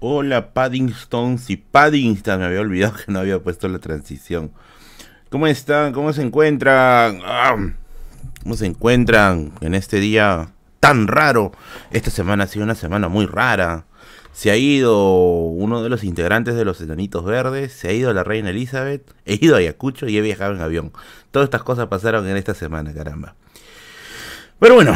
[0.00, 4.52] Hola Paddington, si Paddington me había olvidado que no había puesto la transición.
[5.28, 5.92] ¿Cómo están?
[5.92, 7.20] ¿Cómo se encuentran?
[7.24, 7.56] Ah,
[8.44, 11.50] ¿Cómo se encuentran en este día tan raro?
[11.90, 13.86] Esta semana ha sido una semana muy rara.
[14.32, 18.22] Se ha ido uno de los integrantes de los Enanitos Verdes, se ha ido la
[18.22, 20.92] Reina Elizabeth, he ido a Ayacucho y he viajado en avión.
[21.32, 23.34] Todas estas cosas pasaron en esta semana, caramba.
[24.60, 24.94] Pero bueno,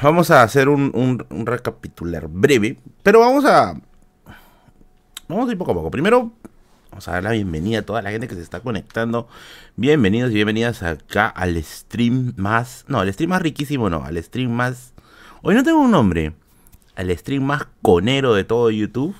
[0.00, 3.74] vamos a hacer un recapitular breve, pero vamos a
[5.30, 5.92] Vamos a ir poco a poco.
[5.92, 6.32] Primero,
[6.90, 9.28] vamos a dar la bienvenida a toda la gente que se está conectando.
[9.76, 12.84] Bienvenidos y bienvenidas acá al stream más.
[12.88, 14.02] No, al stream más riquísimo, no.
[14.04, 14.92] Al stream más.
[15.42, 16.32] Hoy no tengo un nombre.
[16.96, 19.14] Al stream más conero de todo YouTube.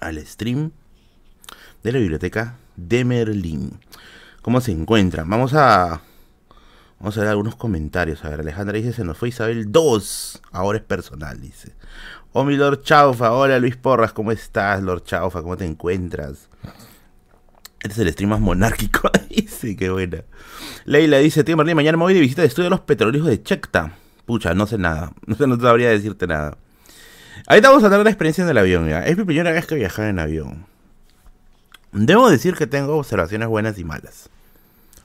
[0.00, 0.72] Al stream
[1.84, 3.78] de la biblioteca de Merlín.
[4.42, 5.30] ¿Cómo se encuentran?
[5.30, 6.02] Vamos a.
[6.98, 8.24] Vamos a ver algunos comentarios.
[8.24, 10.42] A ver, Alejandra dice: Se nos fue Isabel 2.
[10.50, 11.77] Ahora es personal, dice.
[12.40, 13.32] Oh, mi Lord Chaufa.
[13.32, 14.12] Hola, Luis Porras.
[14.12, 15.42] ¿Cómo estás, Lord Chaufa?
[15.42, 16.48] ¿Cómo te encuentras?
[17.80, 19.10] Este es el stream más monárquico.
[19.28, 20.22] dice, qué buena.
[20.84, 23.42] Leila dice, tío Marlene, mañana me voy de visita de estudio a los petroleros de
[23.42, 23.96] Checta.
[24.24, 25.10] Pucha, no sé nada.
[25.26, 26.56] No, sabría decirte nada.
[27.48, 28.88] Ahorita vamos a dar la experiencia en el avión.
[28.88, 30.66] Es mi primera vez que viajar en avión.
[31.90, 34.30] Debo decir que tengo observaciones buenas y malas.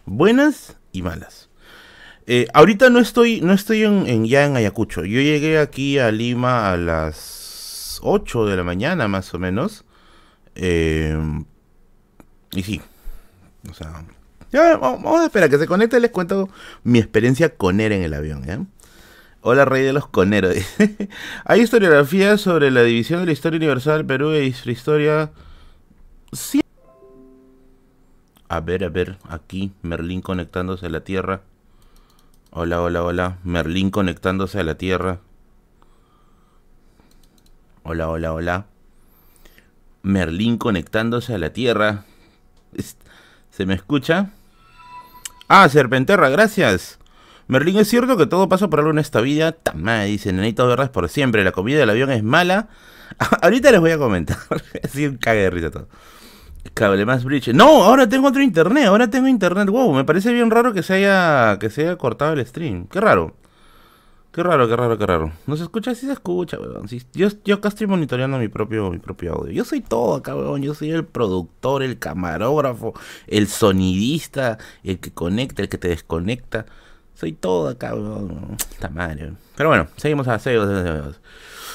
[0.05, 1.49] Buenas y malas.
[2.25, 5.03] Eh, ahorita no estoy, no estoy en, ya en Ayacucho.
[5.03, 9.83] Yo llegué aquí a Lima a las 8 de la mañana, más o menos.
[10.55, 11.17] Eh,
[12.51, 12.81] y sí.
[13.69, 14.05] O sea.
[14.79, 15.99] Vamos a esperar que se conecte.
[15.99, 16.49] Les cuento
[16.83, 18.69] mi experiencia conera en el avión.
[19.41, 20.55] Hola, rey de los coneros.
[21.45, 25.31] Hay historiografía sobre la división de la historia universal Perú e historia.
[26.31, 26.61] Sí.
[28.47, 31.41] A ver, a ver, aquí Merlín conectándose a la Tierra.
[32.55, 33.37] Hola, hola, hola.
[33.43, 35.21] Merlín conectándose a la Tierra.
[37.81, 38.65] Hola, hola, hola.
[40.03, 42.05] Merlín conectándose a la Tierra.
[43.49, 44.29] ¿Se me escucha?
[45.47, 46.99] Ah, Serpenterra, gracias.
[47.47, 49.53] Merlín, ¿es cierto que todo pasa por algo en esta vida?
[49.53, 51.43] Tamá, dice Nenito Verdes por siempre.
[51.43, 52.69] La comida del avión es mala.
[53.41, 54.37] Ahorita les voy a comentar.
[54.83, 55.87] Así un cague de risa todo.
[56.73, 57.53] Cable más bridge.
[57.53, 59.69] No, ahora tengo otro internet, ahora tengo internet.
[59.69, 62.87] Wow, me parece bien raro que se haya que se haya cortado el stream.
[62.87, 63.35] Qué raro.
[64.33, 65.31] Qué raro, qué raro, qué raro.
[65.45, 65.93] ¿No se escucha?
[65.93, 66.87] Sí se escucha, weón.
[67.13, 69.51] yo, yo acá estoy monitoreando mi propio, mi propio audio.
[69.51, 70.63] Yo soy todo acá, weón.
[70.63, 72.95] Yo soy el productor, el camarógrafo,
[73.27, 76.65] el sonidista, el que conecta, el que te desconecta.
[77.13, 78.57] Soy todo acá, weón.
[78.71, 79.33] Esta madre.
[79.55, 81.19] Pero bueno, seguimos a seguimos.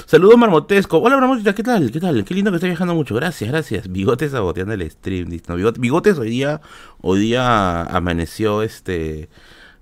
[0.05, 0.97] Saludos marmotesco.
[0.99, 1.91] Hola marmotesco, ¿qué tal?
[1.91, 2.23] ¿Qué tal?
[2.23, 3.15] Qué lindo que esté viajando mucho.
[3.15, 3.91] Gracias, gracias.
[3.91, 5.29] Bigotes saboteando el stream.
[5.77, 6.61] bigotes hoy día,
[7.01, 9.29] hoy día amaneció este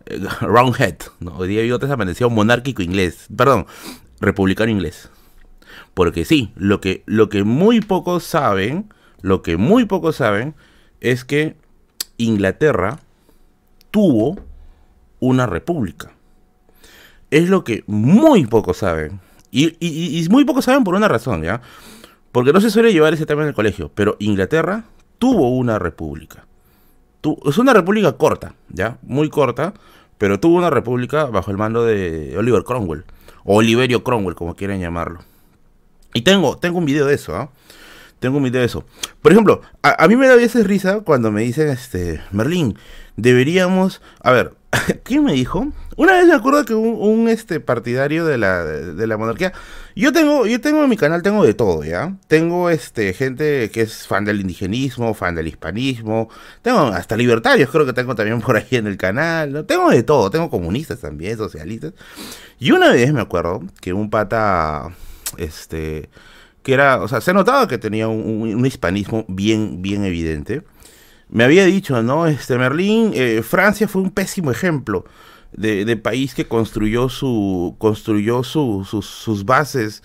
[0.05, 0.97] eh, Roundhead.
[1.35, 3.27] Hoy día Bigotes amaneció monárquico inglés.
[3.35, 3.67] Perdón,
[4.19, 5.09] republicano inglés.
[5.93, 8.91] Porque sí, lo que, lo que muy pocos saben,
[9.21, 10.55] lo que muy pocos saben
[10.99, 11.55] es que
[12.17, 12.99] Inglaterra
[13.91, 14.39] tuvo
[15.19, 16.11] una república.
[17.31, 19.19] Es lo que muy pocos saben.
[19.51, 21.61] Y, muy pocos saben por una razón, ¿ya?
[22.31, 24.85] Porque no se suele llevar ese tema en el colegio, pero Inglaterra
[25.19, 26.45] tuvo una república.
[27.45, 28.97] es una república corta, ¿ya?
[29.01, 29.73] Muy corta,
[30.17, 33.05] pero tuvo una república bajo el mando de Oliver Cromwell,
[33.43, 35.19] o Oliverio Cromwell, como quieran llamarlo.
[36.13, 37.49] Y tengo, tengo un video de eso, ¿ah?
[38.19, 38.83] Tengo un video de eso.
[39.21, 42.77] Por ejemplo, a, a, mí me da a veces risa cuando me dicen, este, Merlín,
[43.15, 44.01] deberíamos...
[44.21, 44.55] A ver,
[45.03, 45.67] ¿quién me dijo?
[45.97, 49.51] Una vez me acuerdo que un, este partidario de la, de, la monarquía.
[49.95, 52.15] Yo tengo, yo tengo en mi canal, tengo de todo, ¿ya?
[52.27, 56.29] Tengo este gente que es fan del indigenismo, fan del hispanismo.
[56.61, 59.51] Tengo hasta libertarios, creo que tengo también por ahí en el canal.
[59.51, 59.65] ¿no?
[59.65, 61.93] Tengo de todo, tengo comunistas también, socialistas.
[62.59, 64.95] Y una vez me acuerdo que un pata.
[65.37, 66.09] Este.
[66.61, 67.01] que era.
[67.01, 70.61] O sea, se notaba que tenía un, hispanismo bien, bien evidente.
[71.29, 72.27] Me había dicho, ¿no?
[72.27, 75.05] Este Merlín, eh, Francia fue un pésimo ejemplo
[75.53, 80.03] de, país que construyó, su, construyó sus, bases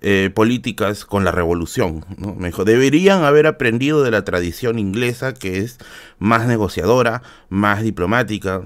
[0.00, 2.04] eh, políticas con la revolución.
[2.16, 2.34] ¿no?
[2.34, 5.78] Me dijo, deberían haber aprendido de la tradición inglesa que es
[6.18, 8.62] más negociadora, más diplomática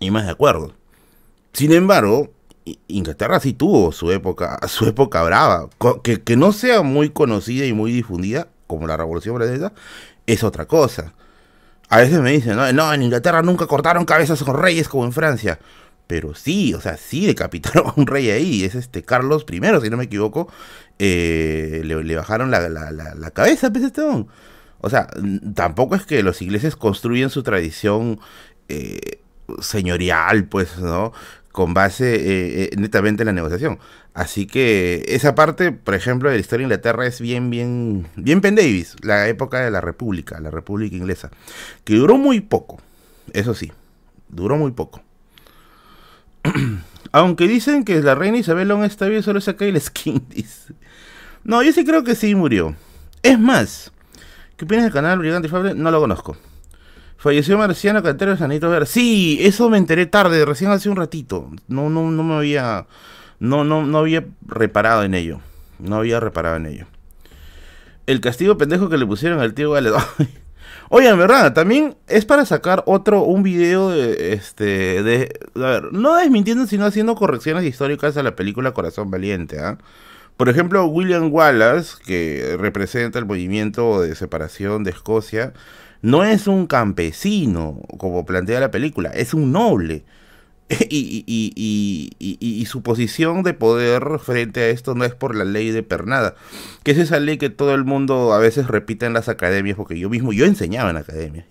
[0.00, 0.74] y más de acuerdo.
[1.52, 2.32] Sin embargo,
[2.88, 5.68] Inglaterra sí tuvo su época, su época brava,
[6.02, 9.72] que, que no sea muy conocida y muy difundida como la Revolución Francesa,
[10.26, 11.14] es otra cosa.
[11.92, 15.58] A veces me dicen, no, en Inglaterra nunca cortaron cabezas con reyes como en Francia.
[16.06, 18.64] Pero sí, o sea, sí decapitaron a un rey ahí.
[18.64, 20.50] Es este Carlos I, si no me equivoco.
[20.98, 24.00] Eh, le, bajaron la, la, cabeza, pues este
[24.80, 25.06] O sea,
[25.54, 28.20] tampoco es que los ingleses construyen su tradición
[28.70, 29.20] eh,
[29.60, 31.12] señorial, pues, ¿no?
[31.52, 33.78] Con base eh, eh, netamente en la negociación.
[34.14, 38.40] Así que esa parte, por ejemplo, de la historia de Inglaterra es bien, bien, bien
[38.40, 41.30] Penn Davis, la época de la República, la República Inglesa,
[41.84, 42.80] que duró muy poco,
[43.32, 43.72] eso sí,
[44.28, 45.02] duró muy poco.
[47.12, 50.26] Aunque dicen que la reina Isabel aún está bien, solo saca el skin.
[51.44, 52.76] No, yo sí creo que sí murió.
[53.24, 53.90] Es más,
[54.56, 55.74] ¿qué opinas del canal Brigante Fable?
[55.74, 56.36] No lo conozco.
[57.22, 58.84] Falleció Marciano Cantero Sanito Ver.
[58.84, 61.52] Sí, eso me enteré tarde, recién hace un ratito.
[61.68, 62.88] No, no, no me había.
[63.38, 65.38] No, no, no había reparado en ello.
[65.78, 66.86] No había reparado en ello.
[68.08, 69.92] El castigo pendejo que le pusieron al tío Gale.
[70.88, 75.92] Oye, en verdad, también es para sacar otro, un video de, este, de, a ver,
[75.92, 79.78] no desmintiendo, sino haciendo correcciones históricas a la película Corazón Valiente, ¿ah?
[80.36, 85.52] Por ejemplo, William Wallace, que representa el movimiento de separación de Escocia,
[86.02, 90.04] no es un campesino, como plantea la película, es un noble.
[90.88, 91.24] Y,
[92.18, 96.34] y, su posición de poder frente a esto no es por la ley de Pernada,
[96.82, 99.98] que es esa ley que todo el mundo a veces repite en las academias, porque
[99.98, 101.44] yo mismo, yo enseñaba en academias.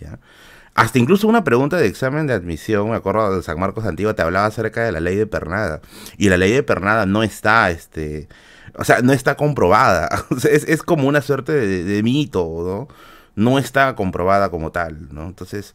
[0.74, 4.24] Hasta incluso una pregunta de examen de admisión, me acuerdo de San Marcos Antiguo, te
[4.24, 5.82] hablaba acerca de la ley de Pernada.
[6.18, 8.28] Y la ley de Pernada no está, este,
[8.76, 10.10] o sea, no está comprobada.
[10.50, 13.11] es, es, como una suerte de, de mito, ¿no?
[13.36, 15.28] No está comprobada como tal, ¿no?
[15.28, 15.74] Entonces,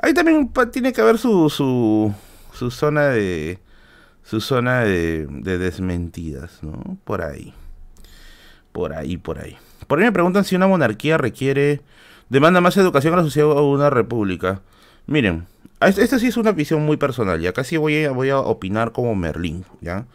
[0.00, 3.58] ahí también tiene que haber su, su, zona de
[4.22, 6.98] su zona de, de, desmentidas, ¿no?
[7.04, 7.54] Por ahí.
[8.72, 9.56] Por ahí, por ahí.
[9.86, 11.80] Por ahí me preguntan si una monarquía requiere
[12.28, 14.62] demanda más educación a la sociedad o una república.
[15.06, 15.46] Miren,
[15.80, 18.92] esta sí es una visión muy personal, y acá sí voy a, voy a opinar
[18.92, 20.06] como Merlín, ¿ya?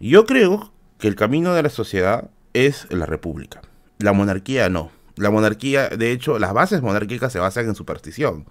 [0.00, 3.60] Yo creo que el camino de la sociedad es la república.
[3.98, 4.90] La monarquía no.
[5.18, 8.46] La monarquía, de hecho, las bases monárquicas se basan en superstición.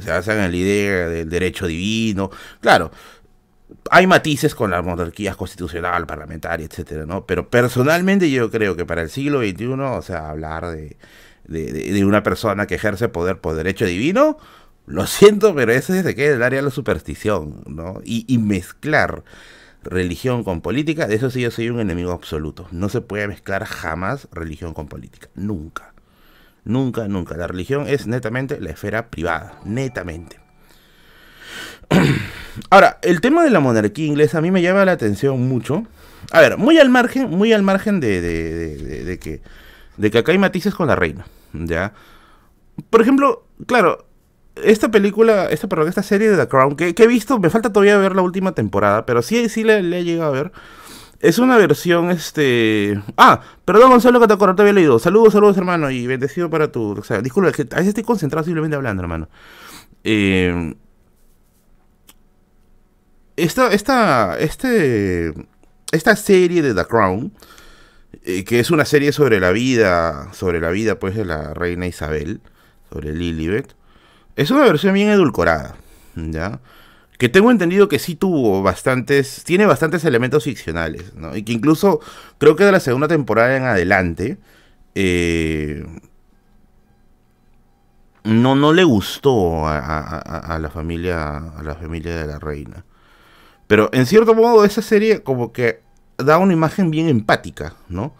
[0.00, 2.30] Se basan en la idea del derecho divino.
[2.60, 2.90] Claro,
[3.90, 7.26] hay matices con la monarquía constitucional, parlamentaria, etcétera, ¿no?
[7.26, 10.96] Pero personalmente yo creo que para el siglo XXI, o sea, hablar de,
[11.46, 14.38] de, una persona que ejerce poder por derecho divino,
[14.86, 18.00] lo siento, pero ese se queda el área de la superstición, ¿no?
[18.04, 19.24] Y mezclar
[19.82, 22.68] religión con política, de eso sí yo soy un enemigo absoluto.
[22.70, 25.94] No se puede mezclar jamás religión con política, nunca.
[26.66, 27.36] Nunca, nunca.
[27.36, 30.40] La religión es netamente la esfera privada, netamente.
[32.70, 35.86] Ahora, el tema de la monarquía inglesa a mí me llama la atención mucho.
[36.32, 39.42] A ver, muy al margen, muy al margen de, de, que,
[39.96, 41.92] de que acá hay matices con la reina, ¿ya?
[42.90, 44.04] Por ejemplo, claro,
[44.56, 47.96] esta película, esta, perdón, esta serie de The Crown, que, he visto, me falta todavía
[47.98, 50.52] ver la última temporada, pero sí, sí le, le he llegado a ver.
[51.20, 53.00] Es una versión, este...
[53.16, 54.98] Ah, perdón Gonzalo que te acordé, te había leído.
[54.98, 56.92] Saludos, saludos hermano y bendecido para tu...
[56.98, 59.28] O sea, disculpa, a veces estoy concentrado simplemente hablando, hermano.
[60.04, 60.74] Eh...
[63.36, 65.34] Esta, esta, este,
[65.92, 67.34] esta serie de The Crown,
[68.24, 71.86] eh, que es una serie sobre la vida, sobre la vida pues de la reina
[71.86, 72.40] Isabel,
[72.90, 73.74] sobre Lilibet,
[74.36, 75.76] es una versión bien edulcorada,
[76.14, 76.60] ¿ya?
[77.18, 81.36] Que tengo entendido que sí tuvo bastantes, tiene bastantes elementos ficcionales, ¿no?
[81.36, 82.00] Y que incluso
[82.38, 84.38] creo que de la segunda temporada en adelante,
[84.94, 85.84] eh,
[88.24, 92.84] no, no le gustó a, la familia, a la familia de la reina.
[93.66, 95.80] Pero en cierto modo esa serie como que
[96.18, 98.14] da una imagen bien empática, ¿no?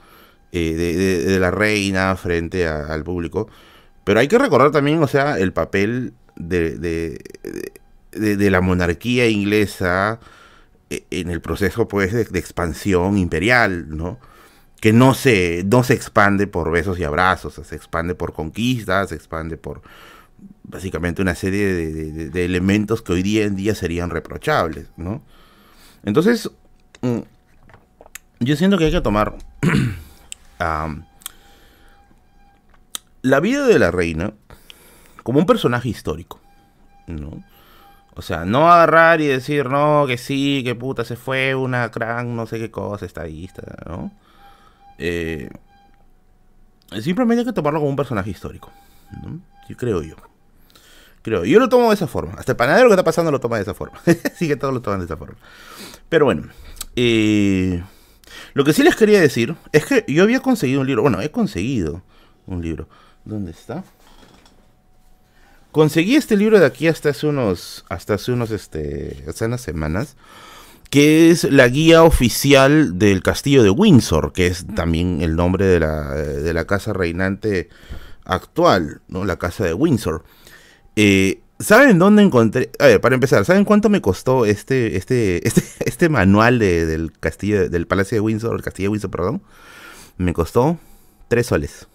[0.52, 3.48] Eh, de, la reina frente al público.
[4.04, 7.18] Pero hay que recordar también, o sea, el papel de de,
[8.16, 10.20] la monarquía inglesa
[10.90, 14.18] eh, en el proceso pues de, expansión imperial, ¿no?
[14.80, 19.14] Que no se, no se expande por besos y abrazos, se expande por conquistas, se
[19.16, 19.82] expande por
[20.62, 21.66] básicamente una serie
[22.30, 25.22] de, elementos que hoy día en día serían reprochables, ¿no?
[26.04, 26.50] Entonces,
[27.00, 27.20] mm,
[28.40, 29.36] yo siento que hay que tomar
[33.22, 34.34] la vida de la reina
[35.22, 36.40] como un personaje histórico,
[37.08, 37.42] ¿no?
[38.16, 42.34] O sea, no agarrar y decir, no, que sí, que puta, se fue una gran
[42.34, 44.10] no sé qué cosa estadista, ¿no?
[44.96, 45.50] Eh,
[47.00, 48.72] simplemente hay que tomarlo como un personaje histórico,
[49.22, 49.40] ¿no?
[49.68, 50.16] Yo creo yo.
[51.20, 52.34] Creo, yo lo tomo de esa forma.
[52.38, 54.00] Hasta el panadero que está pasando lo toma de esa forma.
[54.34, 55.36] sí que todos lo toman de esa forma.
[56.08, 56.44] Pero bueno,
[56.94, 57.82] eh,
[58.54, 61.02] lo que sí les quería decir es que yo había conseguido un libro.
[61.02, 62.02] Bueno, he conseguido
[62.46, 62.88] un libro.
[63.24, 63.84] ¿Dónde está?
[65.76, 70.16] Conseguí este libro de aquí hasta hace unos, hasta hace unos, este, hace unas semanas,
[70.88, 75.80] que es la guía oficial del castillo de Windsor, que es también el nombre de
[75.80, 77.68] la, de la casa reinante
[78.24, 79.26] actual, ¿no?
[79.26, 80.24] La casa de Windsor.
[80.96, 82.70] Eh, ¿Saben dónde encontré?
[82.78, 87.68] A ver, para empezar, ¿saben cuánto me costó este, este, este, este manual del castillo,
[87.68, 89.42] del Palacio de Windsor, el castillo de Windsor, perdón?
[90.16, 90.78] Me costó
[91.28, 91.86] tres soles.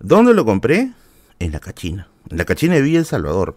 [0.00, 0.92] ¿Dónde lo compré?
[1.38, 2.08] En la cachina.
[2.30, 3.56] En la cachina de Villa El Salvador.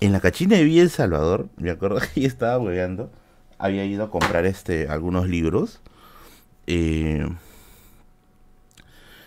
[0.00, 3.10] En la cachina de Villa El Salvador, me acuerdo que yo estaba hueveando.
[3.58, 5.80] Había ido a comprar este, algunos libros.
[6.66, 7.26] Eh,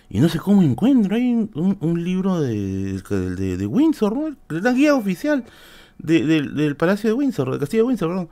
[0.09, 1.15] y no sé cómo encuentro.
[1.15, 4.35] Hay un, libro de, de, Windsor, ¿no?
[4.49, 5.45] La guía oficial
[5.99, 8.29] del Palacio de Windsor, del Castillo de Windsor, perdón.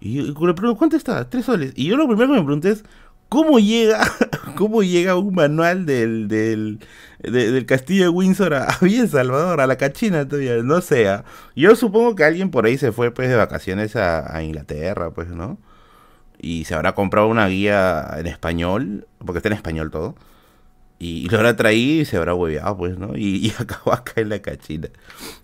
[0.00, 1.28] Y le pregunto, ¿cuánto está?
[1.30, 1.72] Tres soles.
[1.76, 2.84] Y yo lo primero que me pregunté es,
[3.32, 4.04] ¿cómo llega,
[4.56, 6.80] cómo llega un manual del, del,
[7.22, 10.56] del Castillo de Windsor a, a Salvador, a la cachina todavía?
[10.62, 11.08] No sé.
[11.08, 11.24] ¿ah?
[11.56, 15.56] Yo supongo que alguien por ahí se fue pues de vacaciones a, Inglaterra, pues, ¿no?
[16.38, 20.14] Y se habrá comprado una guía en español, porque está en español todo
[20.98, 23.16] y lo habrá traído y se habrá hueveado, pues, ¿no?
[23.16, 24.88] Y, acabó acá en la cachita.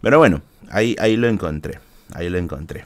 [0.02, 1.80] Pero bueno, ahí, ahí lo encontré.
[2.14, 2.84] Ahí lo encontré.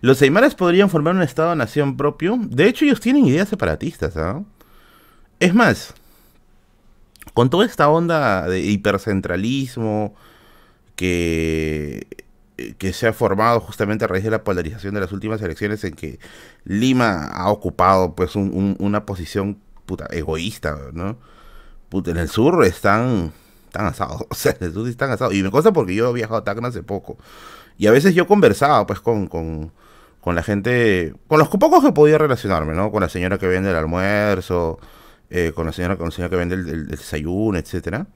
[0.00, 2.38] Los Aymaras podrían formar un Estado-nación propio.
[2.40, 4.42] De hecho, ellos tienen ideas separatistas, ¿ah?
[5.40, 5.94] Es más,
[7.34, 10.14] con toda esta onda de hipercentralismo
[10.96, 12.06] que,
[12.78, 15.94] que se ha formado justamente a raíz de la polarización de las últimas elecciones en
[15.94, 16.18] que
[16.64, 19.58] Lima ha ocupado pues una posición
[20.10, 21.18] egoísta, ¿no?
[21.92, 23.32] en el sur están,
[23.66, 24.26] están asados.
[24.30, 25.34] O sea, en el sur están asados.
[25.34, 27.16] Y me consta porque yo he viajado a Tacna hace poco.
[27.78, 29.72] Y a veces yo conversaba, pues, con,
[30.20, 32.90] con la gente, con los pocos que podía relacionarme, ¿no?
[32.90, 34.78] Con la señora que vende el almuerzo,
[35.30, 38.06] eh, con la señora, con la señora que vende el, desayuno, etcétera.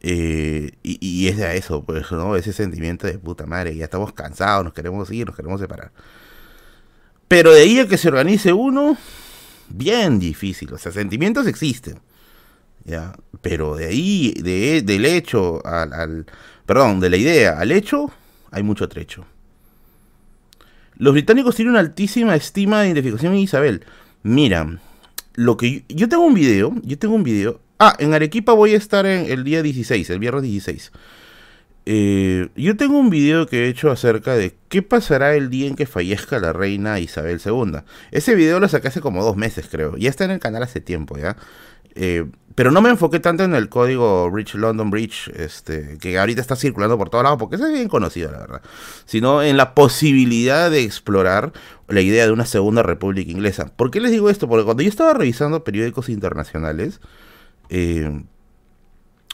[0.00, 2.36] Eh, y, es de eso, pues, ¿no?
[2.36, 5.92] Ese sentimiento de puta madre, ya estamos cansados, nos queremos ir, nos queremos separar.
[7.28, 8.96] Pero de ahí a que se organice uno,
[9.68, 10.72] bien difícil.
[10.72, 12.00] O sea, sentimientos existen.
[12.84, 13.14] ¿ya?
[13.40, 16.26] Pero de ahí, de, del hecho al,
[16.66, 18.10] Perdón, de la idea al hecho,
[18.50, 19.26] hay mucho trecho.
[20.96, 23.84] Los británicos tienen una altísima estima de identificación en Isabel.
[24.22, 24.78] Mira,
[25.34, 27.60] lo que yo, tengo un video, yo tengo un video.
[27.78, 30.92] Ah, en Arequipa voy a estar en el día 16, el viernes 16.
[31.86, 35.74] Eh, yo tengo un video que he hecho acerca de qué pasará el día en
[35.74, 37.80] que fallezca la reina Isabel II.
[38.10, 39.96] Ese video lo saqué hace como dos meses, creo.
[39.96, 41.36] Ya está en el canal hace tiempo, ¿ya?
[41.94, 46.40] Eh, pero no me enfoqué tanto en el código Bridge London Bridge, este, que ahorita
[46.40, 48.62] está circulando por todos lados, porque es bien conocido, la verdad.
[49.06, 51.52] Sino en la posibilidad de explorar
[51.88, 53.66] la idea de una segunda república inglesa.
[53.74, 54.48] ¿Por qué les digo esto?
[54.48, 57.00] Porque cuando yo estaba revisando periódicos internacionales,
[57.70, 58.22] eh,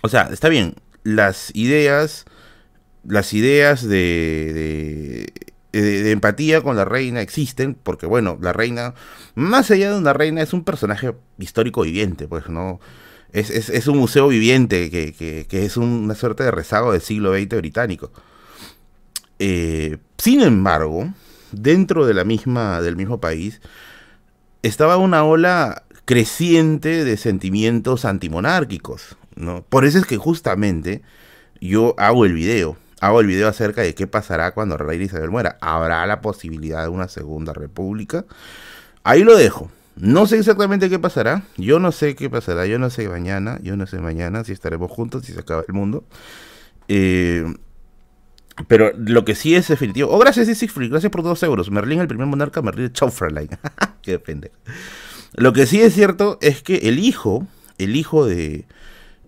[0.02, 2.24] o sea, está bien, las ideas,
[3.04, 5.30] las ideas de
[5.72, 8.94] de, empatía con la reina existen, porque bueno, la reina,
[9.34, 12.80] más allá de una reina, es un personaje histórico viviente, pues, ¿no?
[13.32, 17.58] Es, es, un museo viviente que, que, es una suerte de rezago del siglo XX
[17.58, 18.10] británico.
[19.38, 21.14] Eh, sin embargo,
[21.52, 23.60] dentro de la misma, del mismo país,
[24.62, 29.62] estaba una ola creciente de sentimientos antimonárquicos, ¿no?
[29.68, 31.02] Por eso es que justamente
[31.60, 35.58] yo hago el video hago el video acerca de qué pasará cuando rey Isabel muera.
[35.60, 38.26] ¿Habrá la posibilidad de una segunda república?
[39.02, 39.70] Ahí lo dejo.
[39.96, 41.42] No sé exactamente qué pasará.
[41.56, 42.66] Yo no sé qué pasará.
[42.66, 43.58] Yo no sé mañana.
[43.62, 46.04] Yo no sé mañana si estaremos juntos, si se acaba el mundo.
[46.88, 47.44] Eh,
[48.68, 50.10] pero lo que sí es definitivo.
[50.10, 50.90] Oh, gracias, Siegfried.
[50.90, 51.70] Gracias por dos euros.
[51.70, 52.62] Merlín, el primer monarca.
[52.62, 53.10] Merlín, chau,
[54.02, 54.52] qué depende.
[55.34, 57.46] Lo que sí es cierto es que el hijo,
[57.78, 58.66] el hijo de,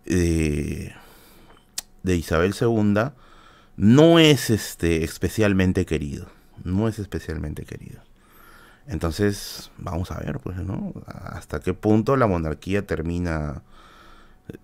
[0.05, 0.93] de,
[2.03, 3.13] de Isabel II,
[3.77, 6.27] no es este especialmente querido.
[6.65, 8.01] No es especialmente querido.
[8.87, 10.93] Entonces, vamos a ver, pues, ¿no?
[11.07, 13.63] Hasta qué punto la monarquía termina.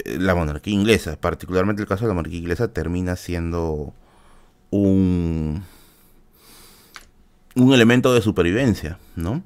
[0.05, 3.95] Eh, la monarquía inglesa, particularmente el caso de la monarquía inglesa, termina siendo
[4.71, 5.65] un.
[7.55, 9.43] un elemento de supervivencia, ¿no?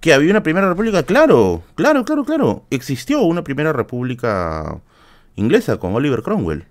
[0.00, 2.64] Que había una primera república, claro, claro, claro, claro.
[2.70, 4.80] Existió una primera república
[5.36, 6.66] inglesa con Oliver Cromwell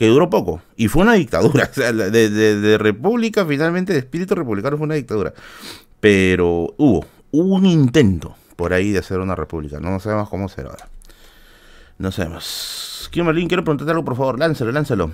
[0.00, 0.62] que duró poco.
[0.76, 1.66] Y fue una dictadura.
[1.74, 5.34] Sea, de, república, finalmente, de espíritu republicano fue una dictadura.
[6.00, 9.78] Pero hubo, un intento por ahí de hacer una república.
[9.78, 10.88] No sabemos cómo será ahora.
[11.98, 13.10] No sabemos.
[13.14, 14.38] Marlene, quiero preguntarte algo, por favor.
[14.38, 15.10] Lánzalo, lánzalo.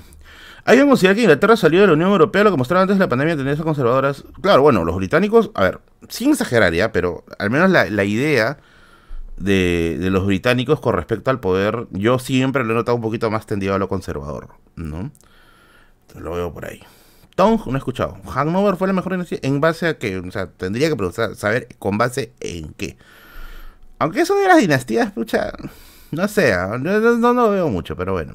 [0.65, 3.05] ¿Hay que considerar que Inglaterra salió de la Unión Europea, lo que mostraba antes de
[3.05, 4.23] la pandemia, tendencias conservadoras?
[4.41, 8.59] Claro, bueno, los británicos, a ver, sin exagerar ya, pero al menos la, la idea
[9.37, 13.31] de, de, los británicos con respecto al poder, yo siempre lo he notado un poquito
[13.31, 15.11] más tendido a lo conservador, ¿no?
[16.15, 16.81] lo veo por ahí.
[17.35, 18.17] Tong, no he escuchado.
[18.35, 21.99] Hanover fue la mejor en base a que, o sea, tendría que preguntar, saber con
[21.99, 22.97] base en qué.
[23.99, 25.53] Aunque eso de las dinastías, pucha,
[26.11, 28.35] no sé, no, no, lo veo mucho, pero bueno.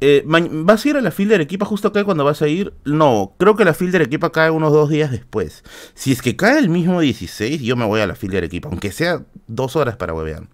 [0.00, 2.72] Eh, ¿Vas a ir a la fila de justo acá cuando vas a ir?
[2.84, 5.64] No, creo que la fila de cae unos dos días después.
[5.94, 8.92] Si es que cae el mismo 16, yo me voy a la fila de aunque
[8.92, 10.44] sea dos horas para huevear.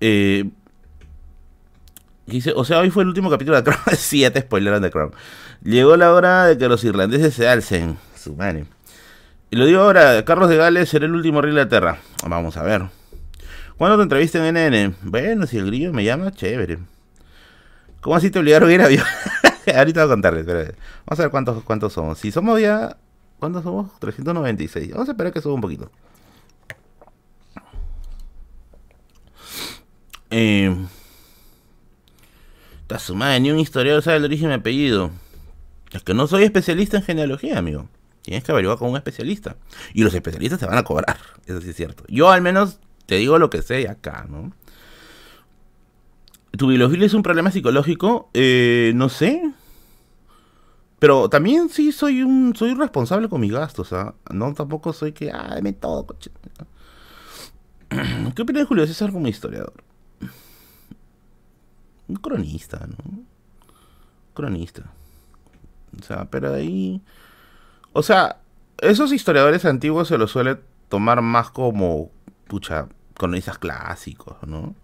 [0.00, 0.50] Eh,
[2.56, 3.80] o sea, hoy fue el último capítulo de Crown.
[3.96, 5.12] sí, ya te spoileron de Crown.
[5.62, 7.96] Llegó la hora de que los irlandeses se alcen.
[8.16, 8.66] Su madre.
[9.50, 11.98] Y lo digo ahora, Carlos de Gales será el último rey de Inglaterra.
[12.26, 12.82] Vamos a ver.
[13.76, 14.96] ¿Cuándo te entrevista en NN?
[15.02, 16.78] Bueno, si el grillo me llama, chévere.
[18.02, 19.04] ¿Cómo así te obligaron a ir a avión?
[19.74, 20.58] Ahorita voy a contarles, pero
[21.06, 22.18] vamos a ver cuántos, cuántos somos.
[22.18, 22.98] Si somos ya...
[23.38, 23.98] ¿Cuántos somos?
[23.98, 24.90] 396.
[24.90, 25.90] Vamos a esperar que suba un poquito.
[30.30, 30.74] Eh,
[32.98, 35.10] sumada ni un historiador sabe el origen de apellido.
[35.92, 37.88] Es que no soy especialista en genealogía, amigo.
[38.22, 39.56] Tienes que averiguar con un especialista.
[39.94, 41.18] Y los especialistas te van a cobrar.
[41.46, 42.04] Eso sí es cierto.
[42.08, 44.52] Yo al menos te digo lo que sé acá, ¿no?
[46.56, 48.30] ¿Tu biología es un problema psicológico?
[48.34, 49.52] Eh, no sé.
[50.98, 54.14] Pero también sí soy un soy responsable con mis gastos, ¿ah?
[54.30, 56.30] No tampoco soy que, ah, deme todo, coche.
[58.36, 59.82] ¿Qué opinas de Julio César como historiador?
[62.06, 63.24] Un cronista, ¿no?
[64.34, 64.82] Cronista.
[65.98, 67.02] O sea, pero ahí...
[67.92, 68.38] O sea,
[68.78, 72.10] esos historiadores antiguos se los suele tomar más como,
[72.46, 74.74] pucha, cronistas clásicos, ¿no?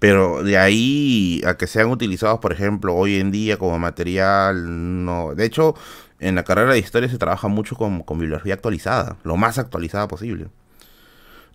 [0.00, 5.34] Pero de ahí a que sean utilizados, por ejemplo, hoy en día como material, no.
[5.34, 5.74] De hecho,
[6.18, 10.08] en la carrera de historia se trabaja mucho con, con bibliografía actualizada, lo más actualizada
[10.08, 10.48] posible.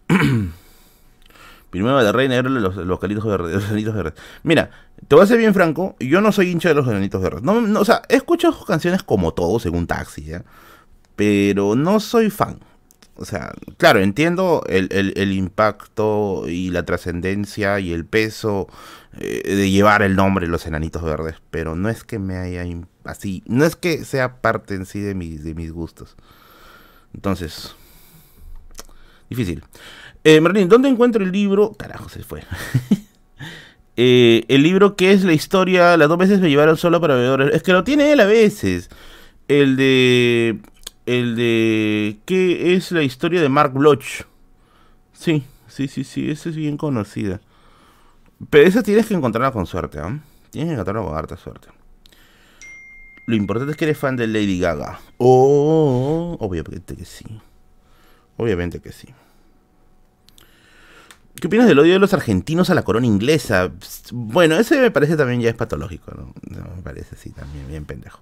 [1.72, 4.14] Primero de Rey Negro, los, los calitos verdes, los verdes.
[4.44, 4.70] Mira,
[5.08, 7.42] te voy a ser bien franco, yo no soy hincha de los granitos verdes.
[7.42, 10.44] No, no, o sea, escucho canciones como todo, según Taxi, ¿ya?
[11.16, 12.60] Pero no soy fan.
[13.18, 18.68] O sea, claro, entiendo el, impacto y la trascendencia y el peso
[19.20, 22.66] eh, de llevar el nombre Los Enanitos Verdes, pero no es que me haya
[23.06, 26.18] así, no es que sea parte en sí de mis, de mis gustos.
[27.14, 27.74] Entonces,
[29.30, 29.64] difícil.
[30.26, 31.72] Eh, Martín, ¿dónde encuentro el libro?
[31.74, 32.44] Carajo, se fue.
[33.98, 37.56] Eh, el libro que es la historia, las dos veces me llevaron solo para bebedores.
[37.56, 38.90] Es que lo tiene él a veces.
[39.48, 40.60] El de
[41.06, 44.24] el de ¿Qué es la historia de Mark Bloch?
[45.14, 47.42] Sí, sí, sí, sí, esa es bien conocida.
[48.50, 50.20] Pero esa tienes que encontrarla con suerte, ¿eh?
[50.52, 51.68] Tienes que encontrarla con harta suerte.
[53.28, 55.00] Lo importante es que eres fan de Lady Gaga.
[55.18, 57.26] Oh, obviamente que sí.
[58.38, 59.08] Obviamente que sí.
[61.40, 63.72] ¿Qué opinas del odio de los argentinos a la corona inglesa?
[64.12, 66.34] Bueno, ese me parece también ya es patológico, ¿no?
[66.76, 68.20] me parece, sí, también bien pendejo.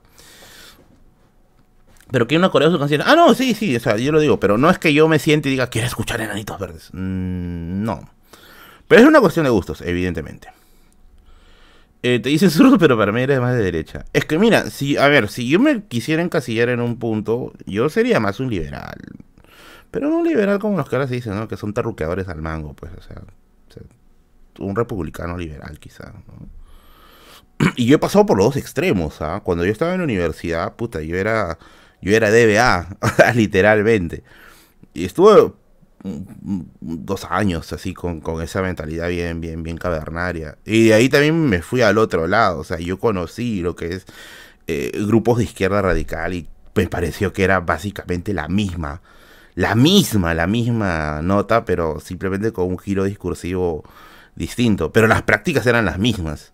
[2.13, 3.01] Pero que una corea su canción.
[3.03, 5.17] Ah, no, sí, sí, o sea, yo lo digo, pero no es que yo me
[5.17, 6.91] siente y diga, quiero escuchar enanitos verdes.
[6.93, 8.07] Mm, no.
[8.87, 10.49] Pero es una cuestión de gustos, evidentemente.
[12.03, 14.05] Eh, te dicen zurdo, pero para mí eres más de derecha.
[14.13, 17.89] Es que mira, si, a ver, si yo me quisiera encasillar en un punto, yo
[17.89, 19.01] sería más un liberal.
[19.89, 21.47] Pero no un liberal como los que ahora se dicen, ¿no?
[21.47, 23.23] Que son terruqueadores al mango, pues, o sea,
[24.59, 26.13] un republicano liberal quizá,
[27.75, 29.41] Y yo he pasado por los dos extremos, ¿ah?
[29.43, 31.57] Cuando yo estaba en la universidad, puta, yo era
[32.03, 32.97] yo era DBA,
[33.35, 34.23] literalmente.
[34.93, 35.53] Y estuve
[36.81, 40.57] dos años así con, esa mentalidad bien, bien, bien cavernaria.
[40.65, 42.59] Y de ahí también me fui al otro lado.
[42.59, 44.05] O sea, yo conocí lo que es
[44.67, 49.01] eh, grupos de izquierda radical y me pareció que era básicamente la misma.
[49.55, 53.83] La misma, la misma nota, pero simplemente con un giro discursivo
[54.35, 54.91] distinto.
[54.91, 56.51] Pero las prácticas eran las mismas.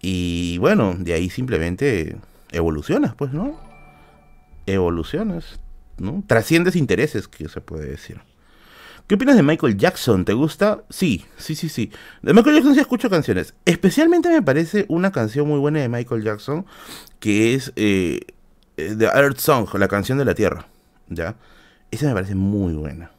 [0.00, 2.16] Y bueno, de ahí simplemente
[2.52, 3.71] evolucionas, pues, ¿no?
[4.66, 5.60] Evoluciones,
[5.98, 6.24] ¿no?
[6.26, 8.20] Trasciendes intereses, que se puede decir.
[9.06, 10.24] ¿Qué opinas de Michael Jackson?
[10.24, 10.84] ¿Te gusta?
[10.88, 11.90] Sí, sí, sí, sí.
[12.22, 13.54] De Michael Jackson sí escucho canciones.
[13.64, 16.64] Especialmente me parece una canción muy buena de Michael Jackson,
[17.18, 18.20] que es eh,
[18.76, 20.66] The Earth Song, la canción de la Tierra.
[21.08, 21.36] ¿Ya?
[21.90, 23.10] Esa me parece muy buena.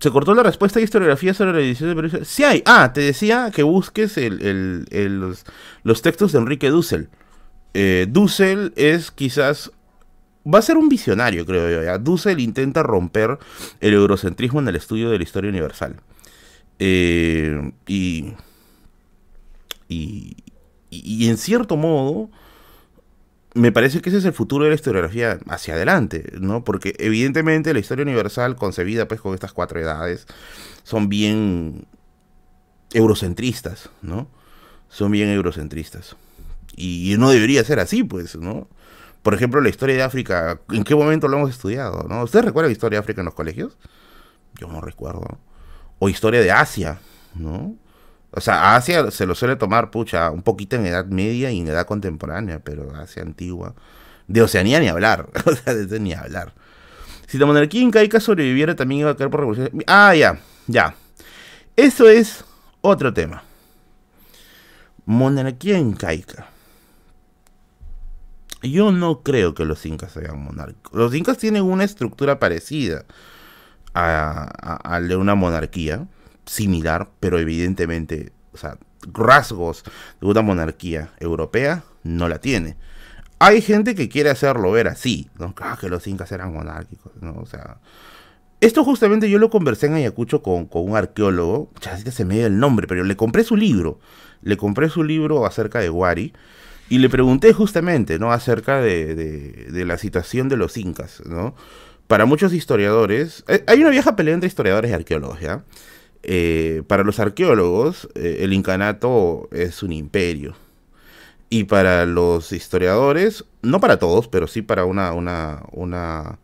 [0.00, 2.24] Se cortó la respuesta y historiografía sobre la edición de Perú.
[2.24, 2.62] Sí hay.
[2.66, 5.44] Ah, te decía que busques los,
[5.82, 7.08] los, textos de Enrique Dussel
[7.74, 9.70] eh, Dussel es quizás
[10.52, 11.98] va a ser un visionario, creo yo.
[11.98, 13.38] Dussel intenta romper
[13.80, 15.96] el eurocentrismo en el estudio de la historia universal.
[16.78, 18.32] Eh, y,
[19.88, 20.36] y,
[20.90, 22.30] y, en cierto modo,
[23.54, 26.64] me parece que ese es el futuro de la historiografía hacia adelante, ¿no?
[26.64, 30.26] Porque evidentemente la historia universal, concebida pues con estas cuatro edades,
[30.84, 31.86] son bien
[32.92, 34.28] eurocentristas, ¿no?
[34.88, 36.16] Son bien eurocentristas.
[36.76, 38.68] Y no debería ser así, pues, ¿no?
[39.22, 42.06] Por ejemplo, la historia de África, ¿en qué momento lo hemos estudiado?
[42.08, 42.22] ¿no?
[42.22, 43.76] ¿Ustedes recuerdan la historia de África en los colegios?
[44.58, 45.38] Yo no recuerdo.
[45.98, 46.98] O historia de Asia,
[47.34, 47.76] ¿no?
[48.30, 51.68] O sea, Asia se lo suele tomar, pucha, un poquito en edad media y en
[51.68, 53.74] edad contemporánea, pero Asia antigua.
[54.28, 56.52] De Oceanía ni hablar, o sea, de ni hablar.
[57.26, 59.70] Si la monarquía incaica sobreviviera, también iba a caer por revolución.
[59.86, 60.94] Ah, ya, ya.
[61.76, 62.44] Eso es
[62.80, 63.42] otro tema.
[65.04, 66.48] Monarquía incaica.
[68.62, 70.92] Yo no creo que los incas sean monárquicos.
[70.92, 73.04] Los incas tienen una estructura parecida
[73.94, 76.06] a, a, de una monarquía,
[76.46, 78.78] similar, pero evidentemente, o sea,
[79.12, 79.84] rasgos
[80.20, 82.76] de una monarquía europea no la tiene.
[83.38, 85.54] Hay gente que quiere hacerlo ver así, ¿no?
[85.60, 87.34] Ah, que los incas eran monárquicos, ¿no?
[87.38, 87.78] O sea,
[88.60, 92.46] esto justamente yo lo conversé en Ayacucho con, con un arqueólogo, ya se me dio
[92.46, 94.00] el nombre, pero le compré su libro,
[94.42, 96.32] le compré su libro acerca de Wari,
[96.88, 98.32] y le pregunté justamente, ¿no?
[98.32, 101.54] Acerca de, la situación de los incas, ¿no?
[102.06, 105.38] Para muchos historiadores, eh, hay una vieja pelea entre historiadores y arqueólogos.
[106.22, 110.54] Eh, para los arqueólogos, eh, el incanato es un imperio.
[111.50, 116.38] Y para los historiadores, no para todos, pero sí para una, una, una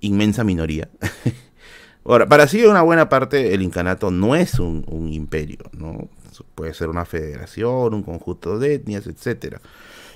[0.00, 0.88] inmensa minoría.
[2.04, 6.08] Ahora, para sí una buena parte, el incanato no es un, un imperio, ¿no?
[6.54, 9.60] Puede ser una federación, un conjunto de etnias, etcétera.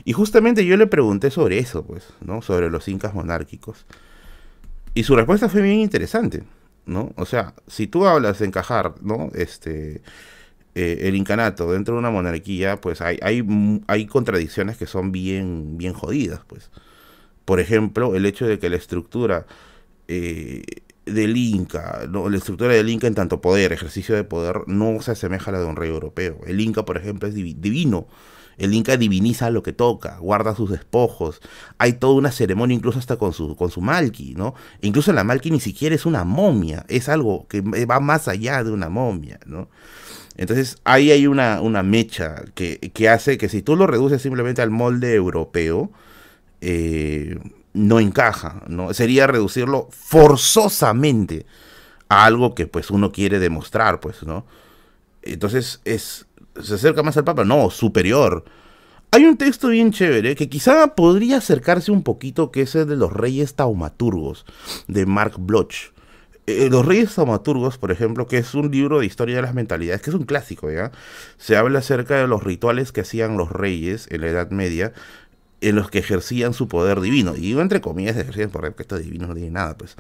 [0.05, 2.43] Y justamente yo le pregunté sobre eso, pues, ¿no?
[2.43, 3.87] Sobre los incas monárquicos.
[4.95, 6.45] Y su respuesta fue bien interesante,
[6.87, 7.13] ¿no?
[7.17, 9.31] O sea, si tú hablas de encajar, ¿no?
[9.35, 10.03] Este,
[10.75, 13.45] eh, el incanato dentro de una monarquía, pues hay, hay,
[13.87, 16.71] hay contradicciones que son bien, bien jodidas, pues.
[17.45, 19.47] Por ejemplo, el hecho de que la estructura
[20.09, 20.63] eh,
[21.13, 25.51] del Inca, la estructura del Inca en tanto poder, ejercicio de poder, no se asemeja
[25.51, 26.41] a la de un rey europeo.
[26.47, 28.07] El Inca, por ejemplo, es divino.
[28.59, 31.41] El Inca diviniza lo que toca, guarda sus despojos.
[31.79, 34.55] Hay toda una ceremonia incluso hasta con su, con su Malki, ¿no?
[34.81, 38.73] Incluso la Malki ni siquiera es una momia, es algo que va más allá de
[38.73, 39.69] una momia, ¿no?
[40.37, 44.61] Entonces ahí hay una, una mecha que, que hace que si tú lo reduces simplemente
[44.63, 45.91] al molde europeo,
[46.61, 47.39] eh,
[47.79, 48.93] no encaja, ¿no?
[48.93, 51.47] Sería reducirlo forzosamente
[52.09, 54.47] a algo que pues uno quiere demostrar, pues, ¿no?
[55.23, 56.27] Entonces es
[56.63, 58.45] se acerca más al Papa, no, superior.
[59.11, 62.97] Hay un texto bien chévere que quizá podría acercarse un poquito, que es el de
[62.97, 64.45] los Reyes Taumaturgos,
[64.87, 65.93] de Mark Bloch.
[66.47, 70.03] Eh, los Reyes Taumaturgos, por ejemplo, que es un libro de historia de las mentalidades,
[70.03, 70.93] que es un clásico, ¿ya?
[71.39, 74.93] Se habla acerca de los rituales que hacían los reyes en la Edad Media
[75.61, 77.35] en los que ejercían su poder divino.
[77.37, 79.97] Y digo entre comillas ejercían porque esto divino no tiene nada, pues.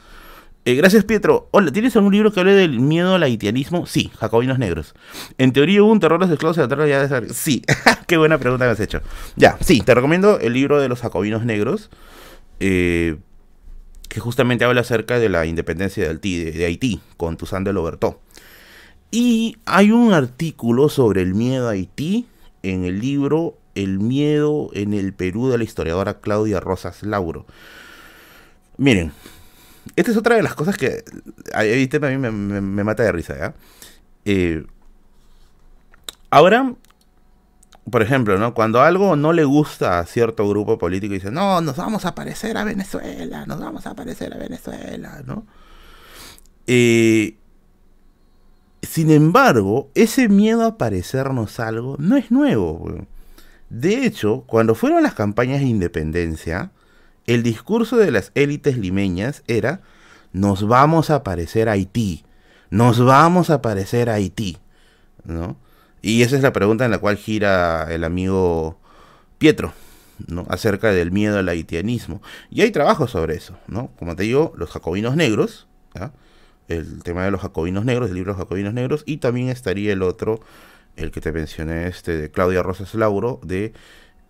[0.64, 1.48] Eh, gracias, Pietro.
[1.52, 3.86] Hola, ¿tienes algún libro que hable del miedo al haitianismo?
[3.86, 4.94] Sí, Jacobinos Negros.
[5.38, 7.32] En teoría hubo un terror a los esclavos en la ya de.
[7.32, 7.62] Sí,
[8.06, 9.00] qué buena pregunta me has hecho.
[9.34, 11.88] Ya, sí, te recomiendo el libro de los Jacobinos Negros,
[12.60, 13.16] eh,
[14.10, 18.18] que justamente habla acerca de la independencia de Haití, de, Haití con Toussaint de Louverture.
[19.10, 22.26] Y hay un artículo sobre el miedo a Haití
[22.62, 27.46] en el libro el miedo en el Perú de la historiadora Claudia Rosas Lauro.
[28.76, 29.12] Miren,
[29.96, 31.04] esta es otra de las cosas que
[31.52, 33.54] a mí me, mata de risa.
[34.24, 34.64] Eh,
[36.30, 36.74] ahora,
[37.90, 38.54] por ejemplo, ¿no?
[38.54, 42.56] Cuando algo no le gusta a cierto grupo político dice, no, nos vamos a parecer
[42.56, 45.46] a Venezuela, nos vamos a parecer a Venezuela, ¿no?
[46.66, 47.36] Eh,
[48.82, 53.06] sin embargo, ese miedo a parecernos algo no es nuevo.
[53.70, 56.72] De hecho, cuando fueron las campañas de independencia,
[57.26, 59.82] el discurso de las élites limeñas era,
[60.32, 62.24] nos vamos a parecer a Haití,
[62.70, 64.58] nos vamos a parecer a Haití,
[65.24, 65.56] ¿no?
[66.00, 68.78] Y esa es la pregunta en la cual gira el amigo
[69.38, 69.72] Pietro,
[70.26, 70.46] ¿no?
[70.48, 72.22] Acerca del miedo al haitianismo.
[72.50, 73.90] Y hay trabajos sobre eso, ¿no?
[73.98, 75.66] Como te digo, los jacobinos negros,
[76.68, 79.92] el tema de los jacobinos negros, el libro de los jacobinos negros, y también estaría
[79.92, 80.40] el otro
[80.98, 83.72] el que te mencioné, este de Claudia Rosas Lauro, de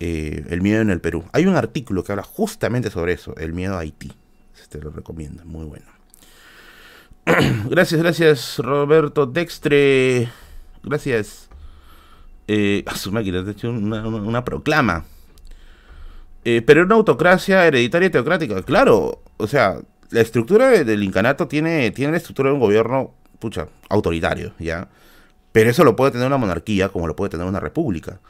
[0.00, 1.24] eh, El miedo en el Perú.
[1.32, 4.12] Hay un artículo que habla justamente sobre eso, el miedo a Haití.
[4.68, 5.86] Te lo recomiendo, muy bueno.
[7.70, 10.28] gracias, gracias, Roberto Dextre.
[10.82, 11.48] Gracias.
[12.46, 15.04] Eh, a su máquina, te he hecho una, proclama.
[16.44, 18.62] Eh, pero una autocracia hereditaria y teocrática.
[18.62, 23.68] Claro, o sea, la estructura del incanato tiene, tiene la estructura de un gobierno, pucha,
[23.88, 24.88] autoritario, ¿ya?
[25.52, 28.20] Pero eso lo puede tener una monarquía como lo puede tener una república.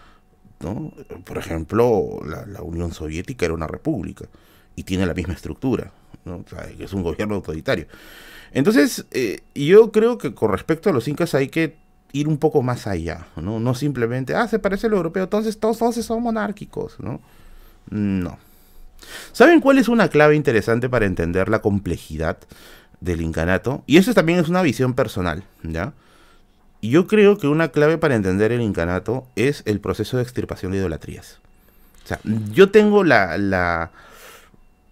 [0.60, 0.92] ¿no?
[1.24, 4.26] Por ejemplo, la, Unión Soviética era una república
[4.76, 5.92] y tiene la misma estructura,
[6.24, 6.44] ¿no?
[6.78, 7.86] es un gobierno autoritario.
[8.52, 11.76] Entonces, eh, yo creo que con respecto a los incas hay que
[12.12, 13.60] ir un poco más allá, ¿no?
[13.60, 17.20] No simplemente, ah, se parece al europeo, entonces todos, todos son monárquicos, ¿no?
[17.90, 18.38] No.
[19.32, 22.38] ¿Saben cuál es una clave interesante para entender la complejidad
[23.00, 23.84] del incanato?
[23.86, 25.92] Y eso también es una visión personal, ¿ya?
[26.82, 30.78] Yo creo que una clave para entender el incanato es el proceso de extirpación de
[30.78, 31.40] idolatrías.
[32.04, 32.20] O sea,
[32.52, 33.90] yo tengo la, la,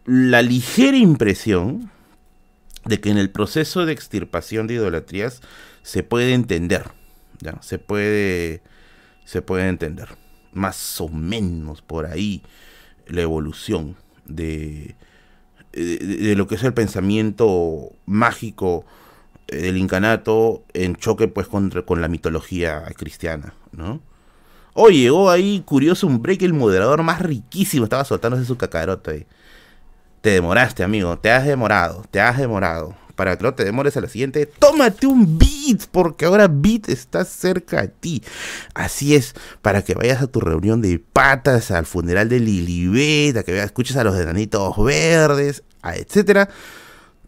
[0.05, 1.91] la ligera impresión
[2.85, 5.41] de que en el proceso de extirpación de idolatrías
[5.83, 6.85] se puede entender,
[7.41, 7.61] ¿ya?
[7.63, 8.63] Se puede,
[9.25, 10.09] se puede entender,
[10.53, 12.43] más o menos por ahí,
[13.07, 14.97] la evolución de,
[15.73, 18.85] de, lo que es el pensamiento mágico
[19.49, 24.01] del incanato en choque pues contra, con la mitología cristiana, ¿no?
[24.75, 29.27] Oye, llegó ahí curioso un break, el moderador más riquísimo estaba soltándose su cacarote.
[30.21, 32.95] Te demoraste, amigo, te has demorado, te has demorado.
[33.15, 37.25] Para que no te demores a la siguiente, tómate un beat, porque ahora beat está
[37.25, 38.23] cerca de ti.
[38.75, 43.43] Así es, para que vayas a tu reunión de patas, al funeral de Lilibet, a
[43.43, 46.51] que escuches a los enanitos verdes, etcétera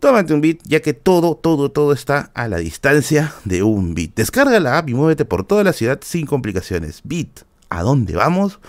[0.01, 4.15] Tómate un beat, ya que todo, todo, todo está a la distancia de un beat.
[4.15, 7.01] Descarga la app y muévete por toda la ciudad sin complicaciones.
[7.03, 8.61] Beat, ¿a dónde vamos?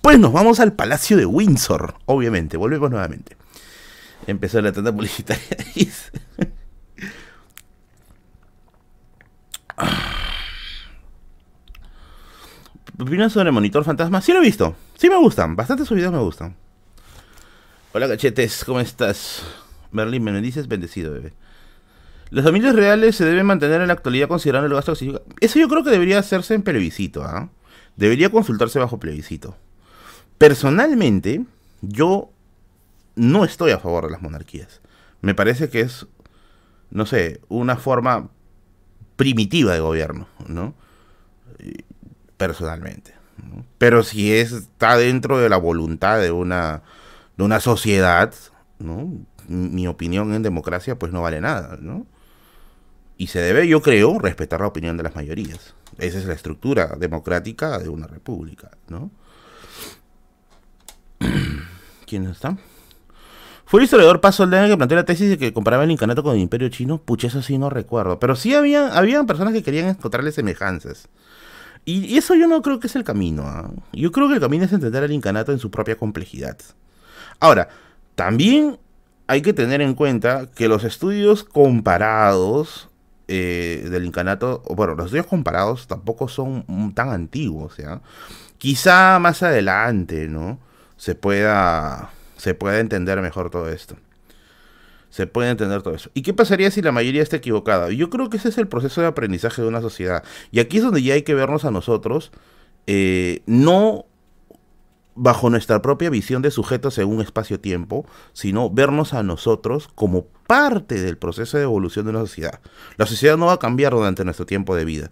[0.00, 2.56] Pues nos vamos al Palacio de Windsor, obviamente.
[2.56, 3.36] Volvemos nuevamente.
[4.28, 5.44] Empezó la tanda publicitaria.
[12.98, 14.20] ¿Opinas sobre Monitor Fantasma?
[14.20, 14.76] Sí lo he visto.
[14.96, 15.56] Sí me gustan.
[15.56, 16.54] Bastante sus videos me gustan.
[17.92, 19.42] Hola cachetes, ¿cómo estás?
[19.96, 21.32] Merlin Menendíez, bendecido, bebé.
[22.30, 25.84] Las familias reales se deben mantener en la actualidad considerando el gasto Eso yo creo
[25.84, 27.50] que debería hacerse en plebiscito, ¿ah?
[27.96, 29.56] Debería consultarse bajo plebiscito.
[30.38, 31.44] Personalmente,
[31.80, 32.30] yo
[33.14, 34.80] no estoy a favor de las monarquías.
[35.22, 36.06] Me parece que es,
[36.90, 38.28] no sé, una forma
[39.16, 40.74] primitiva de gobierno, ¿no?
[42.36, 43.14] Personalmente.
[43.78, 46.82] Pero si está dentro de la voluntad de una,
[47.36, 48.34] de una sociedad,
[48.78, 49.10] ¿no?
[49.48, 52.06] Mi opinión en democracia pues no vale nada, ¿no?
[53.18, 55.74] Y se debe, yo creo, respetar la opinión de las mayorías.
[55.98, 59.10] Esa es la estructura democrática de una república, ¿no?
[62.06, 62.58] ¿Quién está?
[63.64, 66.36] Fue el historiador Paso Aldana que planteó la tesis de que comparaba el incanato con
[66.36, 66.98] el imperio chino.
[66.98, 68.20] Pucha, eso sí no recuerdo.
[68.20, 71.08] Pero sí había, habían personas que querían encontrarle semejanzas.
[71.84, 73.42] Y, eso yo no creo que es el camino.
[73.44, 73.70] ¿ah?
[73.92, 76.58] Yo creo que el camino es entender el incanato en su propia complejidad.
[77.40, 77.68] Ahora,
[78.14, 78.78] también
[79.26, 82.88] hay que tener en cuenta que los estudios comparados
[83.28, 88.00] eh, del incanato, bueno, los estudios comparados tampoco son tan antiguos, ¿ya?
[88.58, 90.60] Quizá más adelante, ¿no?
[90.96, 93.96] Se pueda, se pueda entender mejor todo esto.
[95.10, 96.10] Se puede entender todo eso.
[96.14, 97.90] ¿Y qué pasaría si la mayoría está equivocada?
[97.90, 100.22] Yo creo que ese es el proceso de aprendizaje de una sociedad.
[100.52, 102.32] Y aquí es donde ya hay que vernos a nosotros,
[102.86, 104.06] eh, no
[105.16, 111.00] bajo nuestra propia visión de sujetos en un espacio-tiempo, sino vernos a nosotros como parte
[111.00, 112.60] del proceso de evolución de una sociedad.
[112.96, 115.10] La sociedad no va a cambiar durante nuestro tiempo de vida,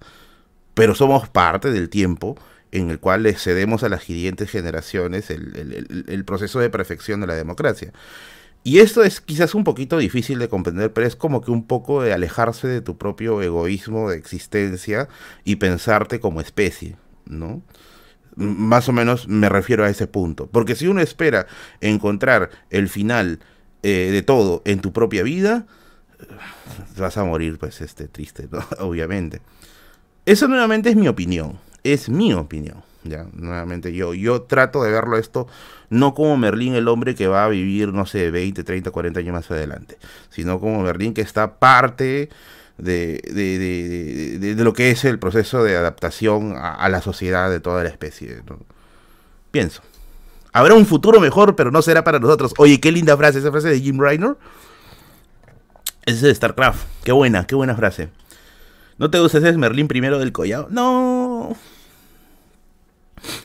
[0.75, 2.37] pero somos parte del tiempo
[2.71, 7.35] en el cual le cedemos a las siguientes generaciones el, proceso de perfección de la
[7.35, 7.93] democracia.
[8.65, 12.03] Y esto es quizás un poquito difícil de comprender, pero es como que un poco
[12.03, 15.09] de alejarse de tu propio egoísmo de existencia
[15.45, 17.63] y pensarte como especie, ¿no?
[18.37, 20.49] Más o menos me refiero a ese punto.
[20.49, 21.47] Porque si uno espera
[21.81, 23.41] encontrar el final
[23.83, 25.67] eh, de todo en tu propia vida,
[26.21, 26.25] eh,
[26.97, 29.41] vas a morir, pues, este, triste, obviamente.
[30.27, 31.59] Eso nuevamente es mi opinión.
[31.83, 32.83] Es mi opinión.
[33.05, 35.47] Ya, nuevamente yo, yo trato de verlo esto
[35.91, 39.33] no como Merlín el hombre que va a vivir, no sé, 20, 30, 40 años
[39.33, 39.99] más adelante,
[40.31, 42.31] sino como Merlín que está parte
[42.79, 47.83] de, de, de, lo que es el proceso de adaptación a, la sociedad de toda
[47.83, 48.43] la especie.
[49.51, 49.83] Pienso.
[50.53, 52.55] Habrá un futuro mejor, pero no será para nosotros.
[52.59, 54.37] Oye, qué linda frase, esa frase de Jim Reiner.
[56.07, 56.85] Es de StarCraft.
[57.03, 58.11] Qué buena, qué buena frase.
[58.99, 60.69] ¿No te gusta ese Merlín primero del collado?
[60.71, 61.57] No.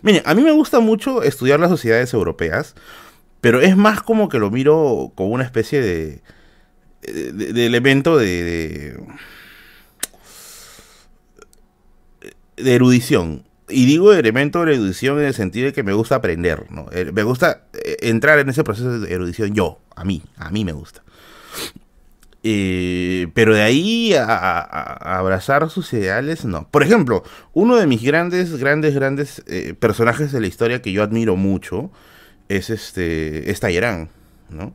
[0.02, 2.76] Mire, a mí me gusta mucho estudiar las sociedades europeas,
[3.42, 6.22] pero es más como que lo miro como una especie de,
[7.02, 8.98] de, elemento de,
[12.58, 13.44] de, erudición.
[13.70, 16.88] Y digo elemento de erudición en el sentido de que me gusta aprender, ¿no?
[16.92, 20.66] Eh, me gusta eh, entrar en ese proceso de erudición yo, a mí, a mí
[20.66, 21.04] me gusta.
[22.42, 24.60] Eh, pero de ahí a,
[25.18, 26.68] abrazar sus ideales, no.
[26.70, 29.44] Por ejemplo, uno de mis grandes, grandes, grandes
[29.80, 31.92] personajes de la historia que yo admiro mucho
[32.48, 34.10] es este es Talleyrand,
[34.50, 34.74] ¿no?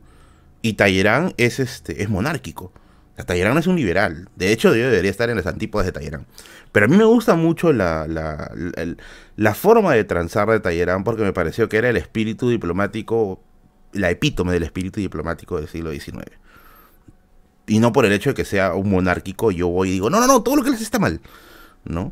[0.65, 2.71] Y Talleyrand es, este, es monárquico.
[3.19, 4.29] O Talleyrand no es un liberal.
[4.35, 6.25] De hecho, yo debería estar en las antípodas de Talleyrand.
[6.71, 8.49] Pero a mí me gusta mucho la, la,
[9.35, 13.43] la, forma de transar de Talleyrand porque me pareció que era el espíritu diplomático,
[13.93, 16.31] la epítome del espíritu diplomático del siglo XIX.
[17.67, 20.19] Y no por el hecho de que sea un monárquico, yo voy y digo, no,
[20.19, 21.21] no, no, todo lo que les está mal.
[21.83, 22.11] ¿no?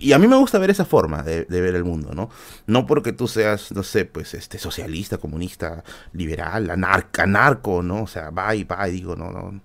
[0.00, 2.30] Y a mí me gusta ver esa forma de, ver el mundo, ¿no?
[2.66, 8.02] No porque tú seas, no sé, pues, este, socialista, comunista, liberal, anarca, anarco, ¿no?
[8.02, 9.60] O sea, va y va y digo, no, no.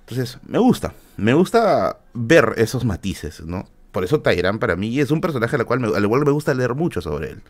[0.00, 3.68] Entonces, me gusta, me gusta ver esos matices, ¿no?
[3.92, 6.54] Por eso Tyrant para mí es un personaje al cual me, al cual me gusta
[6.54, 7.42] leer mucho sobre él.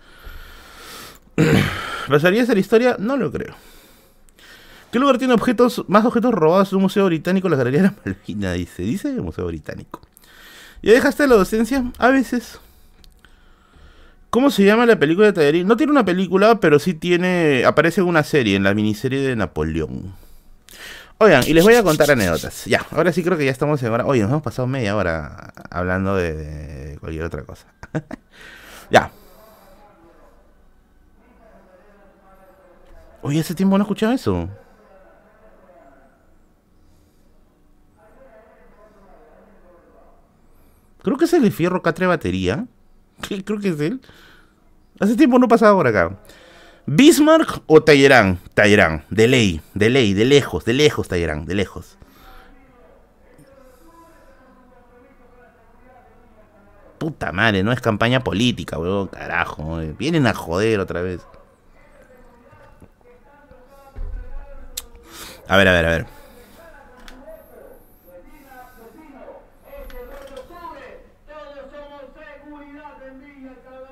[2.09, 2.97] ¿Pasaría a la historia?
[2.99, 3.55] No lo creo.
[4.91, 7.49] ¿Qué lugar tiene objetos, más objetos robados en un museo británico?
[7.49, 8.83] La Galería de la Malvina, dice.
[8.83, 10.03] Dice el Museo Británico.
[10.83, 11.85] ¿Ya dejaste la docencia?
[11.99, 12.59] A veces.
[14.31, 15.67] ¿Cómo se llama la película de Tallerín?
[15.67, 17.65] No tiene una película, pero sí tiene.
[17.65, 20.15] Aparece en una serie, en la miniserie de Napoleón.
[21.19, 22.65] Oigan, y les voy a contar anécdotas.
[22.65, 24.05] Ya, ahora sí creo que ya estamos en hora.
[24.07, 27.67] Oye, nos hemos pasado media hora hablando de, cualquier otra cosa.
[28.91, 29.13] ya.
[33.21, 34.49] Oye, hace tiempo no escuchaba eso.
[41.03, 42.67] Creo que es el de Fierro Catre Batería.
[43.45, 44.01] Creo que es él.
[45.01, 46.17] Hace tiempo no pasaba por acá.
[46.87, 48.39] ¿Bismarck o Tallerán?
[48.55, 51.97] Tallerán, de ley, de ley, de lejos, de lejos Tallerán, de lejos.
[56.99, 59.79] Puta madre, no es campaña política, weón, carajo.
[59.99, 61.21] Vienen a joder otra vez.
[65.49, 66.22] A ver, a ver, a ver.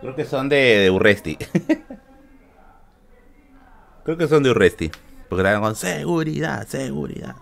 [0.01, 1.37] Creo que son de, Urresti.
[4.05, 4.91] Creo que son de Urresti.
[5.29, 7.37] Porque graban con seguridad, seguridad.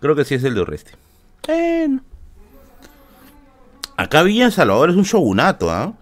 [0.00, 0.92] Creo que sí es el de Urresti.
[3.96, 5.92] Acá Villa Salvador es un shogunato, ¿ah?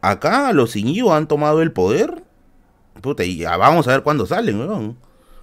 [0.00, 2.24] Acá los Iñigo han tomado el poder.
[3.02, 4.96] Puta, y ya vamos a ver cuándo salen, weón.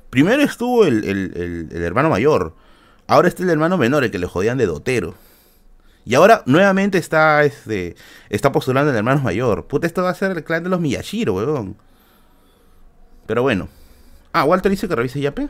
[0.09, 2.55] Primero estuvo el, el, el hermano mayor.
[3.07, 5.15] Ahora está el hermano menor, el que le jodían de dotero.
[6.05, 7.95] Y ahora nuevamente está, este,
[8.29, 9.67] está postulando el hermano mayor.
[9.67, 11.77] Puta, esto va a ser el clan de los Miyashiro, weón.
[13.25, 13.69] Pero bueno.
[14.33, 15.47] Ah, Walter dice que revise Yape.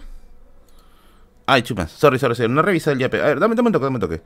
[1.48, 1.92] Ay, chupas.
[1.92, 2.54] Sorry, sorry, sorry.
[2.54, 3.22] No revisa el Yape.
[3.22, 4.22] A ver, dame, dame un toque, dame un toque.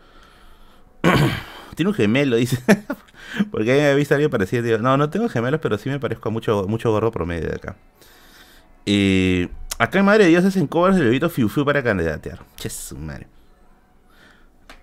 [1.76, 2.58] Tiene un gemelo, dice.
[3.52, 4.78] Porque ahí me visto alguien parecido.
[4.80, 7.76] no, no tengo gemelos, pero sí me parezco a mucho, mucho gorro promedio de acá.
[8.86, 12.40] Eh, acá en Madre de Dios hacen covers de bebito Fiu Fiu para candidatear.
[12.56, 13.28] Che, su madre.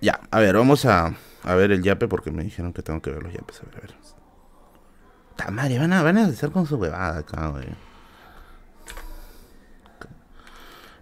[0.01, 3.11] Ya, a ver, vamos a a ver el yape porque me dijeron que tengo que
[3.11, 3.61] ver los yapes.
[3.61, 3.95] A ver, a ver.
[5.37, 7.67] Ta madre, van a, van a hacer con su huevada acá, güey.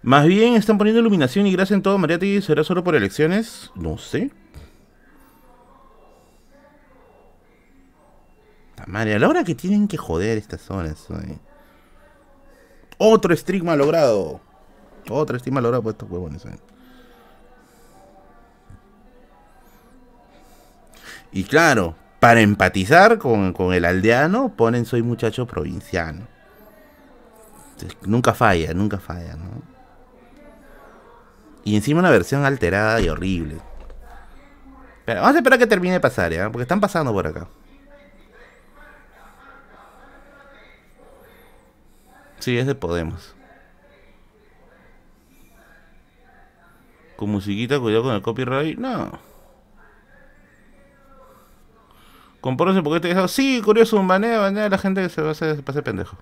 [0.01, 1.97] Más bien están poniendo iluminación y gracia en todo.
[1.97, 3.71] María será solo por elecciones.
[3.73, 4.31] No sé.
[8.75, 11.39] Ta madre, a la hora que tienen que joder estas zonas, güey.
[12.97, 14.41] Otro estigma logrado.
[15.09, 16.55] Otro estigma logrado por estos huevones, güey.
[21.33, 26.27] Y claro, para empatizar con, el aldeano, ponen soy muchacho provinciano.
[28.05, 29.73] nunca falla, nunca falla, ¿no?
[31.65, 33.57] Y encima una versión alterada y horrible.
[35.05, 36.51] Pero vamos a esperar a que termine de pasar, ¿ya?
[36.51, 37.47] Porque están pasando por acá.
[42.39, 43.35] Sí, es de Podemos.
[47.15, 48.77] Con musiquita, cuidado con el copyright.
[48.77, 49.32] No.
[52.43, 55.31] Compórese porque te dijo, sí, curioso, banea, banea a la gente que se va a
[55.31, 56.17] hacer, se pase pendejo.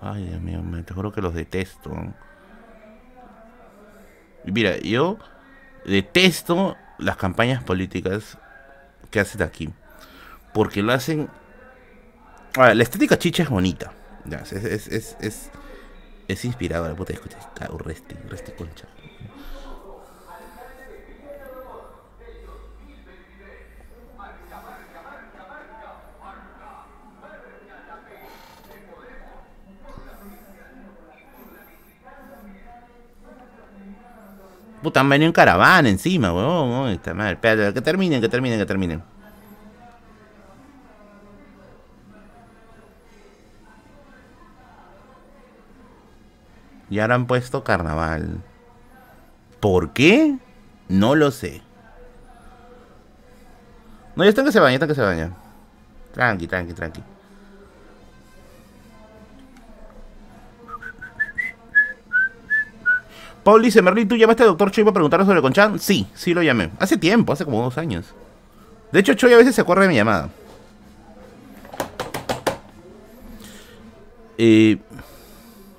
[0.00, 1.92] Ay, Dios mío, me te juro que los detesto.
[4.42, 5.18] Mira, yo
[5.84, 8.38] detesto las campañas políticas
[9.12, 9.70] que hacen aquí.
[10.52, 11.28] Porque lo hacen.
[12.56, 13.92] La estética chicha es bonita.
[14.28, 15.50] es, es, es, es,
[16.26, 16.96] es inspiradora.
[16.96, 17.38] Puta, escucha,
[17.78, 18.86] resti, resti concha.
[34.82, 36.88] Puta, han venido en caravana encima, weón.
[36.90, 37.34] Está mal.
[37.34, 39.02] Espérate, que terminen, que terminen, que terminen.
[46.88, 48.42] Y ahora han puesto carnaval.
[49.60, 50.38] ¿Por qué?
[50.88, 51.62] No lo sé.
[54.16, 55.34] No, ya están que se bañan, ya están que se bañan.
[56.12, 57.02] Tranqui, tranqui, tranqui.
[63.42, 65.78] Paul dice, Merlin, ¿tú llamaste al doctor Choi para preguntarle sobre Conchan?
[65.78, 66.70] Sí, sí lo llamé.
[66.78, 68.14] Hace tiempo, hace como dos años.
[68.92, 70.28] De hecho, Choi a veces se acuerda de mi llamada.
[74.36, 74.78] Y...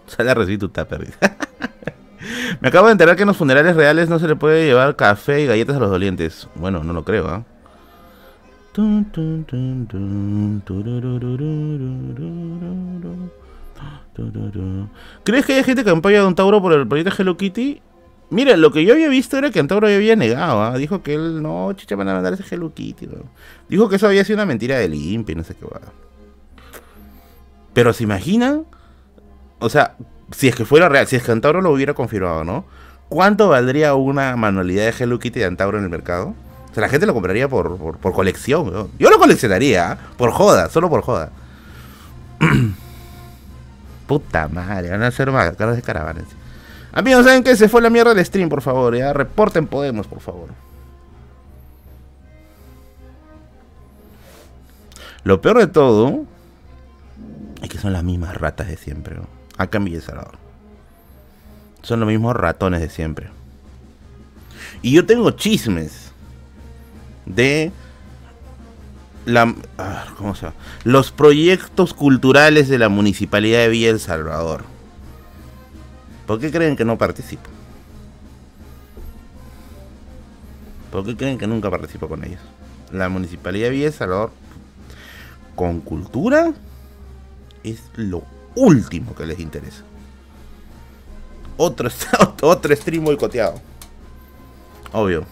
[0.08, 1.08] Sale a recibir tu tupper.
[2.62, 5.42] Me acabo de enterar que en los funerales reales no se le puede llevar café
[5.42, 6.48] y galletas a los dolientes.
[6.56, 7.44] Bueno, no lo creo, ¿ah?
[15.24, 17.82] ¿Crees que hay gente que apoya a Don Tauro por el proyecto Hello Kitty?
[18.30, 20.78] Mira, lo que yo había visto era que Antauro había negado, ¿ah?
[20.78, 23.10] Dijo que él, no, chicha, van a mandar ese Hello Kitty.
[23.68, 25.82] Dijo que eso había sido una mentira de limpia y no sé qué va.
[27.74, 28.66] Pero ¿se imaginan?
[29.60, 29.96] O sea,
[30.32, 32.66] si es que fuera real, si es que Antauro lo hubiera confirmado, ¿no?
[33.10, 36.34] ¿Cuánto valdría una manualidad de Hello Kitty de Antauro en el mercado?
[36.72, 38.72] O sea, la gente lo compraría por, por, colección.
[38.72, 38.88] ¿no?
[38.98, 39.98] Yo lo coleccionaría, ¿ah?
[40.18, 41.32] por joda, solo por joda.
[44.12, 46.26] Puta madre, van a hacer más caras de caravanas.
[46.92, 47.56] Amigos, ¿saben qué?
[47.56, 48.94] Se fue la mierda del stream, por favor.
[48.94, 50.50] Ya reporten Podemos, por favor.
[55.24, 56.26] Lo peor de todo
[57.62, 59.16] es que son las mismas ratas de siempre.
[59.16, 59.28] ¿no?
[59.56, 60.36] Acá en Villa Salvador.
[61.82, 63.30] Son los mismos ratones de siempre.
[64.82, 66.12] Y yo tengo chismes
[67.26, 67.72] de
[69.26, 69.54] la,
[70.18, 70.56] ¿cómo se llama?
[70.84, 74.64] los proyectos culturales de la Municipalidad de Villa El Salvador.
[76.26, 77.50] ¿Por qué creen que no participo?
[80.92, 82.42] ¿Por qué creen que nunca participo con ellos?
[82.92, 84.32] La Municipalidad de Villa El Salvador,
[85.56, 86.54] con cultura,
[87.64, 88.24] es lo
[88.56, 89.84] último que les interesa.
[91.58, 91.90] Otro,
[92.42, 93.62] otro stream boicoteado.
[94.92, 95.26] Obvio.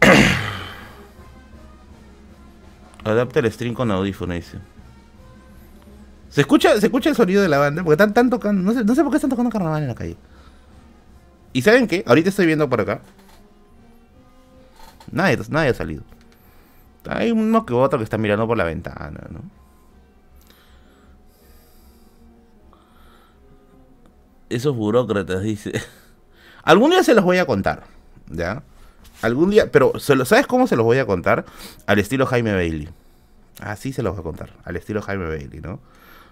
[3.06, 4.58] Adapta el stream con audífono, dice.
[6.28, 7.84] ¿Se escucha, se escucha el sonido de la banda?
[7.84, 8.62] Porque están, están tocando.
[8.62, 10.16] No sé, no sé por qué están tocando carnaval en la calle.
[11.52, 12.02] ¿Y saben qué?
[12.04, 13.00] Ahorita estoy viendo por acá.
[15.12, 16.02] Nadie, nadie ha salido.
[17.08, 19.40] Hay uno que otro que está mirando por la ventana, ¿no?
[24.48, 25.72] Esos burócratas, dice.
[26.64, 27.84] Algún día se los voy a contar,
[28.28, 28.64] ¿ya?
[29.22, 31.46] Algún día, pero ¿sabes cómo se los voy a contar?
[31.86, 32.88] Al estilo Jaime Bailey.
[33.60, 35.80] Así se los voy a contar, al estilo Jaime Bailey, ¿no?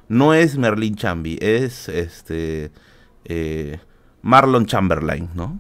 [0.09, 2.71] No es Merlin Chambi, es este
[3.25, 3.79] eh,
[4.21, 5.59] Marlon Chamberlain, ¿no?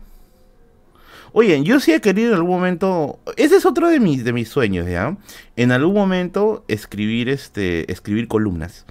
[1.33, 4.49] Oye, yo sí he querido en algún momento, ese es otro de mis de mis
[4.49, 5.17] sueños, ¿ya?
[5.57, 8.85] En algún momento escribir este escribir columnas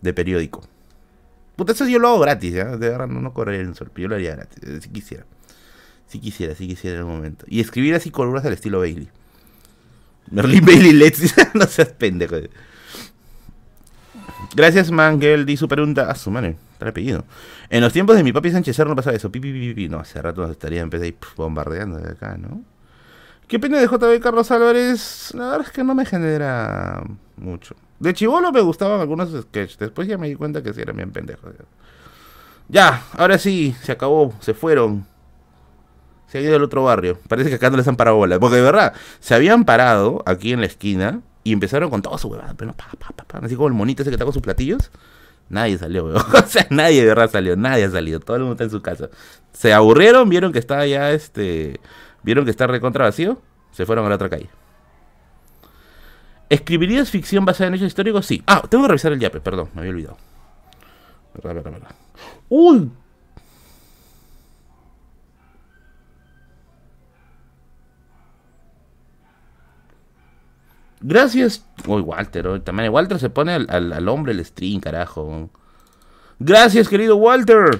[0.00, 0.62] de periódico.
[1.56, 2.76] Puta, eso yo lo hago gratis, ¿ya?
[2.76, 5.26] De verdad no, no correr en sol, yo lo haría gratis, si quisiera.
[6.10, 7.44] Si quisiera, si quisiera en el momento.
[7.48, 9.08] Y escribir así columnas del estilo Bailey.
[10.28, 11.34] Merlin Bailey Let's.
[11.54, 12.34] no seas pendejo.
[14.56, 15.46] Gracias, Mangel.
[15.46, 16.10] Di su pregunta.
[16.10, 16.56] A su madre.
[16.72, 17.24] Está apellido.
[17.68, 19.30] En los tiempos de mi papi Sánchez no pasaba eso.
[19.30, 22.64] Pipi, pipi, No, hace rato nos estaría empezando ahí bombardeando de acá, ¿no?
[23.46, 25.32] ¿Qué opina de JB Carlos Álvarez?
[25.34, 27.04] La verdad es que no me genera
[27.36, 27.76] mucho.
[28.00, 29.78] De chivolo me gustaban algunos sketches.
[29.78, 31.54] Después ya me di cuenta que sí eran bien pendejos.
[32.68, 34.34] Ya, ahora sí, se acabó.
[34.40, 35.06] Se fueron
[36.30, 37.18] se ha ido al otro barrio.
[37.26, 38.38] Parece que acá no les han parado bola.
[38.38, 42.28] Porque de verdad, se habían parado aquí en la esquina y empezaron con todo su
[42.28, 42.54] huevada.
[42.56, 44.92] Pero pa, pa, pa, así como el monito ese que está con sus platillos.
[45.48, 46.22] Nadie salió, weón.
[46.32, 47.56] O sea, nadie de verdad salió.
[47.56, 48.20] Nadie ha salido.
[48.20, 49.08] Todo el mundo está en su casa.
[49.52, 51.80] Se aburrieron, vieron que estaba ya este.
[52.22, 53.42] Vieron que está recontra vacío.
[53.72, 54.48] Se fueron a la otra calle.
[56.48, 58.24] ¿Escribirías ficción basada en hechos históricos?
[58.24, 58.40] Sí.
[58.46, 60.16] Ah, tengo que revisar el yape, perdón, me había olvidado.
[61.34, 61.94] Verdad, verdad, verdad.
[62.48, 62.90] Uy,
[71.00, 71.64] Gracias.
[71.86, 72.92] Uy, Walter, hoy también.
[72.92, 75.50] Walter se pone al, hombre el stream, carajo.
[76.38, 77.78] Gracias, querido Walter.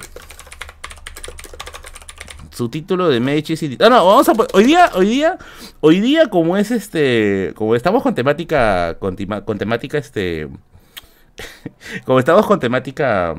[2.51, 3.79] Su título de Medici y...
[3.83, 5.39] Ah, no, vamos a hoy día, hoy día,
[5.81, 10.49] hoy día como es este, como estamos con temática, con, temática este,
[12.05, 13.35] como estamos con temática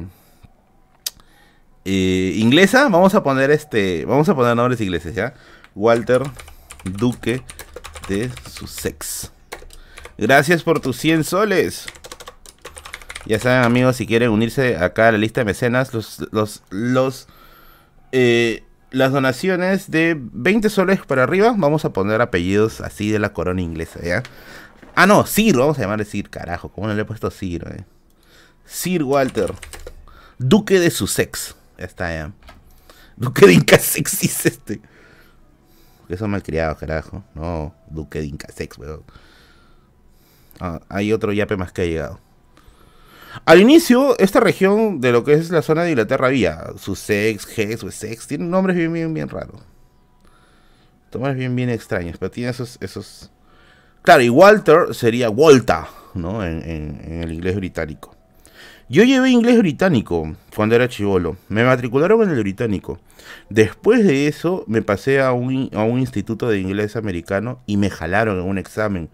[1.86, 5.36] eh, inglesa, vamos a poner este, vamos a poner nombres ingleses, ¿ya?
[5.76, 6.24] Walter
[6.84, 7.44] Duque
[8.08, 9.32] de Sussex.
[10.22, 11.88] Gracias por tus 100 soles.
[13.26, 17.28] Ya saben, amigos, si quieren unirse acá a la lista de mecenas, los, los, los,
[18.12, 23.34] eh, las donaciones de 20 soles para arriba, vamos a poner apellidos así de la
[23.34, 24.22] corona inglesa, ¿ya?
[24.94, 27.84] Ah, no, Sir, vamos a llamarle Sir, carajo, ¿cómo no le he puesto Sir, eh?
[28.64, 29.52] Sir Walter,
[30.38, 32.32] Duque de Sussex, ya está, ya.
[33.18, 34.82] Duque de Incasex es este.
[36.08, 37.24] Que son malcriados, carajo.
[37.34, 39.04] No, Duque de Incasex, weón.
[40.64, 42.20] Ah, hay otro yape más que ha llegado.
[43.46, 47.82] Al inicio, esta región de lo que es la zona de Inglaterra había Sussex, Hex,
[47.84, 49.60] Wessex, tienen nombres bien, bien, bien raros.
[51.12, 53.32] Nombres bien, bien extraños, pero tiene esos, esos...
[54.04, 56.46] Claro, y Walter sería Volta, ¿no?
[56.46, 58.16] En, el inglés británico.
[58.88, 61.38] Yo llevé inglés británico cuando era chivolo.
[61.50, 63.00] Me matricularon en el británico.
[63.50, 67.90] Después de eso me pasé a un, a un instituto de inglés americano y me
[67.90, 69.10] jalaron en un examen.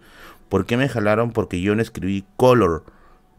[0.48, 1.32] ¿Por qué me jalaron?
[1.32, 2.84] Porque yo no escribí color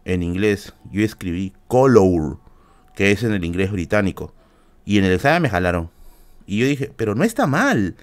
[0.05, 0.73] en inglés.
[0.91, 2.39] Yo escribí color,
[2.95, 4.33] que es en el inglés británico.
[4.85, 5.89] Y en el examen me jalaron.
[6.45, 7.95] Y yo dije, pero no está mal.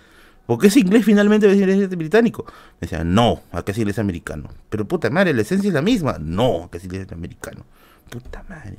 [0.47, 2.45] Porque ese inglés finalmente es inglés británico.
[2.81, 4.49] Me decían, no, acá es inglés americano.
[4.71, 6.19] Pero puta madre, la esencia es la misma.
[6.21, 7.65] No, acá es inglés americano.
[8.09, 8.77] Puta madre.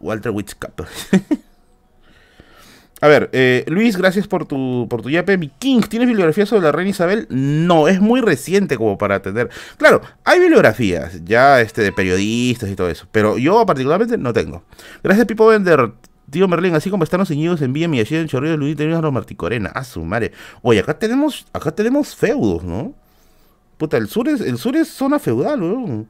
[0.00, 0.80] Walter Whitcap.
[3.00, 5.38] A ver, eh, Luis, gracias por tu, por tu yape.
[5.38, 7.26] Mi King, ¿tienes bibliografía sobre la reina Isabel?
[7.30, 9.50] No, es muy reciente como para atender.
[9.76, 14.64] Claro, hay bibliografías ya este, de periodistas y todo eso, pero yo particularmente no tengo.
[15.02, 15.92] Gracias, Pipo Bender.
[16.30, 19.70] Tío Merlín, así como están los ceñidos, envía mi en Chorrillo de Luis los Marticorena.
[19.70, 20.32] A su madre.
[20.60, 22.94] Oye, acá tenemos, acá tenemos feudos, ¿no?
[23.78, 26.08] Puta, el sur es, el sur es zona feudal, weón.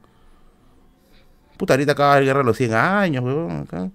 [1.57, 3.61] Puta, ahorita acaba la guerra de los 100 años, weón.
[3.61, 3.91] Acá.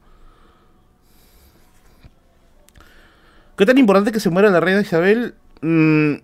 [3.57, 5.35] ¿Qué tan importante que se muera la reina Isabel?
[5.61, 6.15] Mm,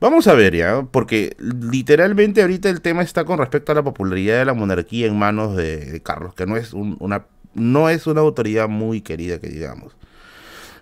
[0.00, 4.38] vamos a ver ya, porque literalmente ahorita el tema está con respecto a la popularidad
[4.38, 8.68] de la monarquía en manos de, Carlos, que no es una no es una autoridad
[8.68, 9.94] muy querida que digamos.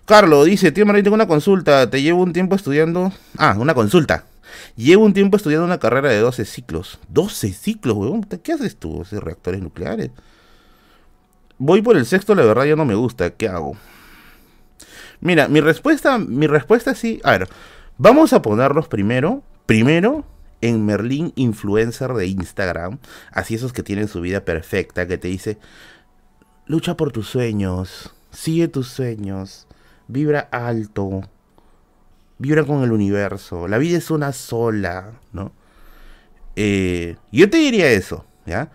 [0.05, 3.11] Carlos dice, tío Marín, tengo una consulta, te llevo un tiempo estudiando...
[3.37, 4.25] Ah, una consulta.
[4.75, 6.99] Llevo un tiempo estudiando una carrera de 12 ciclos.
[7.09, 8.23] 12 ciclos, weón.
[8.23, 9.01] ¿Qué haces tú?
[9.01, 10.11] ¿Haces reactores nucleares?
[11.57, 13.29] Voy por el sexto, la verdad ya no me gusta.
[13.31, 13.77] ¿Qué hago?
[15.21, 17.21] Mira, mi respuesta, mi respuesta sí.
[17.23, 17.47] A ver,
[17.97, 20.25] vamos a ponerlos primero, primero
[20.61, 22.99] en Merlin Influencer de Instagram.
[23.31, 25.57] Así esos que tienen su vida perfecta, que te dice,
[26.65, 29.67] lucha por tus sueños, sigue tus sueños,
[30.07, 31.21] vibra alto,
[32.39, 33.67] vibra con el universo.
[33.67, 35.51] La vida es una sola, ¿no?
[36.55, 38.71] Eh, yo te diría eso, ¿ya?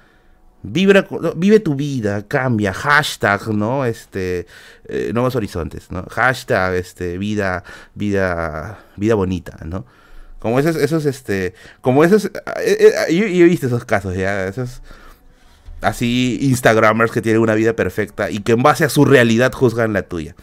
[0.69, 3.85] Vive tu vida, cambia, hashtag, ¿no?
[3.85, 4.47] Este,
[4.89, 6.05] eh, nuevos horizontes, ¿no?
[6.11, 7.63] Hashtag, este, vida,
[7.95, 9.87] vida, vida bonita, ¿no?
[10.41, 14.83] Como esos, esos, este, como esos, eh, eh, yo, he visto esos casos, ya, esos,
[15.81, 19.93] así, Instagramers que tienen una vida perfecta y que en base a su realidad juzgan
[19.93, 20.35] la tuya.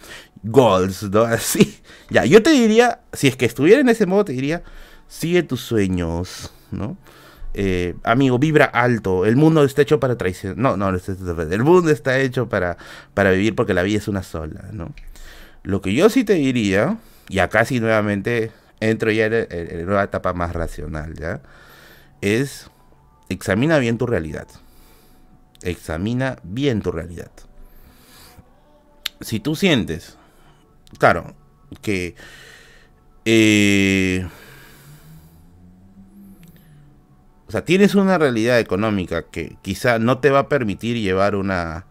[0.43, 1.21] Goals, ¿no?
[1.23, 4.63] Así, ya, yo te diría, si es que estuviera en ese modo, te diría,
[5.07, 6.97] sigue tus sueños, ¿no?
[7.53, 10.57] Eh, amigo, vibra alto, el mundo está hecho para traicionar.
[10.57, 12.77] No, no, el mundo está hecho para,
[13.13, 14.93] para vivir porque la vida es una sola, ¿no?
[15.63, 16.97] Lo que yo sí te diría,
[17.29, 21.41] y acá sí nuevamente entro ya en, en, una etapa más racional, ¿ya?
[22.21, 22.69] Es
[23.29, 24.47] examina bien tu realidad.
[25.61, 27.31] Examina bien tu realidad.
[29.21, 30.17] Si tú sientes,
[30.97, 31.33] claro,
[31.81, 32.15] que
[33.25, 34.27] eh,
[37.42, 41.85] o sea, tienes una realidad económica que quizá no te va a permitir llevar una...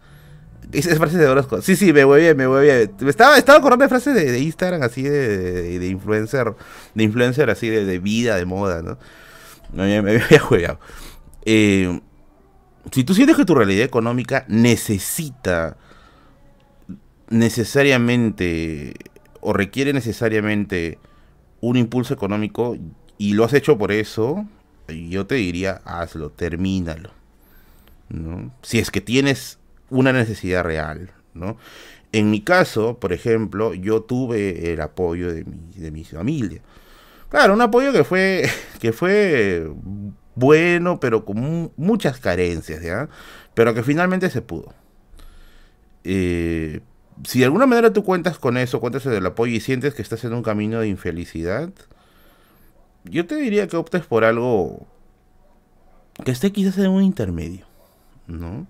[0.71, 1.61] Esas frases de Orozco.
[1.61, 2.91] Sí, sí, me voy bien, me voy bien.
[3.07, 6.55] Estaba, estaba acordando de frases de, Instagram así de, de, influencer,
[6.95, 8.97] de influencer así de, vida, de moda, ¿no?
[9.73, 10.79] Me, me, había jugado.
[11.45, 11.99] Eh,
[12.91, 15.77] si tú sientes que tu realidad económica necesita
[17.29, 18.93] necesariamente
[19.41, 20.99] o requiere necesariamente
[21.59, 22.77] un impulso económico
[23.17, 24.45] y lo has hecho por eso,
[24.87, 27.11] yo te diría, hazlo, termínalo.
[28.09, 28.53] ¿no?
[28.61, 29.59] Si es que tienes
[29.89, 31.57] una necesidad real, ¿no?
[32.11, 36.61] En mi caso, por ejemplo, yo tuve el apoyo de mi, de mi familia.
[37.29, 38.47] Claro, un apoyo que fue,
[38.79, 39.67] que fue
[40.35, 43.09] bueno, pero con muchas carencias, ¿ya?
[43.53, 44.73] Pero que finalmente se pudo.
[46.03, 46.81] Eh,
[47.25, 50.23] si de alguna manera tú cuentas con eso, cuentas el apoyo y sientes que estás
[50.23, 51.69] en un camino de infelicidad,
[53.05, 54.85] yo te diría que optes por algo
[56.23, 57.65] que esté quizás en un intermedio,
[58.27, 58.67] ¿no?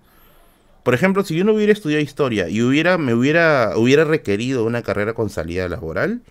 [0.84, 4.82] Por ejemplo, si yo no hubiera estudiado historia y hubiera, me hubiera, hubiera requerido una
[4.82, 6.22] carrera con salida laboral,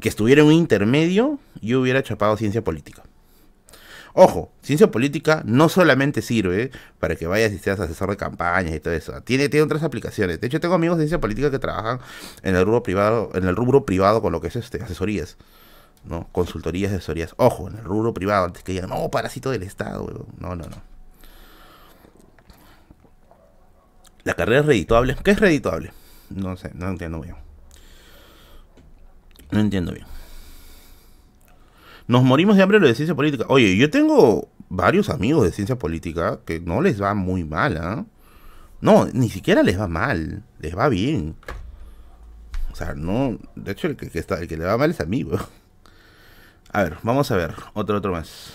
[0.00, 3.04] que estuviera en un intermedio, yo hubiera chapado ciencia política.
[4.14, 8.80] Ojo, ciencia política no solamente sirve para que vayas y seas asesor de campañas y
[8.80, 9.20] todo eso.
[9.22, 10.40] Tiene, tiene otras aplicaciones.
[10.40, 12.00] De hecho, tengo amigos de ciencia política que trabajan
[12.42, 15.36] en el rubro privado, en el rubro privado con lo que es este, asesorías.
[16.04, 16.28] ¿No?
[16.32, 17.34] Consultorías, asesorías.
[17.36, 20.82] Ojo, en el rubro privado, antes que digan, no, parásito del Estado, No, no, no.
[24.24, 25.16] La carrera es redituable.
[25.22, 25.92] ¿Qué es redituable?
[26.30, 27.36] No sé, no entiendo bien.
[29.50, 30.06] No entiendo bien.
[32.06, 33.44] Nos morimos de hambre lo de ciencia política.
[33.48, 38.06] Oye, yo tengo varios amigos de ciencia política que no les va muy mal, ¿ah?
[38.80, 41.36] No, ni siquiera les va mal, les va bien.
[42.70, 45.06] O sea, no, de hecho el que, está, el que le va mal es a
[45.06, 45.26] mí,
[46.72, 48.52] A ver, vamos a ver, otro, otro más.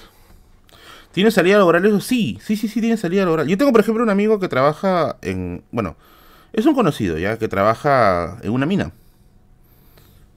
[1.12, 2.00] ¿Tiene salida laboral eso?
[2.00, 3.48] Sí, sí, sí, sí, tiene salida laboral.
[3.48, 5.96] Yo tengo, por ejemplo, un amigo que trabaja en, bueno,
[6.54, 7.38] es un conocido, ¿ya?
[7.38, 8.92] Que trabaja en una mina.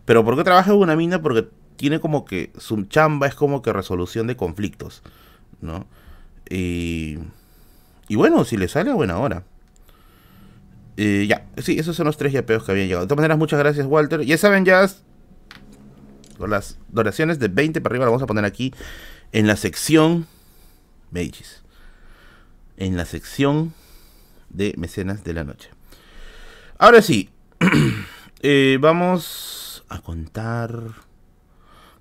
[0.04, 1.20] Pero ¿por qué trabaja en una mina?
[1.22, 5.02] Porque tiene como que su chamba es como que resolución de conflictos,
[5.60, 5.86] ¿no?
[6.48, 7.18] Y,
[8.08, 9.44] y bueno, si le sale a buena hora.
[10.96, 13.04] Eh, ya, sí, esos son los tres yapeos que habían llegado.
[13.04, 14.22] De todas maneras, muchas gracias, Walter.
[14.22, 14.88] Ya saben, ya
[16.36, 18.72] con las donaciones de 20 para arriba, lo vamos a poner aquí
[19.32, 20.26] en la sección
[21.10, 21.62] Medicis.
[22.76, 23.72] En la sección
[24.50, 25.70] de mecenas de la noche.
[26.78, 27.30] Ahora sí,
[28.42, 30.82] eh, vamos a contar.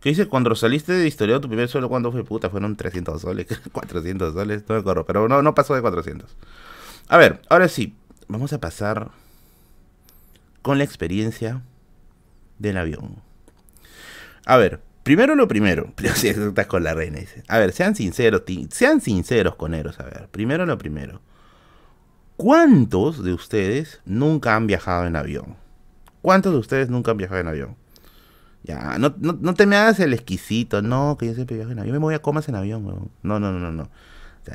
[0.02, 0.28] ¿Qué dice?
[0.28, 2.50] Cuando saliste de historia, tu primer suelo, ¿cuándo fue puta?
[2.50, 6.36] Fueron 300 soles, 400 soles, no me acuerdo, pero no, no pasó de 400.
[7.08, 7.96] A ver, ahora sí,
[8.28, 9.12] vamos a pasar
[10.62, 11.62] con la experiencia
[12.60, 13.25] del avión.
[14.46, 15.94] A ver, primero lo primero.
[16.16, 17.20] Si estás con la reina.
[17.48, 20.00] A ver, sean sinceros, sean sinceros con Eros.
[20.00, 21.22] A ver, primero lo primero.
[22.38, 25.56] ¿Cuántos de ustedes nunca han viajado en avión?
[26.22, 27.76] ¿Cuántos de ustedes nunca han viajado en avión?
[28.64, 31.94] Ya, no, no, te me hagas el exquisito, no, que yo siempre viajo en avión.
[31.94, 33.12] Yo me voy a comas en avión, weón.
[33.22, 33.90] No, no, no, no, no.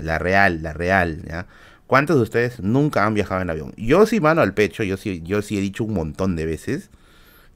[0.02, 1.46] la real, la real.
[1.86, 3.72] ¿Cuántos de ustedes nunca han viajado en avión?
[3.76, 6.90] Yo sí, mano al pecho, yo sí, yo sí he dicho un montón de veces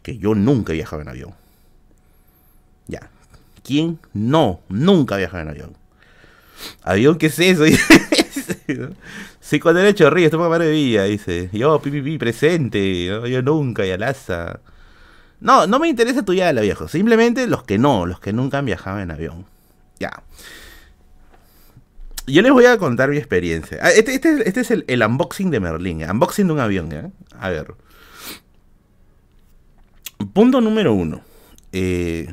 [0.03, 1.35] que yo nunca he viajado en avión.
[2.87, 3.11] Ya.
[3.63, 4.61] ¿Quién no?
[4.69, 5.77] Nunca ha viajado en avión.
[6.83, 7.65] ¿Avión qué es eso?
[9.41, 11.49] sí, cuando era chorrillo, esto fue maravilla, dice.
[11.53, 13.07] Yo, pipipi, presente.
[13.07, 14.61] Yo nunca, y alaza.
[15.41, 16.89] No, no me interesa tu la viejo.
[16.89, 19.47] Simplemente los que no, los que nunca han viajado en avión.
[19.99, 20.23] Ya.
[22.27, 23.79] Yo les voy a contar mi experiencia.
[23.83, 26.01] Ah, este, este, este es el, unboxing de Merlin.
[26.03, 26.11] ¿eh?
[26.11, 26.93] Unboxing de un avión.
[26.93, 27.11] ¿eh?
[27.39, 27.75] A ver.
[30.33, 31.21] Punto número uno.
[31.73, 32.33] Eh,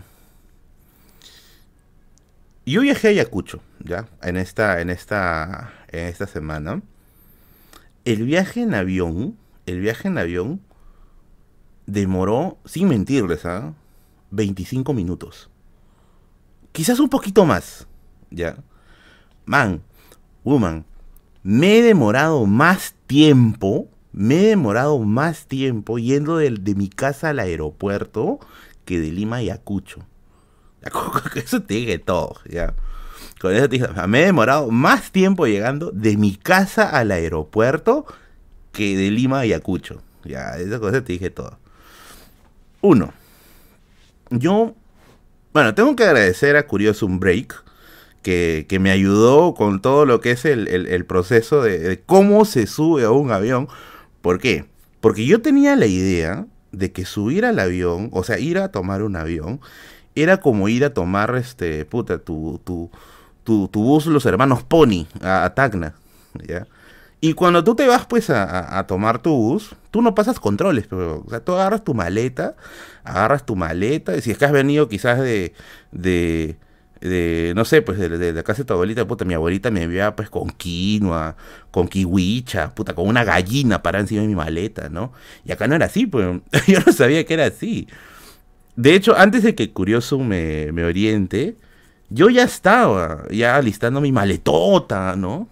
[2.65, 4.07] yo viajé a Ayacucho, ¿ya?
[4.21, 6.81] En esta, en esta, en esta semana.
[8.05, 10.61] El viaje en avión, el viaje en avión
[11.85, 13.73] demoró, sin mentirles, ¿ah?
[14.31, 15.49] 25 minutos.
[16.71, 17.87] Quizás un poquito más,
[18.29, 18.57] ¿ya?
[19.45, 19.81] Man,
[20.43, 20.85] woman,
[21.43, 27.29] me he demorado más tiempo, me he demorado más tiempo yendo de, de mi casa
[27.29, 28.39] al aeropuerto
[28.85, 30.05] que de Lima a Ayacucho.
[31.35, 32.73] Eso te dije todo, ya.
[33.39, 38.05] Con eso te dije, me he demorado más tiempo llegando de mi casa al aeropuerto
[38.71, 40.03] que de Lima a Ayacucho.
[40.23, 41.57] Ya, esa cosa te dije todo.
[42.81, 43.13] Uno,
[44.29, 44.75] yo,
[45.53, 47.63] bueno, tengo que agradecer a Curioso un Break,
[48.21, 53.03] que, me ayudó con todo lo que es el, proceso de, de, cómo se sube
[53.03, 53.67] a un avión.
[54.21, 54.65] ¿Por qué?
[54.99, 59.01] Porque yo tenía la idea de que subir al avión, o sea, ir a tomar
[59.01, 59.59] un avión,
[60.15, 62.89] era como ir a tomar, este, puta, tu, tu,
[63.43, 65.95] tu, bus, los hermanos Pony, a, Tacna,
[66.47, 66.67] ¿ya?
[67.23, 71.23] Y cuando tú te vas, pues, a, tomar tu bus, tú no pasas controles, pero,
[71.25, 72.55] o sea, tú agarras tu maleta,
[73.03, 75.53] agarras tu maleta, y si es que has venido quizás de,
[75.91, 76.57] de,
[76.99, 80.15] de no sé, pues, de, la casa de tu abuelita, puta, mi abuelita me enviaba,
[80.15, 81.35] pues, con quinoa,
[81.69, 85.13] con kiwicha, puta, con una gallina para encima de mi maleta, ¿no?
[85.45, 87.87] Y acá no era así, pues, yo no sabía que era así.
[88.81, 91.55] De hecho, antes de que Curioso me, oriente,
[92.09, 95.47] yo ya estaba, ya listando mi maletota, ¿no?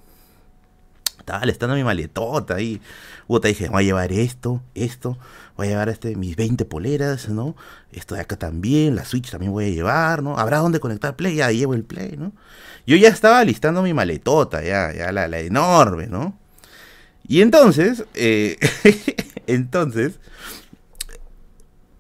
[1.20, 2.82] Estaba listando mi maletota ahí.
[3.28, 5.20] Puta, dije, voy a llevar esto, esto,
[5.56, 7.56] voy a llevar este, mis 20 poleras, ¿no?
[7.92, 10.36] Esto de acá también, la Switch también voy a llevar, ¿no?
[10.40, 12.32] Habrá donde conectar Play, ya llevo el Play, ¿no?
[12.88, 16.36] Yo ya estaba listando mi maletota, ya, ya la, la enorme, ¿no?
[17.28, 18.58] Y entonces, eh,
[19.46, 20.20] entonces,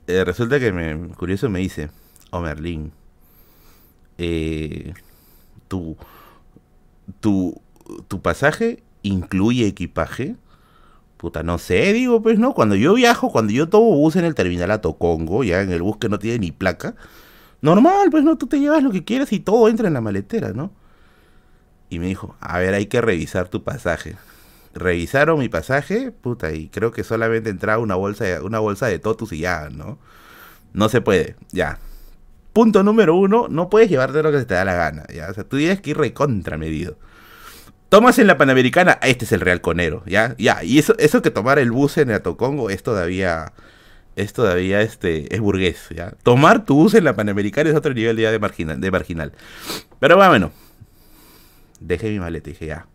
[0.09, 1.89] eh, resulta que me, curioso me dice,
[2.31, 2.91] oh Merlin,
[4.17, 4.93] eh,
[5.67, 5.95] tu,
[7.19, 7.61] tu,
[8.07, 10.35] tu pasaje incluye equipaje.
[11.17, 12.53] Puta, no sé, digo, pues no.
[12.53, 15.81] Cuando yo viajo, cuando yo tomo bus en el terminal a Tocongo, ya en el
[15.83, 16.95] bus que no tiene ni placa,
[17.61, 20.53] normal, pues no, tú te llevas lo que quieras y todo entra en la maletera,
[20.53, 20.71] ¿no?
[21.89, 24.15] Y me dijo, a ver, hay que revisar tu pasaje
[24.73, 28.99] revisaron mi pasaje, puta, y creo que solamente entraba una bolsa de, una bolsa de
[28.99, 29.97] totus y ya, ¿no?
[30.73, 31.79] No se puede, ya.
[32.53, 35.29] Punto número uno, no puedes llevarte lo que se te da la gana, ya.
[35.29, 36.97] O sea, tú tienes que ir recontra medido.
[37.89, 40.35] Tomas en la Panamericana, este es el Real Conero, ¿ya?
[40.37, 43.53] Ya, y eso, eso que tomar el bus en Atocongo es todavía,
[44.15, 46.13] es todavía, este, es burgués, ¿ya?
[46.21, 49.33] Tomar tu bus en la Panamericana es otro nivel ya de marginal, de marginal.
[49.99, 50.51] Pero bueno,
[51.79, 52.85] dejé mi maleta y ya,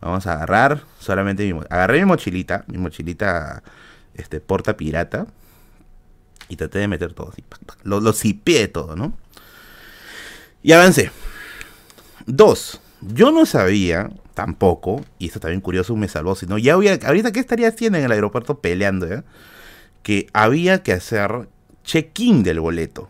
[0.00, 3.62] Vamos a agarrar solamente mi Agarré mi mochilita, mi mochilita
[4.14, 5.26] este, porta pirata.
[6.48, 7.44] Y traté de meter todo así.
[7.84, 8.12] Lo, lo
[8.72, 9.12] todo, ¿no?
[10.62, 11.10] Y avancé.
[12.26, 12.80] Dos.
[13.00, 17.32] yo no sabía tampoco, y esto también curioso me salvó, si no, ya hubiera, ahorita
[17.32, 19.24] qué estaría haciendo en el aeropuerto peleando, ¿ya?
[20.02, 21.48] Que había que hacer
[21.84, 23.08] check-in del boleto.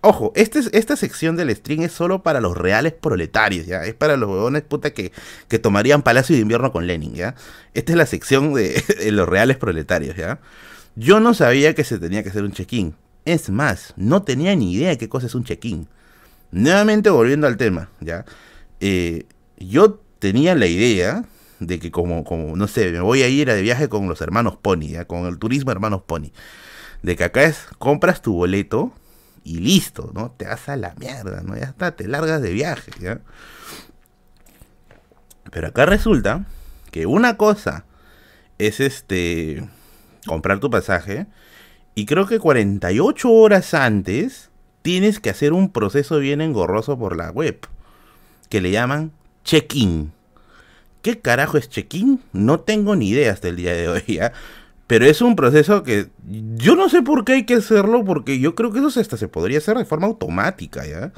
[0.00, 3.84] Ojo, este, esta sección del string es solo para los reales proletarios, ¿ya?
[3.84, 5.12] Es para los huevones puta que,
[5.48, 7.34] que tomarían Palacio de Invierno con Lenin, ¿ya?
[7.74, 10.40] Esta es la sección de, de los reales proletarios, ¿ya?
[10.96, 12.94] Yo no sabía que se tenía que hacer un check-in.
[13.24, 15.88] Es más, no tenía ni idea de qué cosa es un check-in.
[16.50, 18.24] Nuevamente volviendo al tema, ¿ya?
[18.80, 19.26] Eh,
[19.58, 21.24] yo tenía la idea
[21.58, 24.20] de que como, como, no sé, me voy a ir a de viaje con los
[24.20, 25.04] hermanos Pony, ¿ya?
[25.06, 26.30] Con el turismo hermanos Pony.
[27.02, 28.92] De que acá es, compras tu boleto
[29.44, 30.30] y listo, ¿no?
[30.32, 31.56] Te vas a la mierda, ¿no?
[31.56, 33.20] Ya está, te largas de viaje, ¿ya?
[35.50, 36.46] Pero acá resulta
[36.90, 37.84] que una cosa
[38.58, 39.68] es este
[40.26, 41.26] comprar tu pasaje
[41.94, 44.50] y creo que 48 horas antes
[44.82, 47.68] tienes que hacer un proceso bien engorroso por la web
[48.48, 49.12] que le llaman
[49.44, 50.12] check-in.
[51.02, 52.22] ¿Qué carajo es check-in?
[52.32, 54.32] No tengo ni idea hasta el día de hoy, ¿ya?
[54.86, 56.08] Pero es un proceso que
[56.56, 59.28] yo no sé por qué hay que hacerlo, porque yo creo que eso hasta se
[59.28, 61.12] podría hacer de forma automática, ¿ya?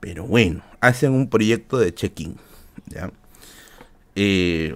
[0.00, 2.36] Pero bueno, hacen un proyecto de check-in,
[2.86, 3.12] ¿ya?
[4.16, 4.74] Eh,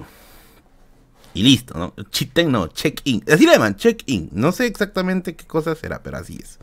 [1.34, 1.94] y listo, ¿no?
[2.10, 3.24] Check-in, no, check-in.
[3.28, 4.28] Así le llaman, check-in.
[4.32, 6.58] No sé exactamente qué cosa será, pero así es.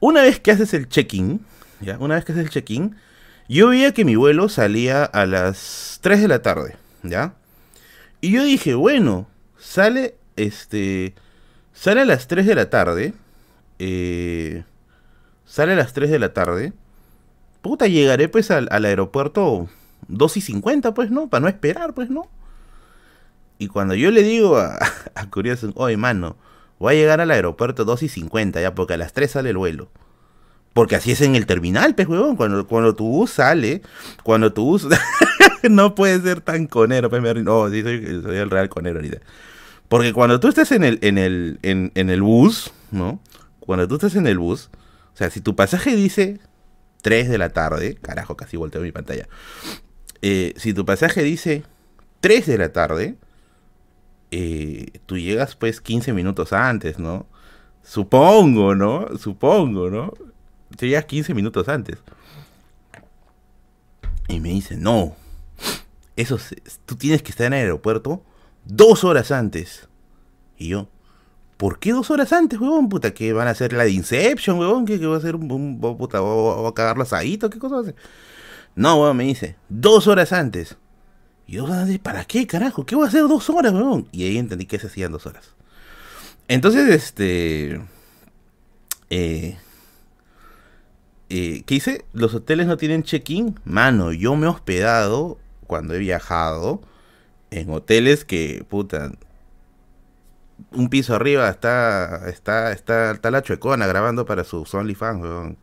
[0.00, 1.40] Una vez que haces el check-in,
[1.80, 1.96] ¿ya?
[1.98, 2.96] Una vez que haces el check-in,
[3.48, 7.34] yo veía que mi vuelo salía a las 3 de la tarde, ¿ya?
[8.20, 9.28] Y yo dije, bueno,
[9.58, 11.14] sale este.
[11.72, 13.14] Sale a las 3 de la tarde.
[13.78, 14.64] Eh,
[15.44, 16.72] sale a las 3 de la tarde.
[17.62, 19.68] Puta, llegaré pues al, aeropuerto
[20.08, 21.28] 2 y 50, pues, ¿no?
[21.28, 22.28] Para no esperar, pues, ¿no?
[23.58, 24.78] Y cuando yo le digo a,
[25.14, 26.36] a Curioso, oye, mano,
[26.78, 29.56] voy a llegar al aeropuerto 2 y 50, ya, porque a las 3 sale el
[29.56, 29.88] vuelo.
[30.74, 32.36] Porque así es en el terminal, pues, huevón.
[32.36, 33.82] Cuando, cuando tu bus sale,
[34.22, 34.88] cuando tu bus.
[35.70, 39.18] no puede ser tan conero, pues, No, sí, soy, soy el real conero ahorita.
[39.92, 43.20] Porque cuando tú estás en el, en el, en, el bus, ¿no?
[43.60, 44.70] Cuando tú estás en el bus,
[45.12, 46.40] o sea, si tu pasaje dice
[47.02, 49.28] 3 de la tarde, carajo, casi volteo mi pantalla.
[50.22, 51.64] Eh, si tu pasaje dice
[52.22, 53.18] 3 de la tarde,
[54.30, 57.26] eh, tú llegas pues 15 minutos antes, ¿no?
[57.82, 59.08] Supongo, ¿no?
[59.18, 60.14] Supongo, ¿no?
[60.74, 61.98] Tú llegas 15 minutos antes.
[64.26, 65.16] Y me dice, no,
[66.16, 66.38] eso,
[66.86, 68.24] tú tienes que estar en el aeropuerto
[68.64, 69.88] dos horas antes.
[70.56, 70.88] Y yo,
[71.56, 72.88] ¿por qué dos horas antes, huevón?
[72.88, 76.20] Puta, que van a hacer la de Inception, huevón, que, va a hacer un, puta,
[76.20, 77.96] va a cagar los ¿qué cosa va a hacer?
[78.74, 80.76] No, huevón, me dice, dos horas antes.
[81.46, 81.66] Y yo,
[82.02, 82.86] ¿para qué, carajo?
[82.86, 84.08] ¿Qué voy a hacer dos horas, huevón?
[84.12, 85.54] Y ahí entendí que se hacían dos horas.
[86.48, 87.80] Entonces, este...
[89.10, 89.58] Eh,
[91.28, 92.04] eh, ¿Qué hice?
[92.12, 93.58] Los hoteles no tienen check-in.
[93.64, 96.82] Mano, yo me he hospedado cuando he viajado
[97.52, 99.12] en hoteles que, puta,
[100.72, 105.58] un piso arriba está, está, está, está la chuecona grabando para sus OnlyFans, weón.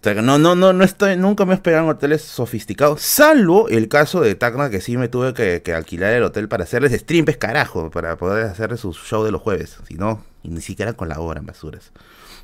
[0.02, 3.88] sea, no, no, no, no estoy, nunca me he hospedado en hoteles sofisticados, salvo el
[3.88, 7.36] caso de Tacna, que sí me tuve que, alquilar el hotel para hacerles stream, pues
[7.36, 9.76] carajo, para poder hacer su show de los jueves.
[9.88, 11.92] Si no, ni siquiera con la en basuras.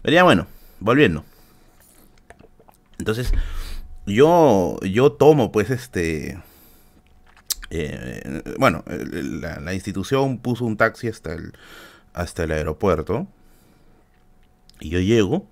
[0.02, 0.48] Pero ya bueno,
[0.80, 1.24] volviendo.
[2.98, 3.32] Entonces,
[4.04, 6.38] yo, yo tomo pues este
[7.76, 11.52] eh, bueno, la, institución puso un taxi hasta el,
[12.12, 13.26] hasta el aeropuerto.
[14.80, 15.46] Y yo llego.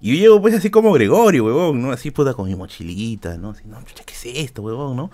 [0.00, 1.92] Y yo llego pues así como Gregorio, huevón, ¿no?
[1.92, 3.50] Así puta con mi mochilita, ¿no?
[3.50, 5.10] Así, no, ¿qué es esto, huevón, no?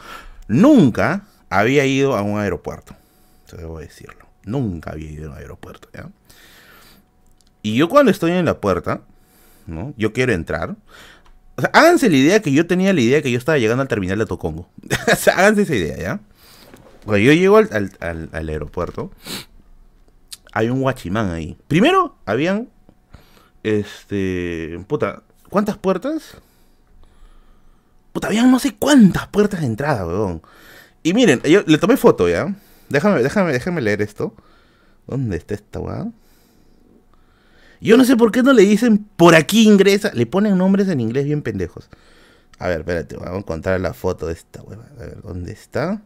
[0.48, 2.96] Nunca había ido a un aeropuerto.
[3.46, 4.26] Eso debo decirlo.
[4.44, 6.10] Nunca había ido a un aeropuerto, ¿ya?
[7.62, 9.02] Y yo cuando estoy en la puerta,
[9.66, 9.94] ¿no?
[9.96, 10.76] Yo quiero entrar.
[11.56, 13.88] O sea, háganse la idea que yo tenía la idea que yo estaba llegando al
[13.88, 14.68] terminal de Tocongo.
[15.12, 16.20] o sea, háganse esa idea, ¿ya?
[17.04, 19.10] Cuando yo llego al, aeropuerto,
[20.52, 21.56] hay un guachimán ahí.
[21.68, 22.68] Primero, habían.
[23.62, 24.82] Este.
[24.86, 26.36] Puta, ¿cuántas puertas?
[28.12, 30.42] Puta, habían no sé cuántas puertas de entrada, weón.
[31.02, 32.54] Y miren, yo le tomé foto ya.
[32.88, 34.34] Déjame, déjame, déjame leer esto.
[35.06, 36.14] ¿Dónde está esta weón?
[37.80, 40.10] Yo no sé por qué no le dicen por aquí ingresa.
[40.12, 41.88] Le ponen nombres en inglés bien pendejos.
[42.58, 44.84] A ver, espérate, vamos a encontrar la foto de esta weón.
[44.98, 46.02] A ver, ¿dónde está?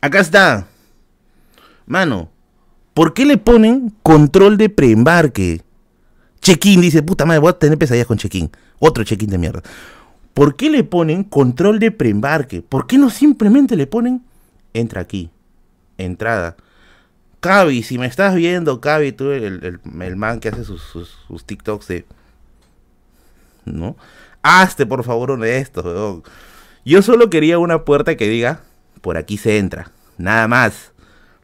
[0.00, 0.66] Acá está.
[1.86, 2.30] Mano,
[2.94, 5.62] ¿por qué le ponen control de preembarque?
[6.40, 8.50] Check-in, dice, puta madre, voy a tener pesadillas con check-in.
[8.78, 9.62] Otro check-in de mierda.
[10.32, 12.62] ¿Por qué le ponen control de preembarque?
[12.62, 14.22] ¿Por qué no simplemente le ponen
[14.72, 15.30] entra aquí?
[15.98, 16.56] Entrada.
[17.40, 21.44] Cavi, si me estás viendo, Cavi, tú, el, el, man que hace sus, sus, sus
[21.44, 22.04] TikToks de.
[23.64, 23.96] ¿no?
[24.42, 26.22] Hazte por favor uno de estos, weón.
[26.84, 28.62] Yo solo quería una puerta que diga,
[29.00, 30.92] por aquí se entra, nada más.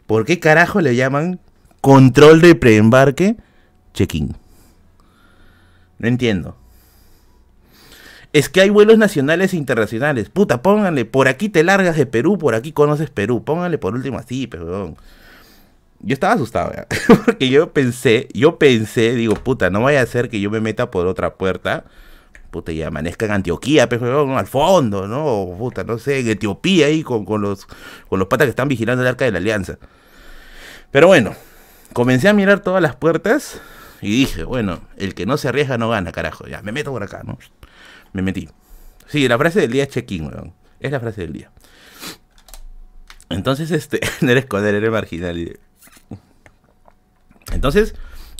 [0.06, 1.40] ¿Por qué carajo le llaman
[1.80, 3.36] control de preembarque
[3.92, 4.36] check-in?
[5.98, 6.56] No entiendo.
[8.32, 10.28] Es que hay vuelos nacionales e internacionales.
[10.28, 13.42] Puta, pónganle, por aquí te largas de Perú, por aquí conoces Perú.
[13.44, 14.96] Pónganle por último así, perdón.
[16.00, 16.86] Yo estaba asustado, ¿ya?
[17.24, 20.90] porque yo pensé, yo pensé, digo, puta, no vaya a ser que yo me meta
[20.90, 21.84] por otra puerta
[22.50, 25.56] puta, y amanezca en Antioquía, pero al fondo, ¿no?
[25.58, 27.66] Puta, no sé, en Etiopía ahí con, los,
[28.08, 29.78] con los patas que están vigilando el arca de la alianza.
[30.90, 31.34] Pero bueno,
[31.92, 33.60] comencé a mirar todas las puertas
[34.00, 36.46] y dije, bueno, el que no se arriesga no gana, carajo.
[36.46, 37.38] Ya, me meto por acá, ¿no?
[38.12, 38.48] Me metí.
[39.06, 40.54] Sí, la frase del día es check-in, weón.
[40.80, 41.50] Es la frase del día.
[43.28, 45.58] Entonces, este, no eres coder, eres marginal.
[47.52, 47.94] Entonces,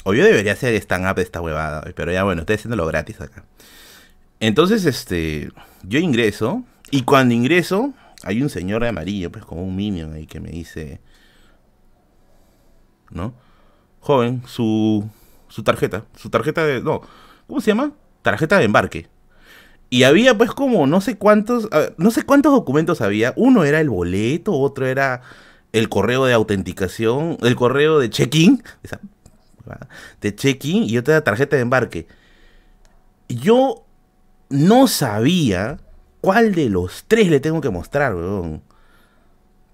[0.04, 3.44] o yo debería hacer stand-up de esta huevada, pero ya bueno, estoy haciéndolo gratis acá.
[4.40, 5.50] Entonces, este,
[5.82, 10.26] yo ingreso y cuando ingreso hay un señor de amarillo, pues como un minion ahí
[10.26, 11.00] que me dice,
[13.10, 13.34] ¿no?
[14.00, 15.08] Joven, su,
[15.48, 17.02] su tarjeta, su tarjeta de, no,
[17.46, 17.92] ¿cómo se llama?
[18.22, 19.08] Tarjeta de embarque.
[19.88, 23.32] Y había pues como no sé cuántos, no sé cuántos documentos había.
[23.36, 25.22] Uno era el boleto, otro era
[25.72, 28.62] el correo de autenticación, el correo de check-in,
[30.20, 32.08] de check-in y otra tarjeta de embarque.
[33.28, 33.85] Yo
[34.48, 35.78] no sabía
[36.20, 38.62] cuál de los tres le tengo que mostrar, weón.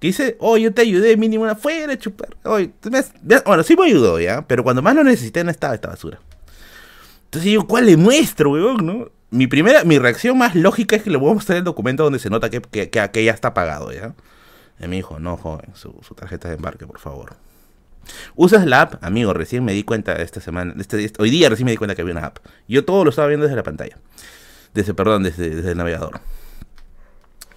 [0.01, 2.37] Que dice, oh, yo te ayudé, mínimo una fuera, chupar.
[2.43, 6.19] Bueno, sí me ayudó, ya, pero cuando más lo necesité no estaba esta basura.
[7.25, 9.11] Entonces digo, ¿cuál le muestro, weón?
[9.31, 12.19] Mi primera, mi reacción más lógica es que le voy a mostrar el documento donde
[12.19, 14.15] se nota que, que, que, ya está pagado, ¿ya?
[14.79, 17.37] Y me dijo, no, joven, su, tarjeta de embarque, por favor.
[18.35, 19.03] ¿Usas la app?
[19.03, 21.95] Amigo, recién me di cuenta esta semana, este, este, hoy día recién me di cuenta
[21.95, 22.39] que había una app.
[22.69, 23.97] Yo todo lo estaba viendo desde la pantalla
[24.75, 26.21] desde, perdón, desde, el navegador.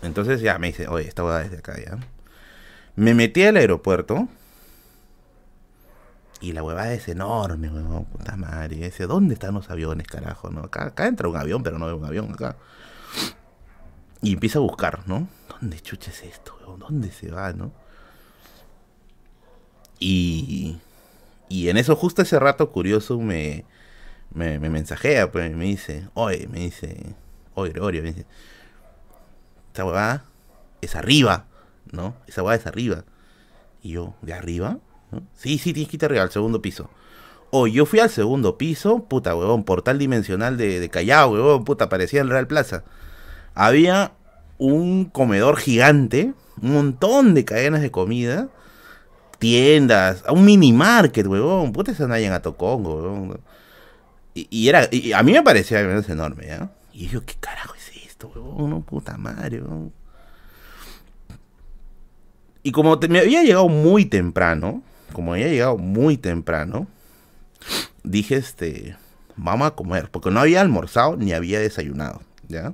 [0.02, 1.98] Entonces ya me dice, oye, esta hueá desde acá ya.
[2.96, 4.28] Me metí al aeropuerto.
[6.42, 8.76] Y la huevada es enorme, huevón, puta madre.
[8.76, 10.50] Dice, ¿dónde están los aviones, carajo?
[10.50, 10.62] ¿no?
[10.62, 12.58] Acá, acá entra un avión, pero no veo un avión acá.
[14.22, 15.28] Y empieza a buscar, ¿no?
[15.50, 16.80] ¿Dónde chucha es esto, huevón?
[16.80, 17.72] ¿Dónde se va, no?
[19.98, 20.78] Y,
[21.48, 23.66] y en eso, justo ese rato curioso, me,
[24.34, 27.16] me, me mensajea, pues, me dice, oye, me dice,
[27.54, 28.26] oye, Gregorio, me dice,
[29.68, 30.26] esta huevada
[30.82, 31.46] es arriba,
[31.92, 32.16] ¿no?
[32.28, 33.04] Esa huevada es arriba.
[33.82, 34.80] Y yo, ¿de arriba?
[35.36, 36.90] Sí, sí, tienes que ir arriba, al segundo piso.
[37.52, 41.90] O yo fui al segundo piso, puta, huevón, portal dimensional de, de Callao, huevón, puta,
[41.90, 42.84] parecía el Real Plaza.
[43.54, 44.14] Había
[44.58, 48.50] un comedor gigante, un montón de cadenas de comida,
[49.40, 53.40] tiendas, un mini market, huevón, puta, esa nadie en Atocongo, huevón.
[54.38, 56.70] Y, era, y a mí me parecía enorme, ¿ya?
[56.92, 58.84] Y yo, ¿qué carajo es esto, weón?
[58.84, 59.64] puta madre,
[62.62, 64.84] Y como me había llegado muy temprano,
[65.14, 66.88] como había llegado muy temprano,
[68.04, 68.98] dije, este,
[69.38, 72.74] vamos a comer, porque no había almorzado ni había desayunado, ¿ya?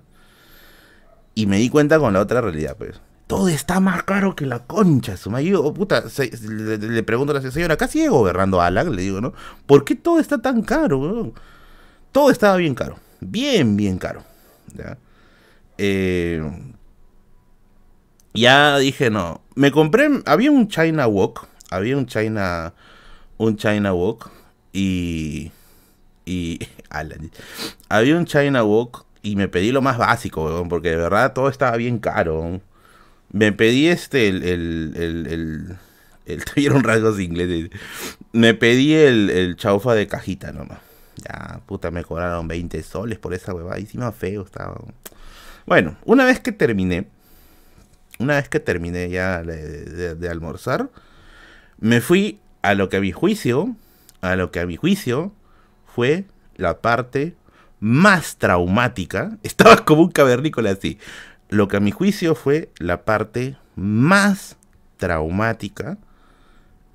[1.35, 2.99] Y me di cuenta con la otra realidad, pues.
[3.27, 6.03] Todo está más caro que la concha, su marido, puta,
[6.49, 8.95] le, pregunto a la señora, ¿acá sigue gobernando Alan?
[8.95, 9.33] Le digo, ¿no?
[9.67, 11.33] ¿Por qué todo está tan caro, weón?
[12.11, 14.23] Todo estaba bien caro, bien, bien caro.
[14.73, 14.97] ¿ya?
[15.77, 16.41] Eh,
[18.33, 22.73] ya dije, no, me compré, había un China Walk, había un China,
[23.37, 24.29] un China Walk
[24.73, 25.51] y,
[26.25, 26.59] y,
[27.89, 31.77] había un China Walk y me pedí lo más básico, porque de verdad todo estaba
[31.77, 32.61] bien caro.
[33.31, 35.77] Me pedí este, el, el, el,
[36.25, 37.69] el, tuvieron rasgos ingleses.
[38.33, 40.79] Me pedí el, el chaufa de cajita nomás.
[41.17, 43.77] Ya, puta, me cobraron 20 soles por esa huevada.
[43.77, 44.79] Encima feo estaba.
[45.65, 47.07] Bueno, una vez que terminé,
[48.19, 50.89] una vez que terminé ya de, almorzar,
[51.79, 53.75] me fui a lo que a mi juicio,
[54.21, 55.33] a lo que a mi juicio
[55.85, 57.35] fue la parte
[57.79, 59.37] más traumática.
[59.43, 60.97] Estaba como un cavernícola así.
[61.49, 64.57] Lo que a mi juicio fue la parte más
[64.97, 65.97] traumática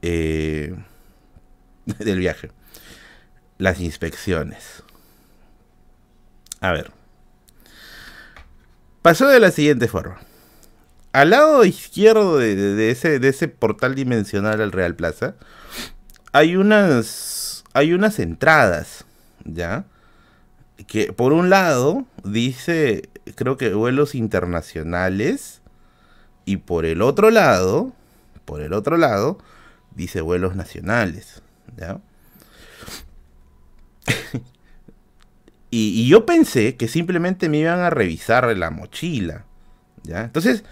[0.03, 0.75] eh,
[1.99, 2.51] del viaje
[3.59, 4.83] las inspecciones.
[6.61, 6.91] A ver.
[9.03, 10.19] Pasó de la siguiente forma.
[11.13, 15.35] Al lado izquierdo de, ese, de ese portal dimensional al Real Plaza,
[16.33, 19.07] hay unas, hay unas entradas,
[19.45, 19.87] ¿ya?
[20.87, 25.63] Que por un lado dice, creo que vuelos internacionales,
[26.45, 27.93] y por el otro lado,
[28.45, 29.39] por el otro lado,
[29.95, 31.43] dice vuelos nacionales,
[31.77, 31.99] ¿ya?
[35.69, 39.45] Y, yo pensé que simplemente me iban a revisar la mochila.
[40.05, 40.23] ¿Ya?
[40.23, 40.65] Entonces,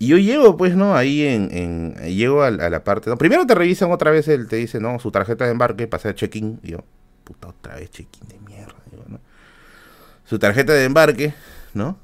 [0.00, 0.96] yo llego, pues, ¿no?
[0.96, 1.94] Ahí en.
[2.06, 3.14] llego a, la parte.
[3.16, 6.14] primero te revisan otra vez, él te dice, no, su tarjeta de embarque, pasa a
[6.14, 6.58] check-in.
[6.62, 6.84] Y yo,
[7.24, 8.74] puta, otra vez check-in de mierda.
[10.24, 11.34] Su tarjeta de embarque,
[11.74, 11.98] ¿no?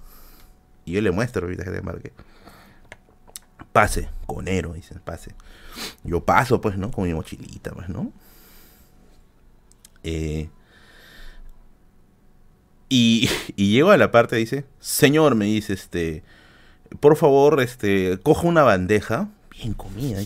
[0.84, 2.12] Y yo le muestro mi tarjeta de embarque.
[3.72, 5.34] Pase, conero, dicen, pase.
[6.04, 6.90] Yo paso, pues, ¿no?
[6.90, 8.12] Con mi mochilita, pues, ¿no?
[10.02, 10.48] Eh,
[12.88, 16.22] y, llego a la parte, dice, señor, me dice, este,
[17.00, 20.20] por favor, este, coja una bandeja, bien comida,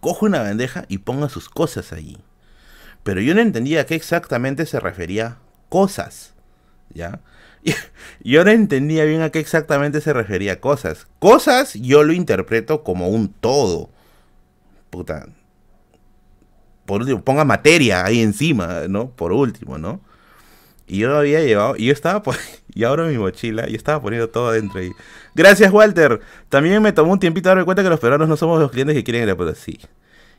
[0.00, 2.18] coja una bandeja y ponga sus cosas allí.
[3.02, 5.38] Pero yo no entendía a qué exactamente se refería
[5.68, 6.34] cosas,
[6.92, 7.20] ¿ya?
[8.22, 11.06] yo no entendía bien a qué exactamente se refería cosas.
[11.18, 13.90] Cosas yo lo interpreto como un todo.
[14.90, 15.28] Puta.
[16.86, 19.10] Por último, ponga materia ahí encima, ¿no?
[19.10, 20.00] Por último, ¿no?
[20.88, 22.22] Y yo había llevado, y yo estaba,
[22.74, 24.90] y ahora mi mochila, y estaba poniendo todo adentro ahí.
[25.34, 26.20] Gracias, Walter.
[26.48, 29.04] También me tomó un tiempito darme cuenta que los peruanos no somos los clientes que
[29.04, 29.78] quieren ir a pero sí.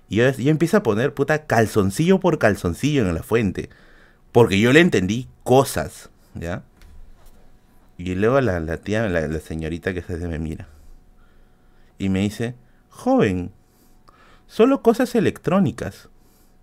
[0.10, 3.70] Y yo, empiezo a poner, puta, calzoncillo por calzoncillo en la fuente.
[4.32, 6.64] Porque yo le entendí cosas, ¿ya?
[7.98, 10.68] Y luego la, la tía, la, señorita que se me mira.
[12.00, 12.56] Y me dice,
[12.90, 13.52] joven,
[14.48, 16.10] solo cosas electrónicas.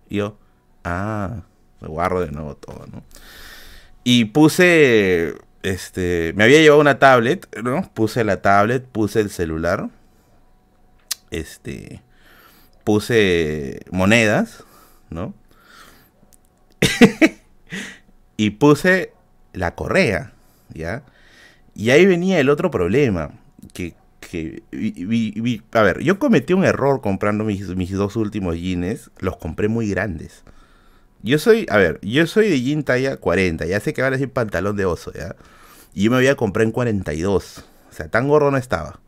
[0.09, 0.37] Y yo,
[0.83, 1.43] ah,
[1.79, 3.03] me guardo de nuevo todo, ¿no?
[4.09, 7.91] Y puse, este, me había llevado una tablet, ¿no?
[7.93, 9.89] Puse la tablet, puse el celular,
[11.29, 12.01] este,
[12.85, 14.63] puse monedas,
[15.09, 15.33] ¿no?
[18.37, 19.11] y puse
[19.51, 20.31] la correa,
[20.73, 21.03] ¿ya?
[21.75, 23.31] Y ahí venía el otro problema,
[23.73, 24.63] que, que
[25.73, 29.89] a ver, yo cometí un error comprando mis, mis dos últimos jeans, los compré muy
[29.89, 30.45] grandes.
[31.27, 34.15] Yo soy, a ver, yo soy de jean talla 40, ya sé que van a
[34.15, 35.35] decir pantalón de oso, ¿ya?
[35.93, 37.65] Y yo me voy a comprar en 42.
[37.89, 39.01] O sea, tan gordo no estaba.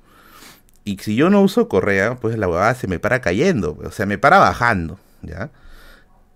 [0.83, 4.05] Y si yo no uso correa, pues la huevada se me para cayendo, o sea,
[4.05, 5.49] me para bajando, ¿ya?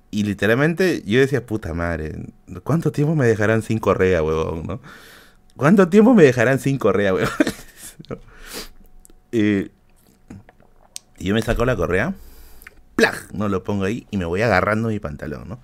[0.10, 2.16] Y literalmente yo decía, puta madre,
[2.64, 4.82] ¿cuánto tiempo me dejarán sin correa, huevón, no?
[5.58, 7.30] ¿Cuánto tiempo me dejarán sin correa, huevón?
[9.32, 9.64] y
[11.20, 12.14] yo me saco la correa
[13.34, 15.60] No lo pongo ahí y me voy agarrando mi pantalón, ¿no?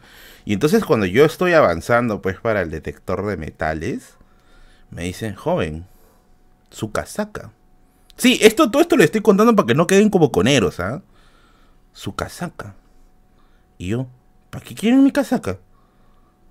[0.46, 4.16] Y entonces cuando yo estoy avanzando, pues, para el detector de metales,
[4.90, 5.86] me dicen, joven,
[6.72, 7.52] su casaca.
[8.18, 11.04] Sí, esto, todo esto le estoy contando para que no queden como coneros, ¿ah?
[11.94, 12.76] Su casaca.
[13.78, 14.08] Y yo,
[14.50, 15.60] ¿para qué quieren mi casaca?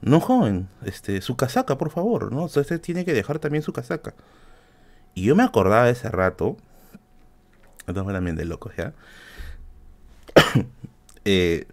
[0.00, 2.44] No, joven, este, su casaca, por favor, ¿no?
[2.44, 4.14] usted tiene que dejar también su casaca.
[5.14, 6.56] Y yo me acordaba de ese rato,
[7.84, 8.94] fue también de locos, ¿ya?
[11.30, 11.66] Eh,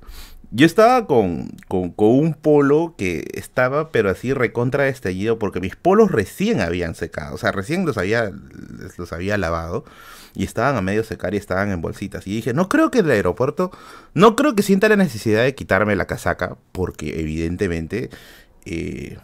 [0.52, 6.62] yo estaba con, un polo que estaba, pero así recontra estallido, porque mis polos recién
[6.62, 8.32] habían secado, o sea, recién los había,
[8.98, 9.86] los había lavado
[10.34, 12.28] y estaban a medio secar y estaban en bolsitas.
[12.28, 13.72] Y dije, no creo que el aeropuerto,
[14.14, 18.10] no creo que sienta la necesidad de quitarme la casaca, porque evidentemente,
[18.66, 19.18] eh,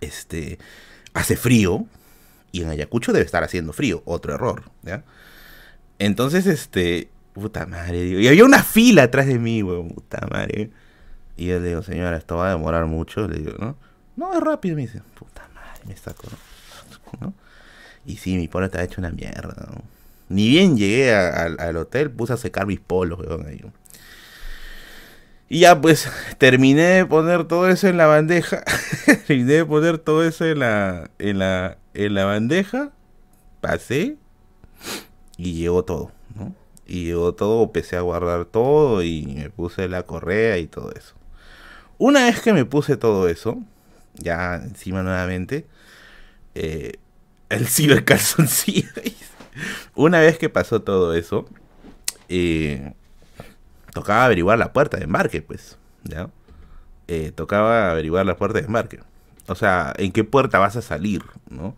[0.00, 0.58] este,
[1.14, 1.86] hace frío
[2.52, 5.04] y en Ayacucho debe estar haciendo frío, otro error, ¿ya?
[5.98, 8.18] Entonces, este, Puta madre, digo.
[8.18, 9.90] Y había una fila atrás de mí, weón.
[9.90, 10.70] Puta madre.
[11.36, 13.28] Y yo le digo, señora, esto va a demorar mucho.
[13.28, 13.76] Le digo, ¿no?
[14.16, 14.74] No, es rápido.
[14.74, 16.28] Me dice, puta madre, me saco,
[17.20, 17.34] ¿no?
[18.06, 19.82] Y sí, mi polo está hecho una mierda, ¿no?
[20.30, 23.46] Ni bien llegué al hotel, puse a secar mis polos, weón.
[23.46, 23.60] Ahí.
[25.50, 28.64] Y ya pues terminé de poner todo eso en la bandeja.
[29.26, 32.92] terminé de poner todo eso en la, en la, en la bandeja.
[33.60, 34.16] Pasé
[35.36, 36.15] y llegó todo.
[36.86, 41.14] Y yo todo, empecé a guardar todo y me puse la correa y todo eso.
[41.98, 43.58] Una vez que me puse todo eso,
[44.14, 45.66] ya encima nuevamente,
[46.54, 46.98] eh,
[47.48, 48.88] el cibercalzoncillo.
[49.94, 51.46] Una vez que pasó todo eso,
[52.28, 52.92] eh,
[53.92, 56.28] tocaba averiguar la puerta de embarque, pues, ¿ya?
[57.08, 59.00] Eh, tocaba averiguar la puerta de embarque.
[59.48, 61.74] O sea, en qué puerta vas a salir, ¿no?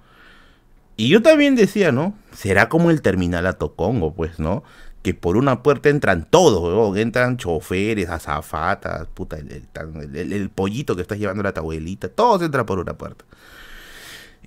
[0.97, 2.15] Y yo también decía, ¿no?
[2.33, 4.65] Será como el terminal a Tocongo, pues, ¿no?
[5.03, 11.49] Que por una puerta entran todos, entran choferes, azafatas, puta, el, pollito que estás llevando
[11.49, 13.25] a tu abuelita, todos entran por una puerta.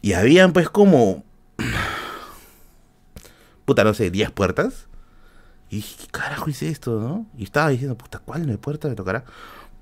[0.01, 1.23] Y habían pues como,
[3.65, 4.87] puta, no sé, 10 puertas.
[5.69, 7.25] Y dije, ¿qué carajo hice esto, no?
[7.37, 9.23] Y estaba diciendo, puta, ¿cuál de puerta me tocará?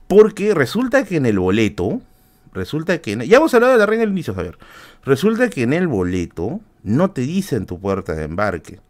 [0.08, 2.02] Porque resulta que en el boleto,
[2.54, 4.60] resulta que, ya hemos hablado de la reina del inicio, Javier.
[5.04, 8.82] Resulta que en el boleto no te dicen tu puerta de embarque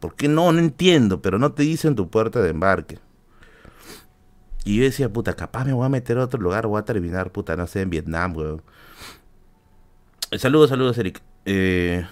[0.00, 0.50] ¿Por qué no?
[0.52, 2.98] No entiendo, pero no te dicen tu puerta de embarque.
[4.64, 7.30] Y yo decía, puta, capaz me voy a meter a otro lugar, voy a terminar,
[7.30, 8.62] puta, no sé, en Vietnam, weón.
[10.38, 11.22] Saludos, saludos, Eric.
[11.44, 12.06] Eh,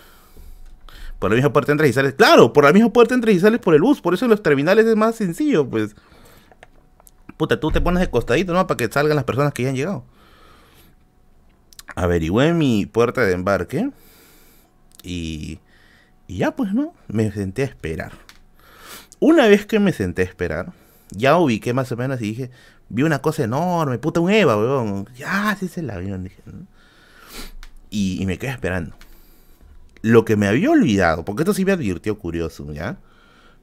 [1.19, 2.15] por la misma puerta entras y sales.
[2.15, 4.01] Claro, por la misma puerta entras y sales por el bus.
[4.01, 5.95] Por eso en los terminales es más sencillo, pues.
[7.37, 8.67] Puta, tú te pones de costadito, ¿no?
[8.67, 10.05] Para que salgan las personas que ya han llegado.
[11.95, 13.91] Averigüé mi puerta de embarque.
[15.03, 15.61] Y.
[16.29, 16.95] Y ya, pues, ¿no?
[17.09, 18.13] Me senté a esperar.
[19.19, 20.73] Una vez que me senté a esperar,
[21.11, 22.51] ya ubiqué más o menos y dije,
[22.91, 25.09] vi una cosa enorme, puta, un Eva, weón.
[25.17, 26.41] Ya, sí es el avión, dije.
[27.91, 28.95] Y, y me quedé esperando.
[30.03, 32.99] Lo que me había olvidado, porque esto sí me advirtió curioso, ¿ya?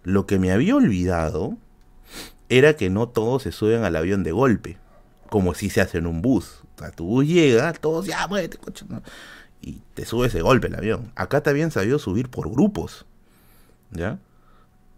[0.03, 1.57] Lo que me había olvidado
[2.49, 4.77] era que no todos se suben al avión de golpe,
[5.29, 6.63] como si se hace en un bus.
[6.75, 8.85] O sea, tu bus llega, todos, ya, muévete, coche,
[9.65, 11.11] y te subes de golpe el avión.
[11.15, 13.07] Acá te habían sabido subir por grupos,
[13.89, 14.19] ¿ya?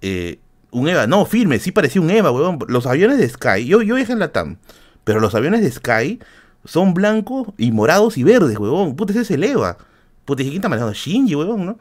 [0.02, 0.40] Eh,
[0.72, 2.60] un EVA, no, firme, sí parecía un EVA, weón.
[2.68, 4.58] Los aviones de Sky, yo, yo viajé en la TAM,
[5.06, 6.20] pero los aviones de Sky
[6.66, 8.98] son blancos y morados y verdes, weón.
[8.98, 9.78] Puta, ese es el EVA.
[10.26, 10.94] Puta, ¿quién está manejando?
[10.94, 11.80] Shinji, weón, ¿no?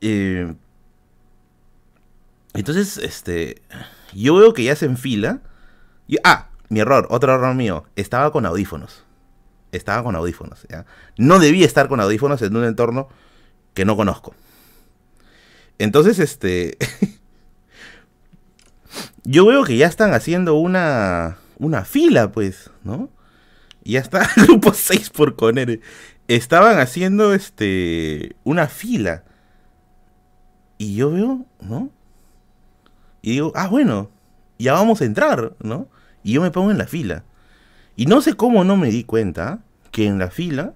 [0.00, 0.52] Eh,
[2.54, 3.62] entonces, este.
[4.12, 5.42] Yo veo que ya se enfila.
[6.24, 7.84] Ah, mi error, otro error mío.
[7.94, 9.04] Estaba con audífonos.
[9.72, 10.86] Estaba con audífonos, ¿ya?
[11.16, 13.08] No debía estar con audífonos en un entorno
[13.74, 14.34] que no conozco.
[15.78, 16.76] Entonces, este.
[19.24, 21.38] yo veo que ya están haciendo una.
[21.58, 23.10] Una fila, pues, ¿no?
[23.84, 25.80] Ya está, grupo 6 por Conere.
[26.28, 28.36] Estaban haciendo este.
[28.44, 29.24] Una fila.
[30.78, 31.90] Y yo veo, ¿no?
[33.22, 34.10] Y digo, ah, bueno,
[34.58, 35.88] ya vamos a entrar, ¿no?
[36.22, 37.24] Y yo me pongo en la fila.
[37.98, 40.74] Y no sé cómo no me di cuenta que en la fila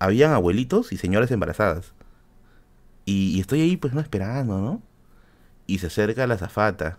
[0.00, 1.94] habían abuelitos y señoras embarazadas.
[3.04, 4.82] Y, estoy ahí, pues, no esperando, ¿no?
[5.68, 6.98] Y se acerca la zafata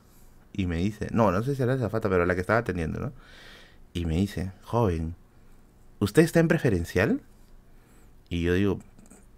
[0.53, 3.01] y me dice, no, no sé si era la zafata, pero la que estaba atendiendo,
[3.01, 3.11] ¿no?
[3.91, 5.15] Y me dice, joven,
[5.99, 7.19] ¿usted está en preferencial?
[8.29, 8.79] Y yo digo,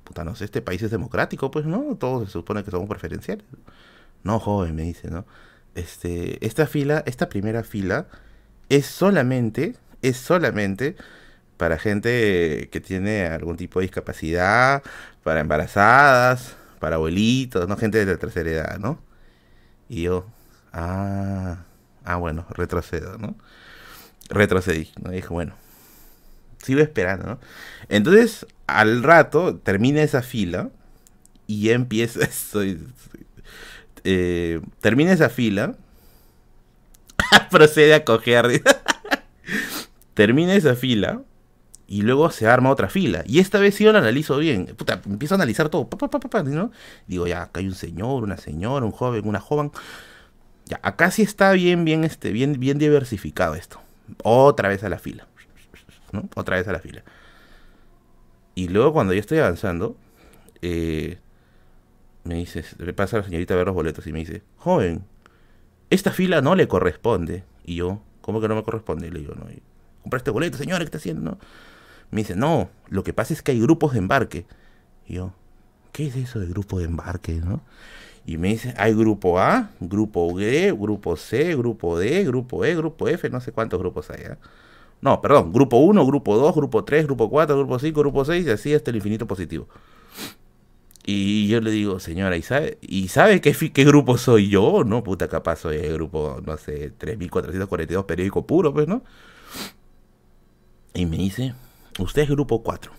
[0.04, 1.96] puta, no sé, este país es democrático, pues, ¿no?
[1.96, 3.48] Todos se supone que somos preferenciales.
[4.24, 5.26] No, joven, me dice, ¿no?
[5.74, 8.06] Este, esta fila, esta primera fila,
[8.70, 10.96] es solamente, es solamente
[11.58, 14.84] para gente que tiene algún tipo de discapacidad,
[15.24, 17.78] para embarazadas, para abuelitos, ¿no?
[17.78, 19.00] Gente de la tercera edad, ¿no?
[19.90, 20.26] Y yo,
[20.74, 21.64] ah,
[22.04, 23.36] ah, bueno, retrocedo, ¿no?
[24.30, 25.12] Retrocedí, ¿no?
[25.12, 25.56] Y dije, bueno,
[26.62, 27.40] sigo esperando, ¿no?
[27.90, 30.70] Entonces, al rato, termina esa fila
[31.48, 32.20] y ya empieza,
[34.04, 35.76] eh, termina esa fila,
[37.52, 38.62] procede a coger,
[40.14, 41.22] termina esa fila
[41.88, 43.24] y luego se arma otra fila.
[43.28, 44.68] Y esta vez sí yo la analizo bien.
[44.78, 45.88] Puta, empiezo a analizar todo.
[46.46, 46.72] ¿no?
[47.08, 49.72] Digo, ya, acá hay un señor, una señora, un joven, una joven.
[50.66, 53.80] Ya, acá sí está bien, bien, este, bien, bien diversificado esto.
[54.24, 55.28] Otra vez a la fila.
[56.12, 56.30] ¿no?
[56.36, 57.04] Otra vez a la fila.
[58.56, 59.98] Y luego cuando yo estoy avanzando,
[60.62, 61.18] eh,
[62.24, 65.04] me dice, le pasa a la señorita a ver los boletos y me dice, joven,
[65.90, 67.44] esta fila no le corresponde.
[67.66, 69.08] Y yo, ¿cómo que no me corresponde?
[69.08, 69.46] Y le digo, no,
[70.04, 71.40] compraste boleto, señora, ¿qué está haciendo?
[72.12, 74.46] Me dice, no, lo que pasa es que hay grupos de embarque.
[75.08, 75.34] Y yo,
[75.92, 77.62] ¿qué es eso de grupo de embarque, no?
[78.26, 83.08] Y me dice, hay grupo A, grupo B, grupo C, grupo D, grupo E, grupo
[83.08, 84.22] F, no sé cuántos grupos hay.
[84.22, 84.38] ¿eh?
[85.02, 88.50] No, perdón, grupo 1, grupo 2, grupo 3, grupo 4, grupo 5, grupo 6 y
[88.50, 89.68] así hasta el infinito positivo.
[91.06, 94.86] Y yo le digo, señora, ¿y sabe, ¿y sabe qué, qué grupo soy yo?
[94.86, 99.04] No, puta, capaz soy el grupo, no sé, 3442 periódico puro, pues, ¿no?
[100.94, 101.54] Y me dice,
[102.00, 102.92] usted es grupo 4.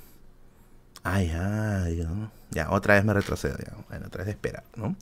[1.03, 2.07] Ay, ay,
[2.51, 3.75] ya, otra vez me retrocedo, ya.
[3.89, 4.97] Bueno, otra vez espera, ¿no?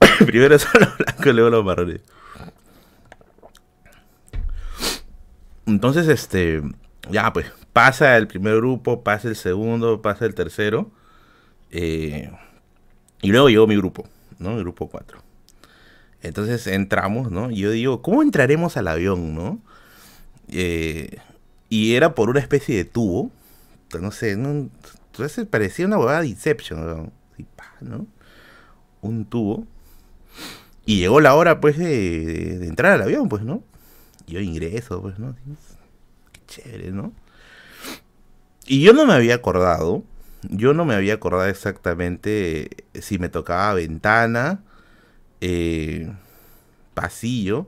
[0.26, 2.00] Primero son los blancos, luego los marrones.
[5.66, 6.62] Entonces, este,
[7.10, 10.90] ya, pues, pasa el primer grupo, pasa el segundo, pasa el tercero
[11.70, 12.30] eh,
[13.20, 14.08] y luego llegó mi grupo,
[14.38, 14.52] ¿no?
[14.52, 15.18] Mi grupo 4.
[16.22, 17.50] Entonces entramos, ¿no?
[17.50, 19.58] Y yo digo, ¿cómo entraremos al avión, no?
[20.48, 21.18] Eh,
[21.74, 23.32] y era por una especie de tubo.
[24.00, 27.12] No sé, entonces parecía una huevada de Inception.
[29.00, 29.66] Un tubo.
[30.86, 33.64] Y llegó la hora, pues, de, entrar al avión, pues, ¿no?
[34.28, 35.34] Yo ingreso, pues, ¿no?
[36.30, 37.12] Qué chévere, ¿no?
[38.66, 40.04] Y yo no me había acordado
[40.50, 44.62] yo no me había acordado exactamente si me tocaba ventana,
[45.40, 46.12] eh,
[46.92, 47.66] pasillo.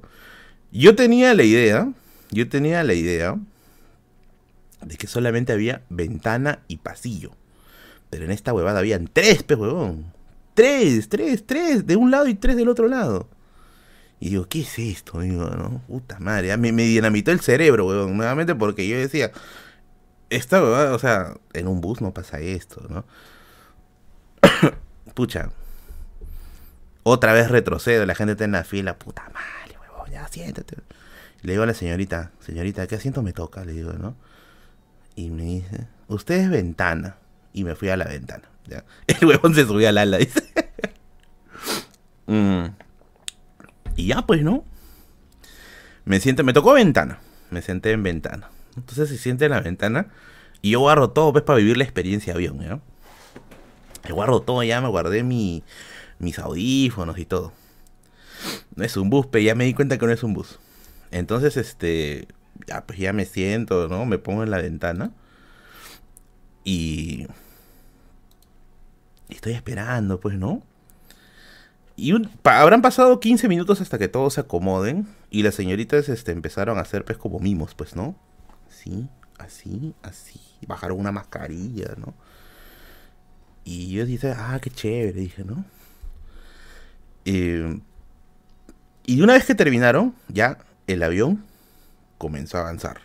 [0.71, 1.91] Yo tenía la idea,
[2.31, 3.39] yo tenía la idea
[4.87, 7.33] de que solamente había ventana y pasillo.
[8.09, 10.13] Pero en esta huevada habían tres, pe huevón.
[10.55, 13.29] Tres, tres, tres, de un lado y tres del otro lado.
[14.21, 15.21] Y digo, ¿qué es esto?
[15.21, 15.83] Digo, ¿no?
[15.89, 19.33] Puta madre, me, me dinamitó el cerebro, weón, nuevamente porque yo decía,
[20.31, 23.05] esta o sea, en un bus no pasa esto, ¿no?
[25.15, 25.51] Pucha.
[27.03, 30.77] Otra vez retrocedo, la gente está en la fila, puta madre, huevón, ya siéntate.
[31.43, 33.65] Le digo a la señorita, señorita, ¿qué asiento me toca?
[33.65, 34.17] Le digo, ¿no?
[35.17, 37.17] Y me dice, usted es ventana.
[37.53, 38.49] Y me fui a la ventana.
[39.07, 40.43] El huevón se subió al ala, dice.
[42.29, 42.71] Mm.
[43.95, 44.65] Y ya, pues, ¿no?
[46.05, 47.21] Me siento, me tocó ventana.
[47.51, 48.51] Me senté en ventana.
[48.77, 50.09] Entonces se siente en la ventana
[50.61, 52.81] y yo guardo todo, pues, para vivir la experiencia avión, ¿no?
[54.05, 55.63] Me guardo todo, ya me guardé mi,
[56.19, 57.53] mis audífonos y todo.
[58.75, 60.59] No es un bus, pero ya me di cuenta que no es un bus.
[61.13, 62.27] Entonces, este,
[62.67, 64.07] ya pues ya me siento, ¿no?
[64.07, 65.13] Me pongo en la ventana
[66.67, 67.29] y,
[69.29, 70.63] estoy esperando, pues, ¿no?
[71.95, 72.13] Y
[72.43, 76.83] habrán pasado 15 minutos hasta que todos se acomoden y las señoritas este, empezaron a
[76.83, 78.17] hacer pues como mimos, pues, ¿no?
[78.69, 79.09] Así,
[79.39, 80.41] así, así.
[80.67, 82.15] Bajaron una mascarilla, ¿no?
[83.65, 85.65] Y yo dije, ah, qué chévere, dije, ¿no?
[87.25, 87.81] Eh,
[89.07, 90.59] y una vez que terminaron, ya
[90.89, 91.45] el avión
[92.19, 93.01] comenzó a avanzar.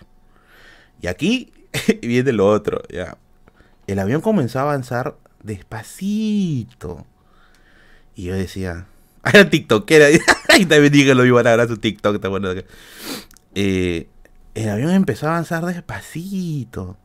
[1.02, 1.54] Y aquí
[2.02, 3.18] viene lo otro, ya.
[3.88, 7.06] El avión comenzó a avanzar despacito.
[8.16, 8.88] Y yo decía,
[9.24, 10.08] era TikTokera.
[10.58, 12.16] y también dije lo iban a grabar su TikTok.
[12.16, 12.50] Está bueno.
[13.56, 14.10] Eh,
[14.54, 16.98] el avión empezó a avanzar despacito.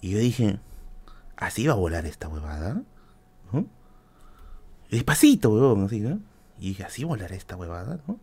[0.00, 0.58] Y yo dije,
[1.36, 2.82] así va a volar esta huevada.
[4.90, 6.20] Despacito, huevón, así, ¿no?
[6.58, 8.20] Y dije, así volará esta huevada, ¿no?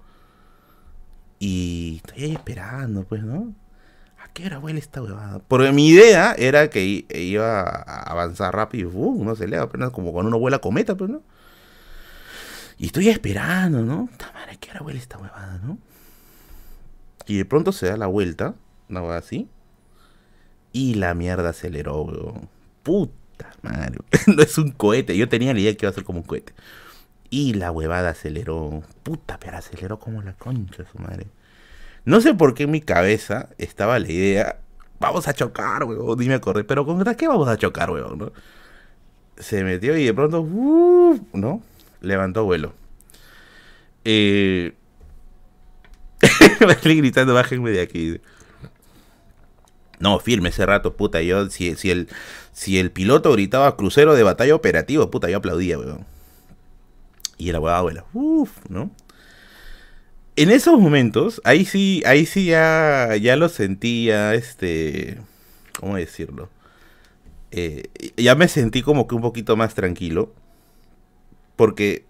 [1.45, 3.53] Y estoy ahí esperando, pues, ¿no?
[4.23, 5.39] ¿A qué hora vuela esta huevada?
[5.39, 9.25] Porque mi idea era que iba a avanzar rápido, ¡uh!
[9.25, 11.21] no se le apenas como cuando uno vuela cometa, pues, ¿no?
[12.77, 14.07] Y estoy esperando, ¿no?
[14.21, 15.79] ¿a qué hora vuela esta huevada, no?
[17.27, 18.55] Y de pronto se da la vuelta,
[18.87, 19.49] una huevada así.
[20.71, 22.47] Y la mierda aceleró, weón.
[22.83, 23.97] Puta madre.
[24.27, 25.17] no es un cohete.
[25.17, 26.53] Yo tenía la idea que iba a ser como un cohete.
[27.33, 28.83] Y la huevada aceleró.
[29.01, 31.25] Puta, pero aceleró como la concha su madre.
[32.05, 34.59] No sé por qué en mi cabeza estaba la idea.
[34.99, 36.15] Vamos a chocar, weón.
[36.15, 36.67] Dime a correr.
[36.67, 38.19] Pero ¿contra qué vamos a chocar, weón?
[38.19, 38.31] ¿no?
[39.35, 40.47] Se metió y de pronto.
[41.33, 41.63] ¿No?
[42.01, 42.75] Levantó vuelo.
[44.05, 44.75] Eh.
[46.83, 48.21] Gritando, bájenme de aquí.
[49.97, 51.23] No, firme ese rato, puta.
[51.23, 52.09] Yo, si, si, el,
[52.51, 56.12] si el piloto gritaba crucero de batalla operativo, puta, yo aplaudía, weón.
[57.43, 58.89] Y el abogado abuela, uff, ¿no?
[60.37, 65.19] En esos momentos, ahí sí, ahí sí ya, ya lo sentía, este,
[65.77, 66.47] ¿cómo decirlo?
[67.51, 70.33] Eh, ya me sentí como que un poquito más tranquilo,
[71.57, 72.05] porque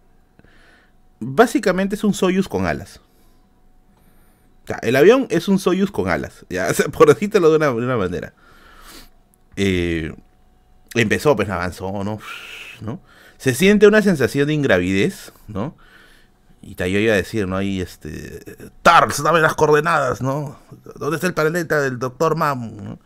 [1.20, 3.02] básicamente es un Soyuz con alas.
[4.66, 7.74] O sea, el avión es un Soyuz con alas, ya, por decírtelo de una, de
[7.74, 8.36] una manera.
[9.56, 10.14] Eh,
[10.94, 11.92] empezó, pues avanzó.
[12.04, 12.20] ¿no?
[13.44, 15.76] Se siente una sensación de ingravidez, ¿no?
[16.62, 17.58] Y yo iba a decir, ¿no?
[17.58, 18.40] Ahí, este,
[18.82, 20.58] Tars, dame las coordenadas, ¿no?
[20.96, 23.00] ¿Dónde está el planeta del doctor Mam?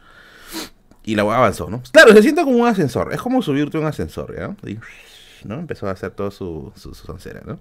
[1.03, 1.81] Y la avanzó, ¿no?
[1.91, 4.55] Claro, se siente como un ascensor, es como subirte a un ascensor, ¿ya?
[5.43, 5.55] ¿no?
[5.55, 6.91] Empezó a hacer todo su, su,
[7.47, 7.57] ¿no?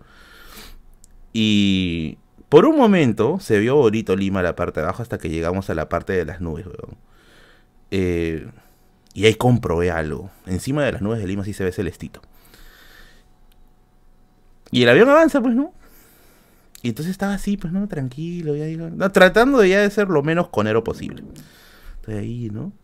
[1.32, 2.18] Y
[2.50, 5.74] por un momento se vio bonito Lima la parte de abajo hasta que llegamos a
[5.74, 6.98] la parte de las nubes, weón.
[7.90, 8.46] Eh,
[9.14, 10.30] y ahí comprobé algo.
[10.44, 12.20] Encima de las nubes de Lima sí se ve celestito.
[14.76, 15.72] Y el avión avanza, pues, ¿no?
[16.82, 17.88] Y entonces estaba así, pues, ¿no?
[17.88, 18.90] Tranquilo, ya digo.
[19.10, 21.24] Tratando de ya de ser lo menos conero posible.
[21.94, 22.74] Estoy ahí, ¿no?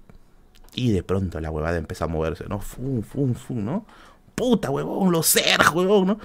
[0.75, 2.61] Y de pronto la huevada empezó a moverse, ¿no?
[2.61, 3.85] Fum, fum, fum, ¿no?
[4.35, 6.19] Puta, huevón, lo ser, huevón, ¿no?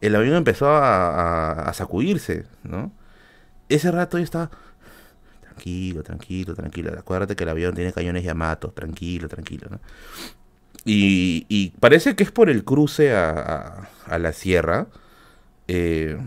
[0.00, 2.90] El avión empezó a, sacudirse, ¿no?
[3.68, 4.50] Ese rato yo estaba,
[5.40, 6.98] tranquilo, tranquilo, tranquilo.
[6.98, 9.78] Acuérdate que el avión tiene cañones Yamato, tranquilo, tranquilo, ¿no?
[10.84, 13.86] Y, y parece que es por el cruce a
[14.18, 14.88] la sierra
[15.68, 16.18] eh,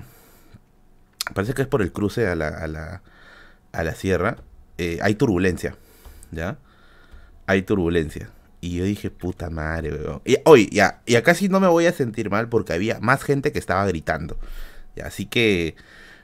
[1.33, 3.01] parece que es por el cruce a la, a la,
[3.71, 4.37] a la sierra.
[4.77, 5.75] Eh, hay turbulencia,
[6.31, 6.57] ¿ya?
[7.47, 8.29] Hay turbulencia.
[8.61, 10.21] Y yo dije, puta madre, weón.
[10.25, 11.01] Y hoy, ya,
[11.35, 14.37] sí no me voy a sentir mal porque había más gente que estaba gritando.
[15.03, 15.75] Así que,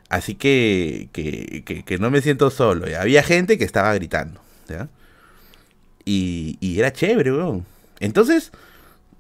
[0.10, 2.86] así que, que, que, no me siento solo.
[2.98, 4.90] Había gente que estaba gritando, ¿ya?
[6.04, 7.66] Y, y era chévere, weón.
[8.00, 8.52] Entonces,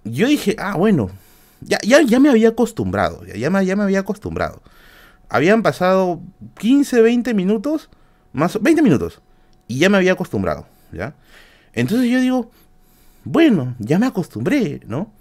[0.03, 1.11] yo dije, ah, bueno,
[1.61, 4.61] ya, ya, ya me había acostumbrado, ya, ya, me, ya me había acostumbrado.
[5.29, 6.21] Habían pasado
[6.59, 7.89] 15, 20 minutos,
[8.33, 9.21] más 20 minutos,
[9.67, 11.15] y ya me había acostumbrado, ¿ya?
[11.73, 12.51] Entonces yo digo,
[13.23, 15.11] bueno, ya me acostumbré, ¿no?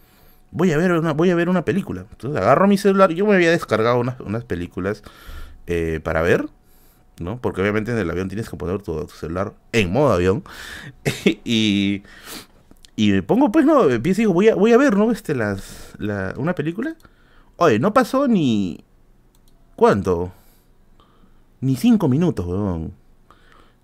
[0.51, 2.07] Voy a ver una, voy a ver una película.
[2.11, 5.03] Entonces agarro mi celular, yo me había descargado unas, unas películas
[5.67, 6.49] eh, para ver,
[7.21, 7.41] ¿no?
[7.41, 10.43] Porque obviamente en el avión tienes que poner tu, celular en modo avión.
[11.45, 12.03] y,
[13.01, 15.11] y me pongo, pues, no, empiezo y digo, voy a, voy a ver, ¿no?
[15.11, 16.97] Este, las, la, una película.
[17.57, 18.85] Oye, no pasó ni...
[19.75, 20.33] ¿Cuánto?
[21.63, 22.93] Ni cinco minutos, weón.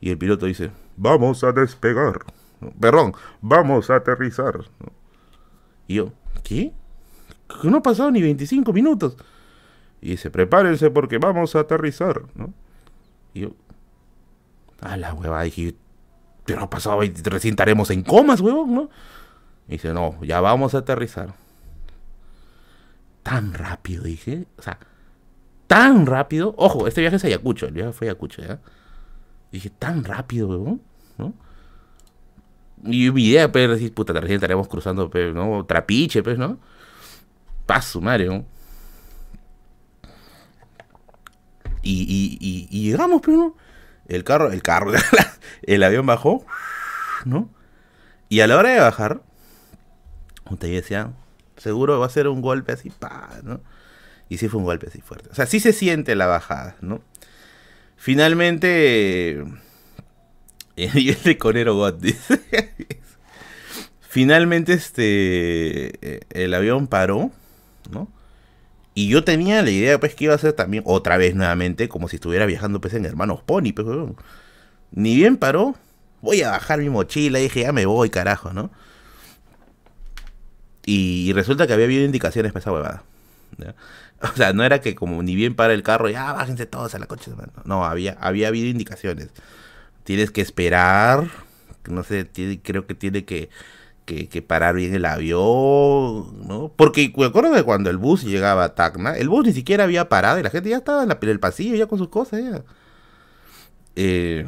[0.03, 2.27] Y el piloto dice, vamos a despegar.
[2.79, 4.67] Perdón, vamos a aterrizar.
[5.89, 6.13] Y yo,
[6.43, 6.75] ¿qué?
[7.63, 9.17] Que no ha pasado ni 25 minutos.
[10.03, 12.53] Y dice, prepárense porque vamos a aterrizar, ¿no?
[13.33, 13.53] Y yo,
[14.83, 15.75] a la hueva, dije,
[16.47, 18.91] pero ha pasado, recién estaremos en comas, huevón, ¿no?
[19.69, 21.35] Y dice, no, ya vamos a aterrizar.
[23.23, 24.79] Tan rápido, dije, o sea,
[25.67, 26.55] tan rápido.
[26.57, 28.61] Ojo, este viaje es Ayacucho, el viaje fue a Ayacucho, ¿ya?
[29.51, 30.81] dije, tan rápido, huevón,
[31.19, 31.35] ¿no?
[32.85, 35.65] Y mi idea, pues, decir, puta, recién estaremos cruzando, pues, ¿no?
[35.67, 36.59] Trapiche, pues, ¿no?
[37.65, 38.45] Paso, Mario.
[41.83, 43.57] Y, y, y, llegamos, pero pues, ¿no?
[44.09, 44.93] El carro, el carro,
[45.63, 46.45] el avión bajó,
[47.25, 47.51] ¿no?
[48.29, 49.23] Y a la hora de bajar,
[50.51, 51.13] usted decía,
[51.57, 53.61] seguro va a ser un golpe así, pa, ¿no?
[54.29, 55.29] Y sí fue un golpe así fuerte.
[55.31, 57.01] O sea, sí se siente la bajada, ¿no?
[57.97, 59.45] Finalmente,
[60.77, 60.87] y
[61.99, 62.41] dice.
[64.01, 66.21] Finalmente, este.
[66.31, 67.31] El avión paró,
[67.91, 68.11] ¿no?
[68.95, 72.09] Y yo tenía la idea, pues, que iba a ser también, otra vez nuevamente, como
[72.09, 73.87] si estuviera viajando, pues, en Hermanos Pony, pues,
[74.93, 75.75] Ni bien paró,
[76.23, 78.71] voy a bajar mi mochila, y dije, ya me voy, carajo, ¿no?
[80.85, 83.03] Y, resulta que había habido indicaciones para esa huevada.
[84.23, 86.99] O sea, no era que como ni bien para el carro, ya bájense todos a
[86.99, 87.31] la coche.
[87.67, 89.29] No, había, había habido indicaciones
[90.07, 91.29] tienes que esperar,
[91.91, 92.29] no sé,
[92.63, 93.51] creo que tiene que,
[94.07, 96.73] que, parar bien el avión, ¿no?
[96.77, 100.09] Porque me acuerdo de cuando el bus llegaba a Tacna, el bus ni siquiera había
[100.09, 102.63] parado y la gente ya estaba en, la, el pasillo ya con sus cosas ya.
[103.97, 104.47] Eh,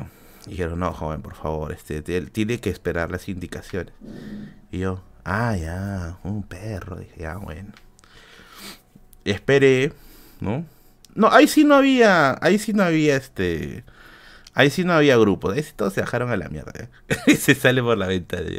[0.49, 3.93] dijeron, no, joven, por favor, este, tiene que esperar las indicaciones.
[4.70, 7.73] Y yo, ah, ya, un perro, dije, ya, bueno.
[9.25, 9.93] Esperé,
[10.41, 10.65] ¿no?
[11.15, 13.85] No, ahí sí no había, ahí sí no había este
[14.59, 15.53] Ahí sí no había grupo.
[15.53, 16.73] Ahí sí todos se bajaron a la mierda.
[16.75, 16.89] ¿eh?
[17.29, 18.51] y se sale por la ventana.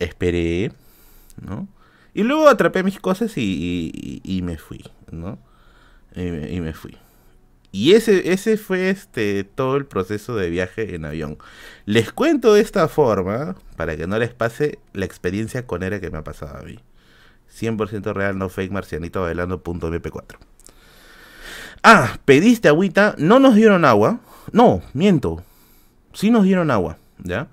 [0.00, 0.72] Esperé,
[1.40, 1.68] ¿no?
[2.14, 5.38] Y luego atrapé mis cosas y, y, me fui, ¿no?
[6.16, 6.98] Y me, fui.
[7.70, 11.38] Y ese, ese fue este todo el proceso de viaje en avión.
[11.84, 16.18] Les cuento de esta forma para que no les pase la experiencia conera que me
[16.18, 16.78] ha pasado a mí.
[17.52, 20.36] 100% real, no fake, marcianito bailando.mp4.
[21.82, 24.20] Ah, pediste agüita, no nos dieron agua,
[24.52, 25.42] no, miento.
[26.12, 27.48] Sí nos dieron agua, ¿ya?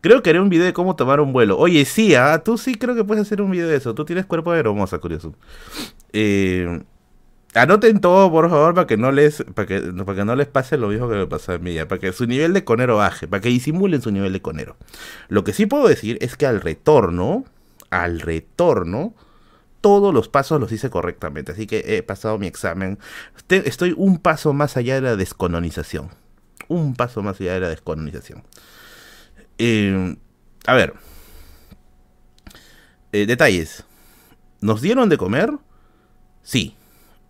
[0.00, 1.58] Creo que haré un video de cómo tomar un vuelo.
[1.58, 2.42] Oye, sí, ¿ah?
[2.44, 3.94] tú sí creo que puedes hacer un video de eso.
[3.94, 5.34] Tú tienes cuerpo de hermosa, curioso.
[6.12, 6.82] Eh,
[7.58, 10.76] anoten todo, por favor, para que no les para que, para que no les pase
[10.76, 13.40] lo mismo que me pasó a mí, para que su nivel de conero baje, para
[13.40, 14.76] que disimulen su nivel de conero.
[15.28, 17.44] Lo que sí puedo decir es que al retorno,
[17.90, 19.14] al retorno,
[19.80, 21.52] todos los pasos los hice correctamente.
[21.52, 22.98] Así que he pasado mi examen.
[23.48, 26.10] Estoy un paso más allá de la descolonización
[26.68, 28.44] un paso más allá de la descolonización.
[29.58, 30.16] Eh,
[30.66, 30.94] a ver.
[33.12, 33.84] Eh, detalles.
[34.60, 35.50] ¿Nos dieron de comer?
[36.42, 36.76] Sí.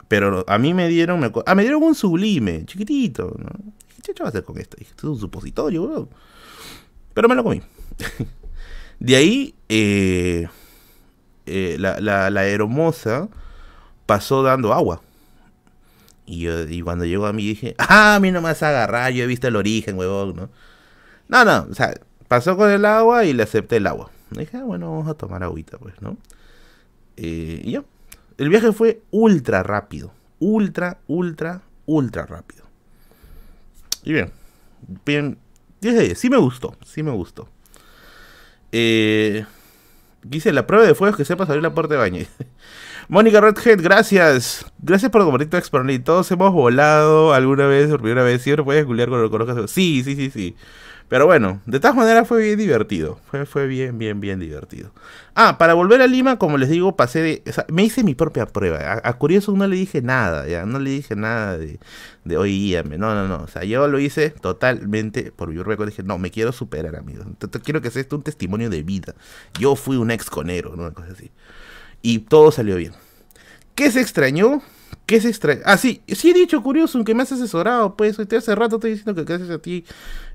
[0.09, 1.21] Pero a mí me dieron.
[1.21, 3.37] Me, ah, me dieron un sublime, chiquitito.
[3.39, 3.49] ¿no?
[4.03, 4.77] ¿Qué va a hacer con esto?
[4.81, 6.09] Esto es un supositorio,
[7.15, 7.61] Pero me lo comí.
[8.99, 10.49] de ahí, eh,
[11.79, 13.29] la, la, la hermosa
[14.07, 15.03] pasó dando agua.
[16.25, 18.71] Y, yo, y cuando llegó a mí dije, ah, a mí no me vas a
[18.71, 20.51] agarrar, yo he visto el origen, huevón, ¿no?
[21.29, 21.95] No, no, o sea,
[22.27, 24.11] pasó con el agua y le acepté el agua.
[24.31, 26.17] dije, ah, bueno, vamos a tomar agüita, pues, ¿no?
[27.17, 27.85] Eh, y ya.
[28.39, 30.13] El viaje fue ultra rápido.
[30.39, 32.65] Ultra, ultra, ultra rápido.
[34.05, 34.31] Y bien,
[35.05, 35.39] bien,
[35.81, 37.49] 10 de 10, sí me gustó, sí me gustó.
[38.71, 39.45] Eh,
[40.23, 42.25] dice, la prueba de fuego es que sepa abrir la puerta de baño.
[43.09, 44.67] Mónica Redhead, gracias.
[44.81, 46.05] Gracias por compartir tu experiencia.
[46.05, 48.43] Todos hemos volado alguna vez, por primera vez.
[48.43, 49.71] Siempre puedes googlear con lo conozcas.
[49.71, 50.57] Sí, sí, sí, sí.
[51.09, 53.19] Pero bueno, de todas maneras fue bien divertido.
[53.31, 54.93] Fue, fue bien, bien, bien divertido.
[55.35, 57.43] Ah, para volver a Lima, como les digo, pasé de.
[57.69, 59.01] me hice mi propia prueba.
[59.03, 60.67] A, Curioso no le dije nada, ya.
[60.67, 61.81] No le dije nada de,
[62.25, 63.45] de oye, No, no, no.
[63.45, 67.27] O sea, yo lo hice totalmente por mi propia Dije, no, me quiero superar, amigos.
[67.65, 69.15] Quiero que sea esto un testimonio de vida.
[69.59, 70.83] Yo fui un ex conero, ¿no?
[70.83, 71.31] Una cosa así.
[72.03, 72.93] Y todo salió bien.
[73.75, 74.61] ¿Qué se extrañó?
[75.07, 75.63] ¿Qué se extrañó?
[75.65, 79.15] Ah, sí, sí he dicho, curioso, que me has asesorado, pues, hace rato estoy diciendo
[79.15, 79.85] que gracias a ti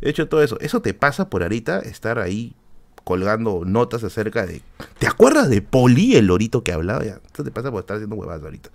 [0.01, 0.59] he hecho todo eso.
[0.61, 2.55] Eso te pasa por ahorita, estar ahí
[3.03, 4.61] colgando notas acerca de...
[4.97, 7.03] ¿Te acuerdas de Poli, el lorito que hablaba?
[7.03, 8.69] Ya, eso te pasa por estar haciendo huevadas ahorita.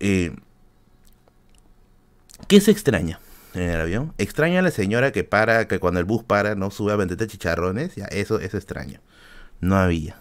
[0.00, 0.34] Eh,
[2.48, 3.20] ¿Qué se extraña
[3.54, 4.12] en el avión?
[4.18, 7.26] Extraña a la señora que para, que cuando el bus para no sube a venderte
[7.26, 9.00] chicharrones, ya, eso es extraño.
[9.60, 10.16] No había,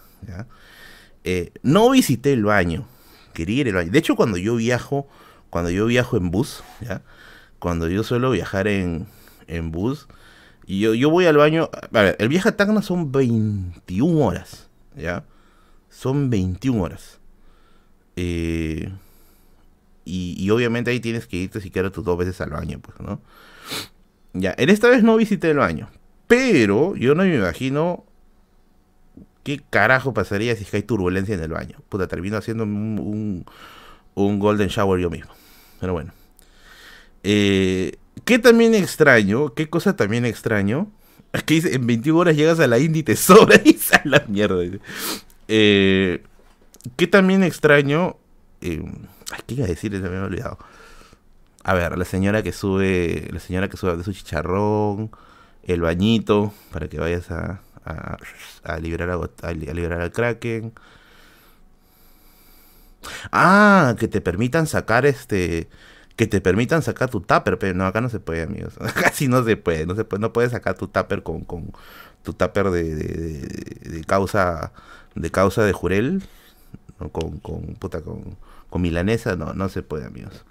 [1.24, 2.88] eh, no visité el baño,
[3.34, 3.92] quería ir al baño.
[3.92, 5.08] De hecho, cuando yo viajo,
[5.50, 6.64] cuando yo viajo en bus.
[7.60, 9.08] Cuando yo suelo viajar en,
[9.48, 10.08] en bus,
[10.66, 11.70] y yo, yo voy al baño,
[12.18, 15.26] el viaje a Tacna son 21 horas, ¿ya?
[15.90, 17.20] Son 21 horas.
[18.16, 18.92] Eh,
[20.06, 23.22] y, obviamente ahí tienes que irte siquiera tus dos veces al baño, pues, ¿no?
[24.34, 25.90] Ya, en esta vez no visité el baño.
[26.28, 28.06] Pero yo no me imagino
[29.44, 31.78] qué carajo pasaría si hay turbulencia en el baño.
[31.90, 33.46] Puta, termino haciendo un,
[34.16, 35.32] un, golden shower yo mismo.
[35.80, 36.12] Pero bueno.
[37.24, 39.54] Eh, ¿Qué también extraño?
[39.54, 40.92] ¿Qué cosa también extraño?
[41.34, 44.24] Es que en 21 horas llegas a la Indy y te sobra y sale la
[44.28, 44.64] mierda.
[45.48, 46.24] Eh,
[46.96, 48.18] ¿Qué también extraño?
[48.62, 48.84] Eh,
[49.48, 49.92] ¿Qué iba a decir?
[49.92, 50.58] Se me había olvidado.
[51.64, 55.12] A ver, la señora que sube, la señora que sube de su chicharrón,
[55.64, 60.74] el bañito, para que vayas a, a, liberar a, liberar al Kraken.
[63.32, 65.70] Ah, que te permitan sacar este
[66.16, 68.76] que te permitan sacar tu tupper, pero no, acá no se puede, amigos.
[69.02, 71.72] Casi no se puede, no se puede, no puedes sacar tu tupper con, con
[72.24, 72.96] tu tupper de,
[73.82, 74.74] de, causa
[75.16, 76.24] de causa de jurel,
[77.12, 78.38] con, con puta con
[78.74, 80.44] con milanesa, no, no se puede, amigos.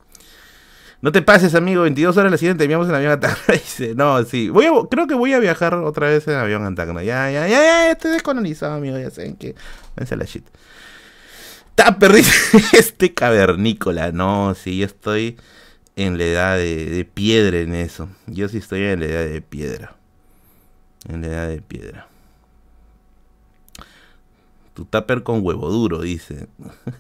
[1.02, 3.42] No te pases, amigo, 22 horas la siguiente enviamos en avión a Tacna.
[3.54, 4.48] Dice, no, sí.
[4.50, 7.02] Voy creo que voy a viajar otra vez en avión a Tacna.
[7.02, 8.96] Ya, ya, ya, ya, estoy descolonizado, amigo.
[8.96, 9.56] Ya saben que.
[9.96, 10.46] Vence la shit.
[11.74, 14.12] Tupper dice este cavernícola.
[14.12, 15.36] No, sí, yo estoy
[15.96, 18.08] en la edad de, de, piedra en eso.
[18.28, 19.96] Yo sí estoy en la edad de piedra.
[21.08, 22.06] En la edad de piedra.
[24.74, 26.46] Tu tupper con huevo duro, dice.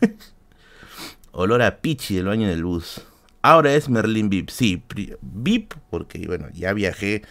[1.30, 3.00] olor a pichi del baño del bus.
[3.42, 4.50] Ahora es Merlin VIP.
[4.50, 4.82] Sí,
[5.20, 7.22] VIP porque, bueno, ya viajé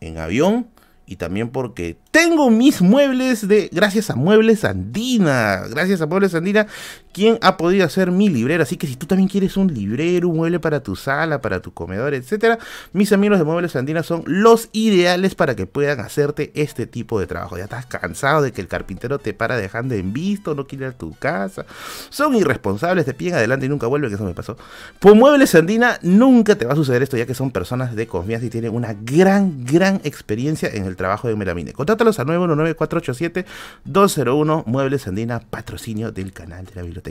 [0.00, 0.68] en avión
[1.06, 6.66] y también porque tengo mis muebles de gracias a Muebles Andina, gracias a Muebles Andina,
[7.14, 8.64] quien ha podido hacer mi librero.
[8.64, 11.72] Así que si tú también quieres un librero, un mueble para tu sala, para tu
[11.72, 12.58] comedor, etcétera,
[12.92, 17.28] mis amigos de Muebles Andina son los ideales para que puedan hacerte este tipo de
[17.28, 17.56] trabajo.
[17.56, 20.90] Ya estás cansado de que el carpintero te para dejando en visto, no quiere ir
[20.90, 21.64] a tu casa,
[22.10, 24.56] son irresponsables, te piden adelante y nunca vuelven, que eso me pasó.
[24.98, 28.46] Por Muebles Andina nunca te va a suceder esto, ya que son personas de confianza
[28.46, 31.72] y tienen una gran, gran experiencia en el trabajo de melamine.
[31.72, 37.03] Contátalos a 919-487-201 Muebles Andina, patrocinio del canal de la biblioteca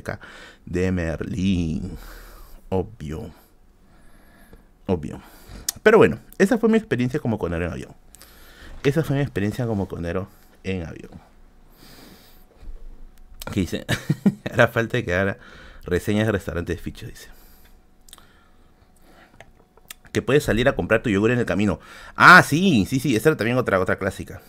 [0.65, 1.98] de Merlín.
[2.70, 3.32] Obvio.
[4.88, 5.22] Obvio.
[5.82, 7.95] Pero bueno, esa fue mi experiencia como conero en avión.
[8.84, 10.28] Esa fue mi experiencia como conero
[10.64, 11.11] en avión.
[13.52, 13.86] ¿Qué dice?
[14.52, 15.38] Hará falta que haga
[15.84, 17.30] reseñas de restaurantes de fichos, dice
[20.14, 21.80] que puedes salir a comprar tu yogur en el camino.
[22.15, 24.41] Ah, sí, sí, sí, esa era también otra, otra clásica.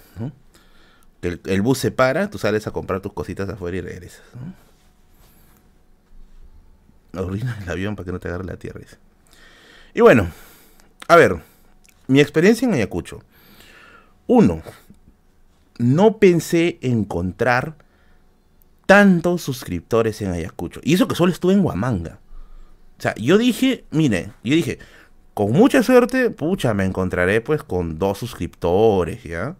[1.22, 4.22] El, bus se para, tú sales a comprar tus cositas afuera y regresas.
[4.34, 4.52] ¿no?
[7.18, 8.80] El avión para que no te agarre la tierra.
[9.94, 10.30] Y bueno,
[11.08, 11.40] a ver,
[12.06, 13.22] mi experiencia en Ayacucho.
[14.26, 14.62] Uno,
[15.78, 17.76] no pensé encontrar
[18.86, 20.80] tantos suscriptores en Ayacucho.
[20.82, 22.18] Y eso que solo estuve en Huamanga.
[22.98, 24.78] O sea, yo dije, mire, yo dije,
[25.34, 29.56] con mucha suerte, pucha, me encontraré pues con dos suscriptores, ¿ya?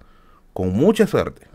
[0.53, 1.49] Con mucha suerte.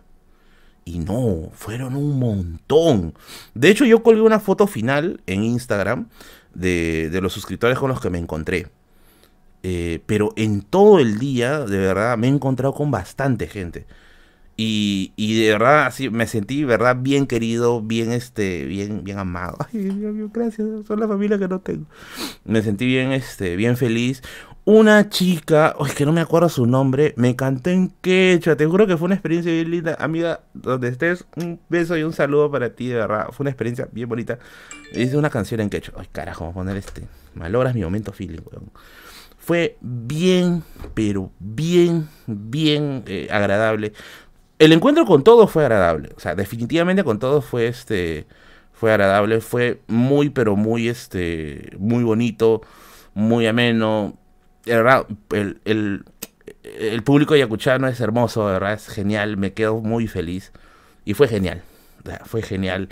[0.84, 3.14] Y no, fueron un montón.
[3.54, 6.08] De hecho, yo colgué una foto final en Instagram
[6.54, 8.68] de, los suscriptores con los que me encontré.
[9.62, 13.86] Eh, pero en todo el día, de verdad, me he encontrado con bastante gente.
[14.62, 19.56] Y, y, de verdad, así me sentí, verdad, bien querido, bien, este, bien, bien amado.
[19.72, 21.86] Ay, Dios mío, gracias, son la familia que no tengo.
[22.44, 24.22] Me sentí bien, este, bien feliz.
[24.66, 28.54] Una chica, es que no me acuerdo su nombre, me cantó en quechua.
[28.54, 29.96] Te juro que fue una experiencia bien linda.
[29.98, 33.28] Amiga, donde estés, un beso y un saludo para ti, de verdad.
[33.32, 34.38] Fue una experiencia bien bonita.
[34.92, 35.94] Hice una canción en quechua.
[35.96, 37.04] Ay, carajo, vamos a poner este.
[37.34, 38.70] Malogras mi momento feeling, weón.
[39.38, 40.62] Fue bien,
[40.92, 43.94] pero bien, bien eh, agradable
[44.60, 46.10] el encuentro con todos fue agradable.
[46.16, 48.26] O sea, definitivamente con todos fue este.
[48.72, 49.40] Fue agradable.
[49.40, 51.70] Fue muy, pero muy este.
[51.78, 52.60] Muy bonito.
[53.14, 54.18] Muy ameno.
[54.66, 56.04] El, el,
[56.62, 59.38] el público yacuchano es hermoso, de verdad, es genial.
[59.38, 60.52] Me quedo muy feliz.
[61.06, 61.62] Y fue genial.
[62.26, 62.90] Fue genial.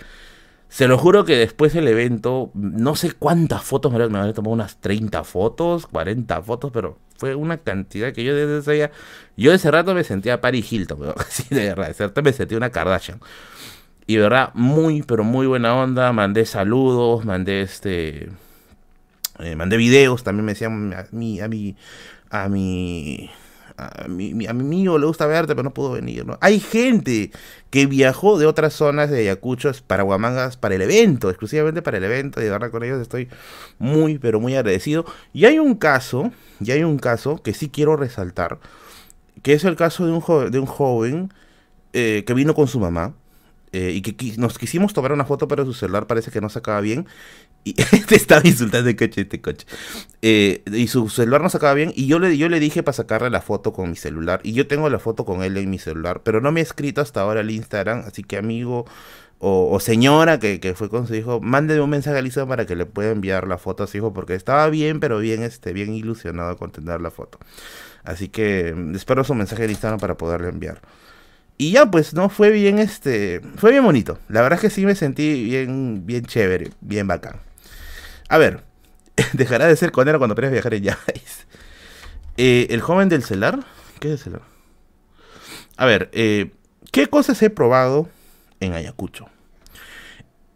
[0.68, 4.76] Se lo juro que después del evento, no sé cuántas fotos, me, me tomado unas
[4.80, 8.90] 30 fotos, 40 fotos, pero fue una cantidad que yo desde ese día,
[9.36, 12.70] yo ese rato me sentía Paris Hilton, así de verdad, ese rato me sentía una
[12.70, 13.20] Kardashian.
[14.06, 18.30] Y de verdad, muy, pero muy buena onda, mandé saludos, mandé este,
[19.38, 21.76] Eh, mandé videos, también me decían a mi, a mi,
[22.30, 23.30] a mi,
[23.78, 26.26] a mi, a mi amigo le gusta verte, pero no pudo venir.
[26.26, 26.36] ¿no?
[26.40, 27.30] Hay gente
[27.70, 32.04] que viajó de otras zonas de Ayacucho para Huamangas para el evento, exclusivamente para el
[32.04, 33.28] evento, y de verdad con ellos estoy
[33.78, 35.04] muy, pero muy agradecido.
[35.32, 38.58] Y hay un caso, y hay un caso que sí quiero resaltar,
[39.42, 41.32] que es el caso de un, joven, de un joven
[41.92, 43.14] eh, que vino con su mamá.
[43.70, 46.80] Eh, y que nos quisimos tomar una foto, pero su celular parece que no sacaba
[46.80, 47.06] bien.
[47.64, 47.74] Y
[48.08, 49.66] te estaba insultando el coche, este coche.
[50.22, 51.92] Eh, y su celular no sacaba bien.
[51.94, 54.40] Y yo le, yo le dije para sacarle la foto con mi celular.
[54.42, 56.22] Y yo tengo la foto con él en mi celular.
[56.24, 58.04] Pero no me ha escrito hasta ahora el Instagram.
[58.06, 58.86] Así que amigo
[59.40, 62.74] o, señora que, que, fue con su hijo, mándeme un mensaje a Lisa para que
[62.74, 64.12] le pueda enviar la foto a su hijo.
[64.12, 67.38] Porque estaba bien, pero bien, este, bien ilusionado con tener la foto.
[68.04, 70.80] Así que mm, espero su mensaje de Instagram para poderle enviar.
[71.58, 72.28] Y ya pues, ¿no?
[72.28, 74.18] Fue bien, este, fue bien bonito.
[74.28, 77.47] La verdad es que sí me sentí bien, bien chévere, bien bacán.
[78.28, 78.62] A ver,
[79.32, 81.46] dejará de ser conero cuando quieras viajar en Yais.
[82.36, 83.64] Eh, el joven del celar.
[84.00, 84.42] ¿Qué es el celar?
[85.76, 86.52] A ver, eh,
[86.92, 88.08] ¿qué cosas he probado
[88.60, 89.26] en Ayacucho?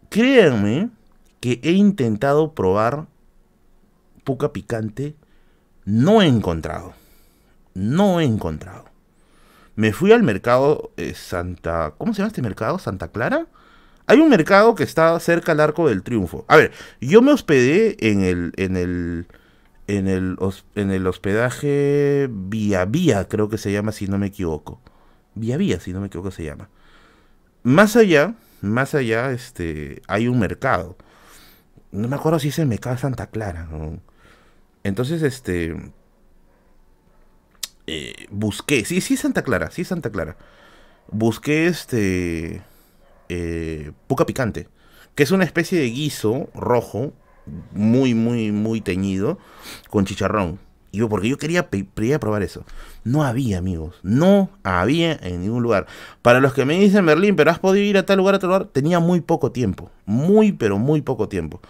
[0.09, 0.89] Créanme
[1.39, 3.07] que he intentado probar
[4.23, 5.15] puca picante.
[5.85, 6.93] No he encontrado.
[7.73, 8.85] No he encontrado.
[9.75, 11.95] Me fui al mercado eh, Santa...
[11.97, 12.77] ¿Cómo se llama este mercado?
[12.77, 13.47] ¿Santa Clara?
[14.05, 16.45] Hay un mercado que está cerca al Arco del Triunfo.
[16.47, 16.71] A ver,
[17.01, 18.53] yo me hospedé en el...
[18.57, 19.27] En el
[19.87, 20.37] en el,
[20.75, 24.81] en el hospedaje Vía Vía, creo que se llama, si no me equivoco.
[25.35, 26.69] Vía Vía, si no me equivoco, se llama.
[27.63, 30.97] Más allá, más allá, este, hay un mercado.
[31.91, 33.67] No me acuerdo si es el mercado Santa Clara.
[34.83, 35.75] Entonces, este,
[37.87, 40.37] eh, busqué, sí, sí Santa Clara, sí Santa Clara.
[41.09, 42.61] Busqué este
[43.29, 44.67] eh, puca picante,
[45.15, 47.13] que es una especie de guiso rojo,
[47.73, 49.37] muy, muy, muy teñido,
[49.89, 50.59] con chicharrón.
[50.91, 52.65] Y yo, porque yo quería, quería probar eso.
[53.03, 53.95] No había, amigos.
[54.03, 55.87] No había en ningún lugar.
[56.21, 58.49] Para los que me dicen, Berlín, pero has podido ir a tal lugar, a tal
[58.49, 59.89] lugar, tenía muy poco tiempo.
[60.05, 61.61] Muy, pero muy poco tiempo.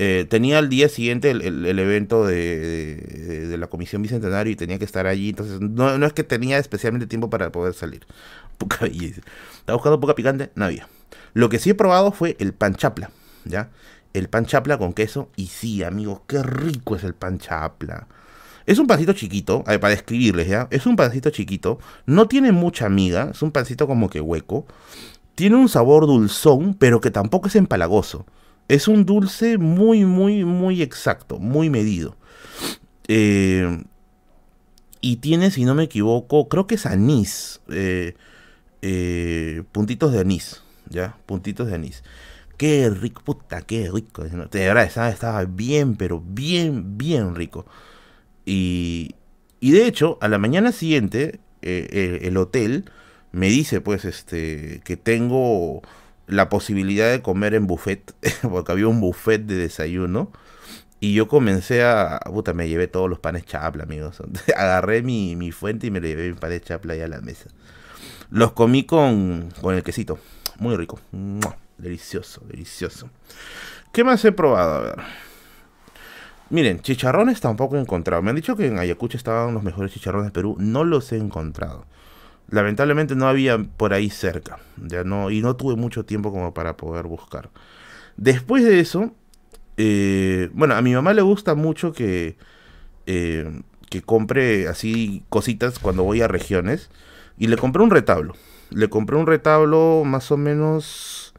[0.00, 5.08] Eh, tenía al día siguiente el, evento de, la Comisión Bicentenario y tenía que estar
[5.08, 5.30] allí.
[5.30, 8.06] Entonces, no, es que tenía especialmente tiempo para poder salir.
[8.58, 9.22] Poca belleza.
[9.58, 10.88] Estaba buscando poca picante, no había.
[11.34, 13.10] Lo que sí he probado fue el pan chapla,
[13.44, 13.70] ¿ya?
[14.12, 15.30] El pan chapla con queso.
[15.36, 18.06] Y sí, amigos, qué rico es el pan chapla.
[18.66, 20.68] Es un pancito chiquito, para describirles, ¿ya?
[20.70, 21.78] Es un pancito chiquito.
[22.04, 24.66] No tiene mucha miga, es un pancito como que hueco.
[25.34, 28.26] Tiene un sabor dulzón, pero que tampoco es empalagoso.
[28.68, 32.16] Es un dulce muy, muy, muy exacto, muy medido.
[33.08, 33.82] Eh,
[35.00, 37.60] y tiene, si no me equivoco, creo que es anís.
[37.70, 38.14] Eh,
[38.82, 40.62] eh, puntitos de anís.
[40.90, 41.16] ¿Ya?
[41.26, 42.02] Puntitos de anís.
[42.56, 44.24] Qué rico, puta, qué rico.
[44.24, 47.66] De verdad, estaba, estaba bien, pero bien, bien rico.
[48.44, 49.14] Y,
[49.60, 52.90] y de hecho, a la mañana siguiente, el hotel
[53.32, 55.82] me dice, pues, este, que tengo
[56.26, 60.30] la posibilidad de comer en buffet, porque había un buffet de desayuno.
[61.00, 62.20] Y yo comencé a.
[62.26, 64.20] Puta, me llevé todos los panes chapla, amigos.
[64.56, 67.50] Agarré mi, mi fuente y me le llevé mi panes chapla ahí a la mesa.
[68.30, 70.18] Los comí con, con el quesito.
[70.58, 70.98] Muy rico.
[71.76, 73.08] Delicioso, delicioso.
[73.92, 74.74] ¿Qué más he probado?
[74.74, 74.96] A ver.
[76.50, 78.22] Miren, chicharrones tampoco he encontrado.
[78.22, 80.56] Me han dicho que en Ayacucho estaban los mejores chicharrones de Perú.
[80.58, 81.86] No los he encontrado
[82.50, 86.76] lamentablemente no había por ahí cerca, ya no, y no tuve mucho tiempo como para
[86.76, 87.50] poder buscar.
[88.16, 89.12] Después de eso,
[89.76, 92.36] eh, bueno, a mi mamá le gusta mucho que,
[93.06, 96.90] eh, que compre así cositas cuando voy a regiones,
[97.38, 98.34] y le compré un retablo.
[98.70, 101.34] Le compré un retablo más o menos...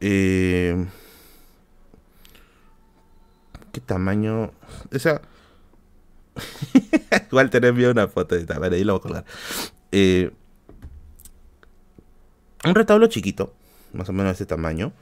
[0.00, 0.86] Eh,
[3.72, 4.52] ¿Qué tamaño?
[4.94, 5.20] O sea...
[7.30, 9.24] Igual te enviado una foto de manera y lo voy a colgar.
[9.92, 10.32] Eh,
[12.64, 13.54] un retablo chiquito,
[13.92, 14.92] más o menos de este tamaño,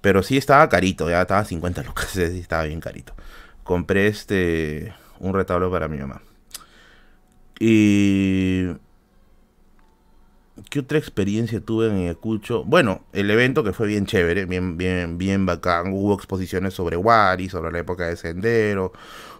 [0.00, 3.14] pero sí estaba carito, ya estaba 50 lucas, sí estaba bien carito.
[3.64, 6.22] Compré este un retablo para mi mamá.
[7.58, 8.68] Y
[10.68, 12.64] ¿Qué otra experiencia tuve en Ayacucho?
[12.64, 15.92] Bueno, el evento que fue bien chévere, bien, bien, bien bacán.
[15.92, 18.92] Hubo exposiciones sobre Wari, sobre la época de Sendero.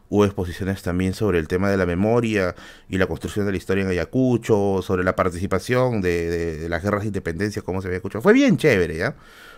[0.08, 2.54] Hubo exposiciones también sobre el tema de la memoria
[2.88, 7.08] y la construcción de la historia en Ayacucho, sobre la participación de, las guerras de
[7.08, 8.22] independencia, cómo se había escuchado.
[8.22, 9.14] Fue bien chévere, ¿ya?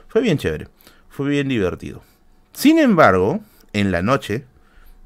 [0.08, 0.68] Fue bien chévere.
[1.08, 2.02] Fue bien divertido.
[2.52, 3.40] Sin embargo,
[3.72, 4.44] en la noche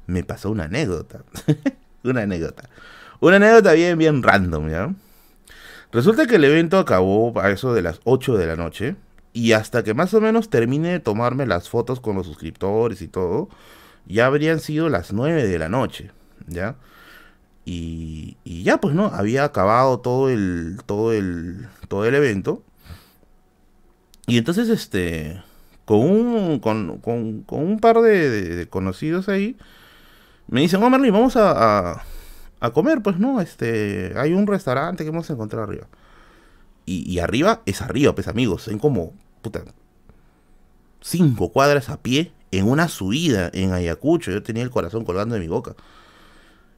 [0.05, 1.23] me pasó una anécdota.
[2.03, 2.69] una anécdota.
[3.19, 4.93] Una anécdota bien, bien random, ¿ya?
[5.91, 8.95] Resulta que el evento acabó a eso de las 8 de la noche.
[9.33, 13.07] Y hasta que más o menos termine de tomarme las fotos con los suscriptores y
[13.07, 13.49] todo,
[14.07, 16.11] Ya habrían sido las 9 de la noche,
[16.47, 16.75] ¿ya?
[17.65, 19.07] Y, y ya pues, ¿no?
[19.07, 22.63] Había acabado todo el, todo el, todo el evento.
[24.25, 25.43] Y entonces, este,
[25.85, 29.57] con un, con, con, con un par de, conocidos ahí,
[30.47, 32.03] me dicen, oh Merlin, vamos a,
[32.71, 33.41] comer, pues, ¿no?
[33.41, 35.87] Este, hay un restaurante que hemos encontrado arriba.
[36.85, 39.63] Y, y arriba es arriba, pues, amigos, en como, puta,
[41.01, 44.31] cinco cuadras a pie, en una subida en Ayacucho.
[44.31, 45.75] Yo tenía el corazón colgando de mi boca.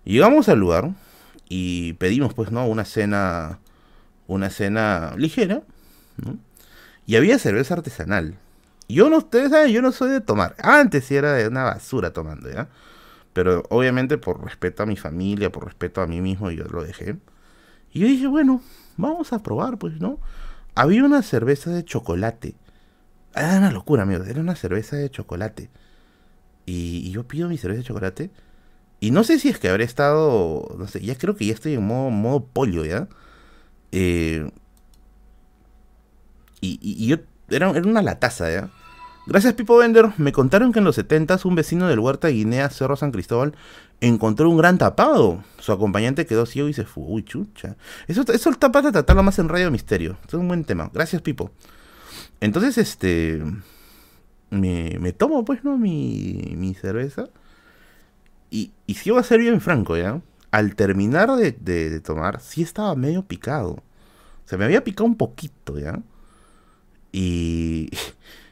[0.04, 0.92] Llegamos al lugar
[1.48, 2.68] y pedimos, pues, ¿no?
[2.68, 3.60] Una cena,
[4.28, 5.62] una cena ligera,
[6.18, 6.38] ¿no?
[7.06, 8.36] Y había cerveza artesanal.
[8.88, 10.56] Yo no, ustedes yo no soy de tomar.
[10.60, 12.68] Antes sí era de una basura tomando, ¿ya?
[13.40, 17.16] Pero obviamente por respeto a mi familia, por respeto a mí mismo, yo lo dejé.
[17.94, 18.62] Y yo dije, bueno,
[18.98, 20.20] vamos a probar, pues, ¿no?
[20.76, 22.56] Había una cerveza de chocolate.
[23.34, 24.26] Era una locura, amigo.
[24.26, 25.70] Era una cerveza de chocolate.
[26.66, 28.30] Y, yo pido mi cerveza de chocolate.
[29.00, 30.76] Y no sé si es que habré estado.
[30.78, 33.08] No sé, ya creo que ya estoy en modo, modo pollo, ¿ya?
[33.94, 34.52] Eh,
[36.60, 38.70] y, yo, era, era, una lataza, ¿ya?
[39.30, 40.10] Gracias, Pipo Bender.
[40.18, 43.54] Me contaron que en los 70 un vecino del Huerta de Guinea, Cerro San Cristóbal,
[44.02, 45.44] encontró un gran tapado.
[45.60, 47.04] Su acompañante quedó ciego y se fue.
[47.06, 47.76] Uy, chucha.
[48.08, 50.18] Eso, eso tapa de tratarlo más en Radio Misterio.
[50.28, 50.90] es un buen tema.
[50.92, 51.52] Gracias, Pipo.
[52.42, 53.44] Entonces, este.
[54.50, 55.78] Me, tomo, pues, ¿no?
[55.78, 57.30] Mi, mi cerveza.
[58.50, 60.22] Y, y si iba a ser bien franco, ¿ya?
[60.50, 63.84] Al terminar de tomar, sí estaba medio picado.
[64.46, 66.00] Se me había picado un poquito, ¿ya?
[67.12, 67.92] Y,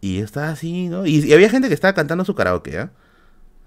[0.00, 1.06] y estaba así, ¿no?
[1.06, 2.92] Y, había gente que estaba cantando su karaoke, ¿ya?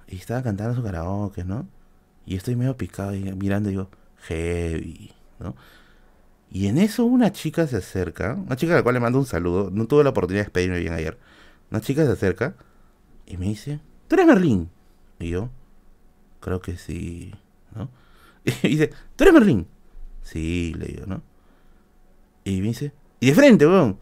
[0.07, 1.67] Y estaba cantando su karaoke, ¿no?
[2.25, 3.89] Y estoy medio picado y mirando y digo,
[4.27, 5.55] heavy, ¿no?
[6.51, 9.25] Y en eso una chica se acerca, una chica a la cual le mando un
[9.25, 11.17] saludo, no tuve la oportunidad de despedirme bien ayer.
[11.69, 12.55] Una chica se acerca
[13.27, 14.69] y me dice, ¿tú eres Merlín?
[15.19, 15.49] Y yo,
[16.39, 17.33] creo que sí,
[17.75, 17.89] ¿no?
[18.63, 19.67] Y dice, ¿tú eres Merlín?
[20.23, 21.21] Sí, le digo, ¿no?
[22.43, 23.99] Y me dice, y de frente, weón,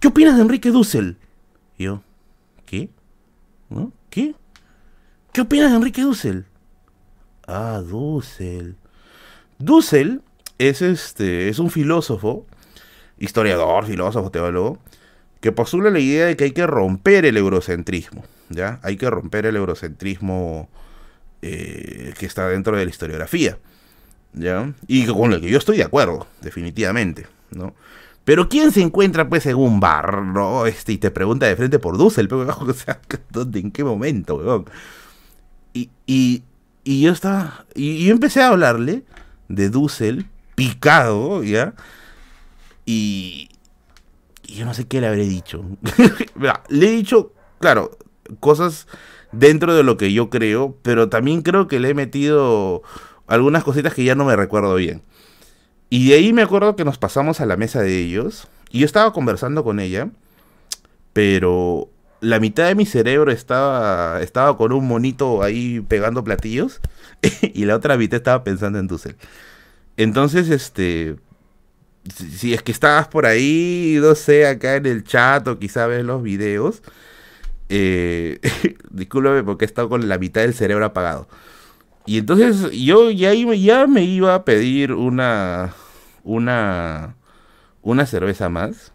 [0.00, 1.16] ¿Qué opinas de Enrique Dussel?
[1.78, 2.02] Yo,
[2.64, 2.88] ¿qué?
[3.68, 3.92] ¿No?
[4.10, 4.34] ¿Qué?
[5.32, 6.46] ¿Qué opinas de Enrique Dussel?
[7.46, 8.76] Ah, Dussel.
[9.58, 10.22] Dussel
[10.58, 12.46] es este es un filósofo,
[13.18, 14.78] historiador, filósofo, teólogo,
[15.40, 18.80] que postula la idea de que hay que romper el eurocentrismo, ¿ya?
[18.82, 20.68] Hay que romper el eurocentrismo
[21.42, 23.58] eh, que está dentro de la historiografía,
[24.32, 24.72] ¿ya?
[24.86, 27.74] Y con el que yo estoy de acuerdo, definitivamente, ¿no?
[28.26, 30.66] Pero ¿quién se encuentra pues en un bar, ¿no?
[30.66, 33.00] Este, y te pregunta de frente por Dussel, pero, o sea,
[33.30, 34.64] ¿dónde, ¿en qué momento, weón?
[35.72, 36.42] Y, y,
[36.82, 39.04] y yo estaba, y, yo empecé a hablarle
[39.46, 40.26] de Dussel,
[40.56, 41.74] picado, ¿ya?
[42.84, 43.48] Y,
[44.44, 45.64] y yo no sé qué le habré dicho.
[46.68, 47.96] le he dicho, claro,
[48.40, 48.88] cosas
[49.30, 52.82] dentro de lo que yo creo, pero también creo que le he metido
[53.28, 55.02] algunas cositas que ya no me recuerdo bien.
[55.90, 58.48] Y de ahí me acuerdo que nos pasamos a la mesa de ellos.
[58.70, 60.08] Y yo estaba conversando con ella.
[61.12, 61.88] Pero
[62.20, 66.80] la mitad de mi cerebro estaba, estaba con un monito ahí pegando platillos.
[67.42, 69.16] y la otra mitad estaba pensando en Dussel.
[69.96, 71.16] Entonces, este.
[72.14, 76.04] Si, es que estabas por ahí, no sé, acá en el chat o quizá ves
[76.04, 76.82] los videos.
[77.68, 78.38] Eh,
[78.90, 81.28] discúlpame porque he estado con la mitad del cerebro apagado.
[82.06, 85.74] Y entonces yo ya, ya me iba a pedir una,
[86.22, 87.16] una,
[87.82, 88.92] una cerveza más.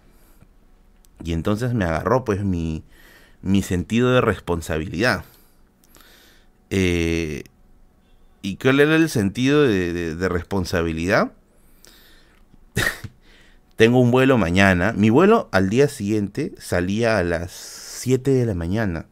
[1.23, 2.83] Y entonces me agarró pues mi,
[3.41, 5.25] mi sentido de responsabilidad.
[6.69, 7.43] Eh,
[8.41, 11.33] ¿Y cuál era el sentido de, de responsabilidad?
[13.75, 14.93] Tengo un vuelo mañana.
[14.93, 19.05] Mi vuelo al día siguiente salía a las 7 de la mañana.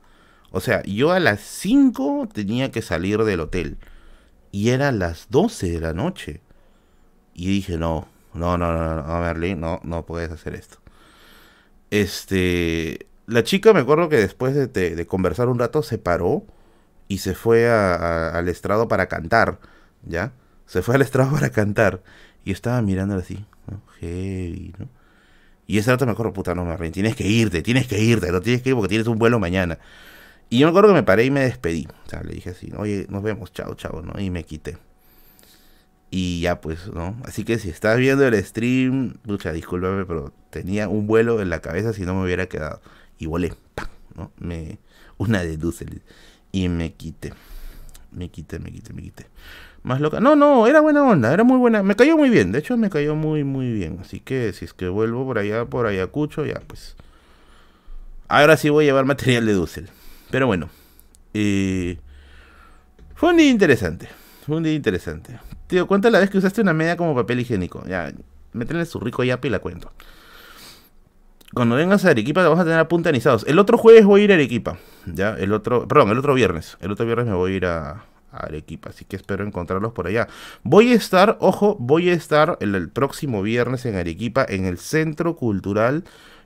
[0.51, 3.77] O sea, yo a las 5 tenía que salir del hotel.
[4.51, 6.41] Y era las 12 de la noche.
[7.33, 10.77] Y dije, no, no, no, no, no, Merlin, no, no puedes hacer esto.
[11.91, 16.43] Este, la chica me acuerdo que después de, conversar un rato se paró
[17.07, 19.59] y se fue al estrado para cantar,
[20.03, 20.33] ¿ya?
[20.65, 22.01] Se fue al estrado para cantar.
[22.43, 23.45] Y estaba mirando así.
[23.99, 24.87] Heavy, ¿no?
[25.67, 28.41] Y ese rato me acuerdo, puta, no, Merlin, tienes que irte, tienes que irte, no
[28.41, 29.77] tienes que ir porque tienes un vuelo mañana.
[30.49, 31.87] Y yo me acuerdo que me paré y me despedí.
[32.05, 34.19] O sea, le dije así, oye, nos vemos, chao, chao, ¿no?
[34.19, 34.77] Y me quité.
[36.11, 37.15] Y ya pues, ¿no?
[37.23, 41.59] Así que si estás viendo el stream, pucha, discúlpame, pero tenía un vuelo en la
[41.59, 42.81] cabeza si no me hubiera quedado.
[43.19, 43.87] Y volé, ¡pam!
[44.15, 44.31] ¿no?
[44.39, 44.79] Me,
[45.17, 45.57] una de
[46.51, 47.33] Y me quité.
[48.11, 49.27] Me quité, me quité, me quité.
[49.83, 50.19] Más loca.
[50.19, 51.83] No, no, era buena onda, era muy buena.
[51.83, 53.99] Me cayó muy bien, de hecho me cayó muy, muy bien.
[54.01, 56.95] Así que si es que vuelvo por allá, por Ayacucho, ya pues.
[58.27, 59.89] Ahora sí voy a llevar material de Dussel.
[60.29, 60.69] Pero bueno,
[61.33, 61.99] Eh,
[63.13, 64.09] fue un día interesante.
[64.45, 65.39] Fue un día interesante.
[65.67, 67.83] Tío, cuenta la vez que usaste una media como papel higiénico.
[67.85, 68.11] Ya,
[68.53, 69.91] métele su rico yape y la cuento.
[71.53, 73.45] Cuando vengas a Arequipa te vamos a tener apuntanizados.
[73.47, 74.77] El otro jueves voy a ir a Arequipa.
[75.05, 76.77] Ya, el otro, perdón, el otro viernes.
[76.79, 80.27] El otro viernes me voy a ir a, Arequipa, así que espero encontrarlos por allá.
[80.63, 85.35] Voy a estar, ojo, voy a estar el, próximo viernes en Arequipa en el Centro
[85.35, 86.03] Cultural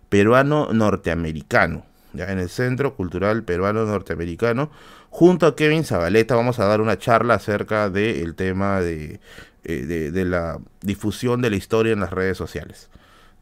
[0.07, 1.85] Peruano Norteamericano.
[2.13, 4.71] Ya en el Centro Cultural Peruano Norteamericano,
[5.09, 9.19] junto a Kevin Zabaleta, vamos a dar una charla acerca del tema de,
[9.63, 12.89] eh, de, de la difusión de la historia en las redes sociales.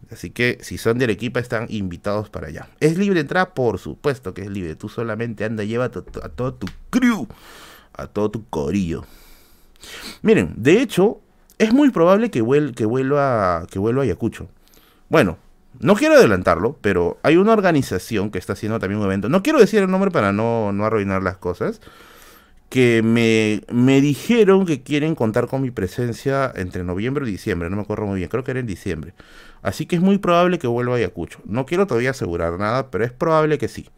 [0.10, 2.68] Así que si son de Arequipa están invitados para allá.
[2.80, 3.54] ¿Es libre entrar?
[3.54, 4.76] Por supuesto que es libre.
[4.76, 7.28] Tú solamente anda, lleva a, todo tu crew
[7.94, 9.06] a todo tu corillo.
[10.22, 11.22] Miren, de hecho,
[11.58, 12.40] es muy probable que,
[12.76, 14.48] que, vuelva, que vuelva a Ayacucho.
[15.10, 15.38] Bueno,
[15.82, 19.30] no quiero adelantarlo, pero hay una organización que está haciendo también un evento.
[19.30, 21.82] No quiero decir el nombre para no, no arruinar las cosas.
[22.70, 27.70] Que me, me, dijeron que quieren contar con mi presencia entre noviembre y diciembre.
[27.70, 29.14] No me acuerdo muy bien, creo que era en diciembre.
[29.62, 31.40] Así que es muy probable que vuelva a Ayacucho.
[31.44, 33.90] No quiero todavía asegurar nada, pero es probable que sí.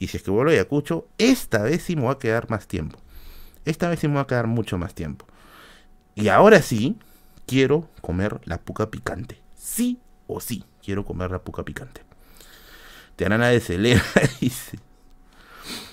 [0.00, 2.66] Y si es que vuelvo a Ayacucho, esta vez sí me va a quedar más
[2.66, 2.98] tiempo.
[3.64, 5.26] Esta vez sí me va a quedar mucho más tiempo.
[6.16, 6.96] Y ahora sí,
[7.46, 9.40] quiero comer la puca picante.
[9.54, 12.02] Sí o sí, quiero comer la puca picante.
[13.16, 13.60] Te harán a de
[14.40, 14.78] dice.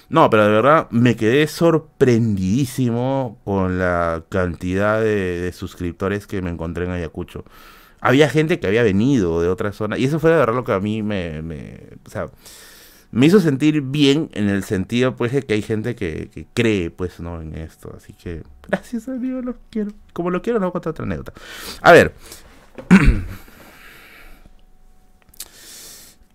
[0.08, 6.86] No, pero de verdad me quedé sorprendidísimo con la cantidad de, suscriptores que me encontré
[6.86, 7.44] en Ayacucho.
[8.02, 9.98] Había gente que había venido de otra zona.
[9.98, 11.40] Y eso fue de verdad lo que a mí me,
[12.06, 12.28] o sea,
[13.10, 17.20] me hizo sentir bien en el sentido pues de que hay gente que, cree pues
[17.20, 20.92] no en esto así que gracias a Dios lo quiero como lo quiero no contar
[20.92, 21.32] otra anécdota
[21.82, 22.16] a ver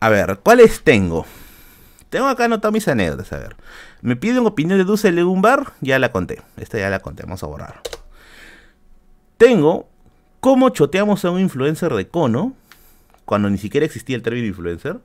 [0.00, 1.26] a ver cuáles tengo
[2.10, 3.56] tengo acá anotadas mis anécdotas a ver
[4.02, 7.46] me piden opinión de Dulce Legumbar ya la conté esta ya la conté vamos a
[7.46, 7.80] borrar
[9.36, 9.88] tengo
[10.40, 12.54] cómo choteamos a un influencer de cono
[13.24, 15.00] cuando ni siquiera existía el término influencer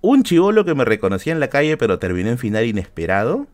[0.00, 3.46] un chivolo que me reconocía en la calle pero terminó en final inesperado.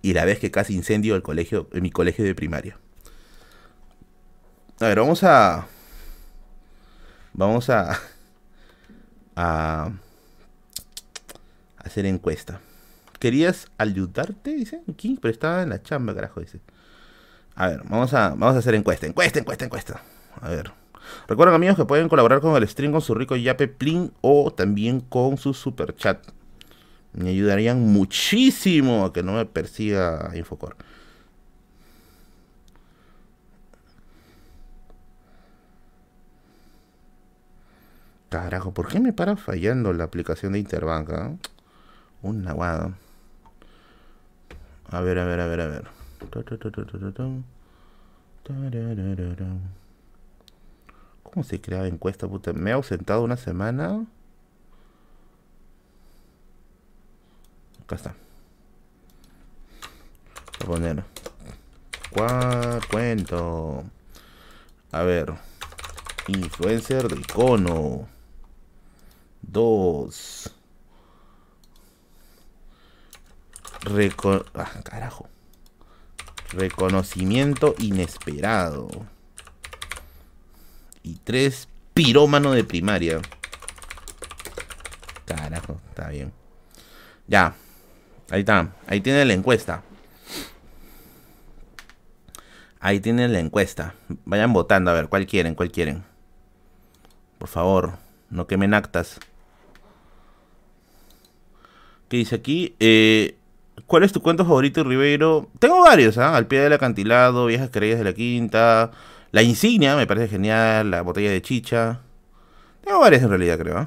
[0.00, 2.78] Y la vez que casi incendio el colegio, en mi colegio de primaria.
[4.80, 5.66] A ver, vamos a.
[7.32, 7.98] Vamos a.
[9.40, 9.92] A.
[11.76, 12.60] Hacer encuesta.
[13.20, 14.52] ¿Querías ayudarte?
[14.52, 14.82] Dice.
[14.96, 15.16] ¿Quién?
[15.16, 16.60] Pero estaba en la chamba, carajo, dice.
[17.54, 19.06] A ver, vamos a, vamos a hacer encuesta.
[19.06, 20.02] Encuesta, encuesta, encuesta.
[20.40, 20.72] A ver.
[21.28, 25.00] Recuerden amigos que pueden colaborar con el stream con su rico yape plin o también
[25.00, 26.18] con su super chat.
[27.12, 30.76] Me ayudarían muchísimo a que no me persiga Infocor.
[38.28, 41.34] Carajo, ¿por qué me para fallando la aplicación de Interbanca?
[42.22, 42.92] Un aguado.
[44.90, 45.84] A ver, a ver, a ver, a ver.
[51.22, 52.52] ¿Cómo se creaba encuesta, puta?
[52.52, 54.04] Me he ausentado una semana.
[57.82, 58.14] Acá está.
[60.58, 61.04] Voy a poner.
[62.10, 63.84] ¿Cuál cuento?
[64.92, 65.32] A ver.
[66.26, 68.17] Influencer del cono.
[69.42, 70.54] Dos.
[73.82, 75.28] Reco ah, carajo.
[76.52, 78.88] Reconocimiento inesperado
[81.02, 83.20] y tres pirómano de primaria.
[85.26, 86.32] Carajo, está bien.
[87.26, 87.54] Ya.
[88.30, 88.72] Ahí está.
[88.86, 89.82] Ahí tiene la encuesta.
[92.80, 93.94] Ahí tienen la encuesta.
[94.24, 96.04] Vayan votando a ver cuál quieren, cuál quieren.
[97.38, 97.98] Por favor,
[98.30, 99.18] no quemen actas.
[102.08, 102.74] ¿Qué dice aquí?
[102.80, 103.36] Eh,
[103.86, 105.48] ¿Cuál es tu cuento favorito, Ribeiro?
[105.58, 106.36] Tengo varios, ¿ah?
[106.36, 108.90] Al pie del acantilado, Viejas Querellas de la Quinta,
[109.30, 112.00] la insignia me parece genial, la botella de chicha.
[112.82, 113.82] Tengo varias en realidad, creo.
[113.82, 113.86] ¿eh?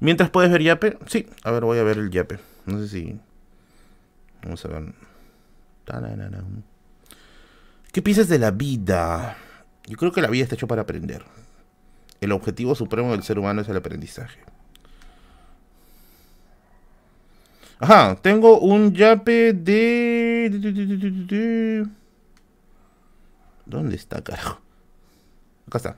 [0.00, 0.98] Mientras puedes ver Yape.
[1.06, 2.38] Sí, a ver, voy a ver el Yape.
[2.66, 3.20] No sé si.
[4.42, 4.94] Vamos a ver.
[7.92, 9.36] ¿Qué piensas de la vida?
[9.86, 11.24] Yo creo que la vida está hecha para aprender.
[12.20, 14.40] El objetivo supremo del ser humano es el aprendizaje.
[17.78, 20.50] Ajá, tengo un yape de...
[23.64, 24.60] ¿Dónde está, carajo?
[25.66, 25.96] Acá está.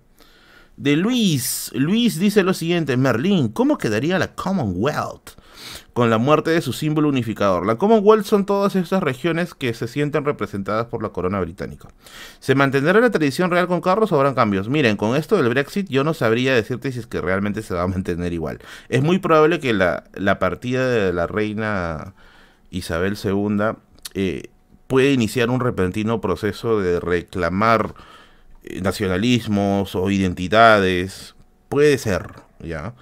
[0.76, 1.72] De Luis.
[1.74, 5.30] Luis dice lo siguiente, Merlín, ¿cómo quedaría la Commonwealth
[5.92, 7.66] con la muerte de su símbolo unificador.
[7.66, 11.88] La Commonwealth son todas estas regiones que se sienten representadas por la corona británica.
[12.40, 14.68] ¿Se mantendrá la tradición real con Carlos o habrán cambios?
[14.68, 17.82] Miren, con esto del Brexit yo no sabría decirte si es que realmente se va
[17.82, 18.60] a mantener igual.
[18.88, 20.04] Es muy probable que la,
[20.38, 22.14] partida de la reina
[22.70, 23.76] Isabel II
[24.14, 24.44] eh,
[24.86, 27.94] pueda iniciar un repentino proceso de reclamar
[28.62, 31.34] eh, nacionalismos o identidades.
[31.68, 32.94] Puede ser, ¿ya?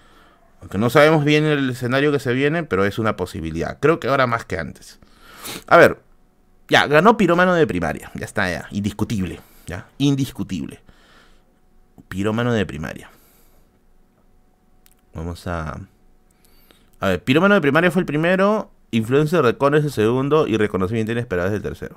[0.61, 3.78] Aunque no sabemos bien el escenario que se viene, pero es una posibilidad.
[3.81, 4.99] Creo que ahora más que antes.
[5.66, 5.99] A ver,
[6.69, 8.11] ya, ganó Pirómano de primaria.
[8.15, 8.69] Ya está, ya.
[8.70, 9.41] Indiscutible.
[9.66, 10.81] Ya, indiscutible.
[12.09, 13.11] Pirómano de primaria.
[15.15, 15.81] Vamos a.
[17.01, 18.70] A ver, Pirómano de primaria fue el primero.
[18.93, 20.47] Influencer de Cones el segundo.
[20.47, 21.97] Y reconocimiento inesperado es el tercero.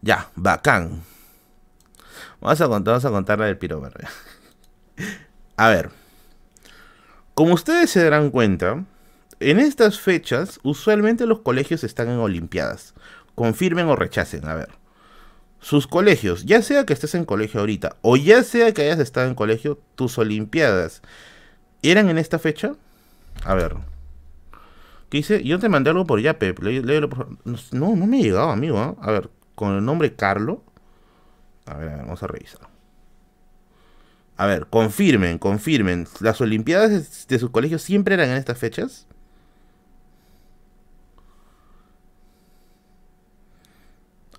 [0.00, 1.02] Ya, bacán.
[2.40, 3.94] Vamos a contar, vamos a contar la del Pirómano.
[5.56, 5.99] a ver.
[7.40, 8.84] Como ustedes se darán cuenta,
[9.40, 12.92] en estas fechas usualmente los colegios están en Olimpiadas.
[13.34, 14.68] Confirmen o rechacen, a ver.
[15.58, 19.26] Sus colegios, ya sea que estés en colegio ahorita o ya sea que hayas estado
[19.26, 21.00] en colegio, tus Olimpiadas,
[21.80, 22.74] ¿eran en esta fecha?
[23.42, 23.74] A ver.
[25.08, 25.42] ¿Qué dice?
[25.42, 26.60] Yo te mandé algo por ya, Pep.
[26.60, 28.78] No, no me ha llegado, amigo.
[28.78, 28.96] ¿ah?
[29.00, 30.62] A ver, con el nombre Carlo.
[31.64, 32.69] A ver, a ver, vamos a revisar.
[34.40, 36.08] A ver, confirmen, confirmen.
[36.20, 39.06] ¿Las Olimpiadas de sus colegios siempre eran en estas fechas?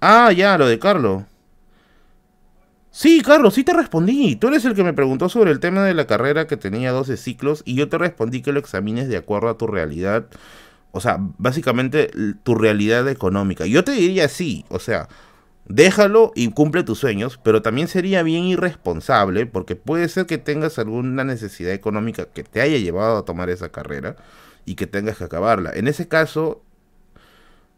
[0.02, 1.24] Ah, ya, lo de Carlos.
[2.90, 4.36] Sí, Carlos, sí te respondí.
[4.36, 7.16] Tú eres el que me preguntó sobre el tema de la carrera que tenía 12
[7.16, 10.26] ciclos y yo te respondí que lo examines de acuerdo a tu realidad.
[10.92, 12.12] O sea, básicamente
[12.44, 13.66] tu realidad económica.
[13.66, 15.08] Yo te diría sí, o sea,
[15.66, 20.80] déjalo y cumple tus sueños, pero también sería bien irresponsable porque puede ser que tengas
[20.80, 24.16] alguna necesidad económica que te haya llevado a tomar esa carrera
[24.66, 25.72] y que tengas que acabarla.
[25.74, 26.62] En ese caso,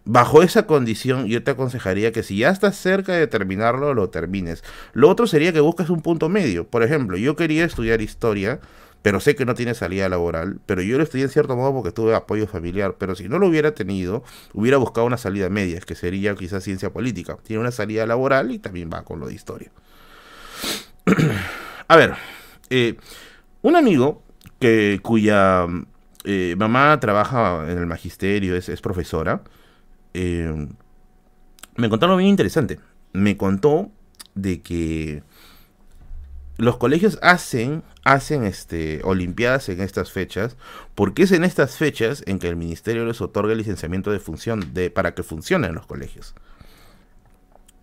[0.05, 4.63] bajo esa condición, yo te aconsejaría que si ya estás cerca de terminarlo, lo termines.
[4.93, 6.67] Lo otro sería que busques un punto medio.
[6.67, 8.59] Por ejemplo, yo quería estudiar historia
[9.03, 11.91] pero sé que no tiene salida laboral, pero yo lo estudié en cierto modo porque
[11.91, 14.23] tuve apoyo familiar, pero si no lo hubiera tenido,
[14.53, 17.37] hubiera buscado una salida media, que sería quizás ciencia política.
[17.43, 19.71] Tiene una salida laboral y también va con lo de historia.
[21.89, 22.15] A ver,
[22.69, 22.95] eh,
[23.61, 24.23] un amigo
[24.57, 25.67] que, cuya
[26.23, 29.43] eh, mamá trabaja en el magisterio, es, profesora,
[30.13, 30.67] eh,
[31.75, 32.79] me contó algo bien interesante.
[33.11, 33.91] Me contó
[34.33, 35.23] de que
[36.57, 40.55] los colegios hacen, hacen este, olimpiadas en estas fechas,
[40.95, 44.73] porque es en estas fechas en que el ministerio les otorga el licenciamiento de función,
[44.73, 46.35] de, para que funcionen los colegios.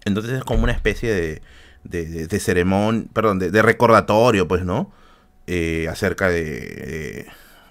[0.04, 1.42] Entonces es como una especie de,
[1.84, 4.92] de, de, ceremonia, perdón, de, recordatorio, pues, ¿no?
[5.46, 7.26] Eh, acerca de,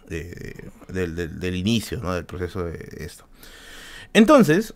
[0.07, 2.13] del, inicio, ¿no?
[2.13, 3.25] Del proceso de esto.
[4.13, 4.73] Entonces,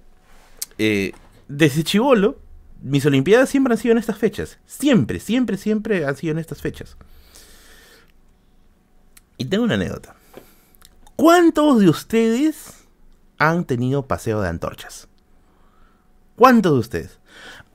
[0.77, 1.11] eh,
[1.47, 2.39] desde Chivolo,
[2.83, 4.59] mis Olimpiadas siempre han sido en estas fechas.
[4.65, 6.97] Siempre, siempre, siempre han sido en estas fechas.
[9.37, 10.15] Y tengo una anécdota.
[11.15, 12.85] ¿Cuántos de ustedes
[13.37, 15.07] han tenido paseo de antorchas?
[16.35, 17.19] ¿Cuántos de ustedes?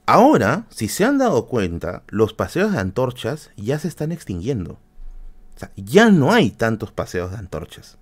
[0.04, 4.72] Ahora, si se han dado cuenta, los paseos de antorchas ya se están extinguiendo.
[4.72, 7.96] O sea, ya no hay tantos paseos de antorchas.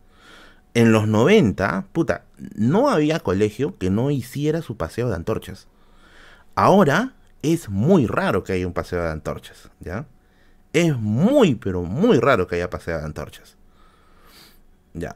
[0.75, 2.25] En los 90, puta,
[2.55, 5.69] no había colegio que no hiciera su paseo de antorchas.
[6.57, 10.07] Ahora es muy raro que haya un paseo de antorchas, ¿ya?
[10.73, 13.57] Es muy, pero muy raro que haya paseo de antorchas.
[14.95, 15.15] Ya.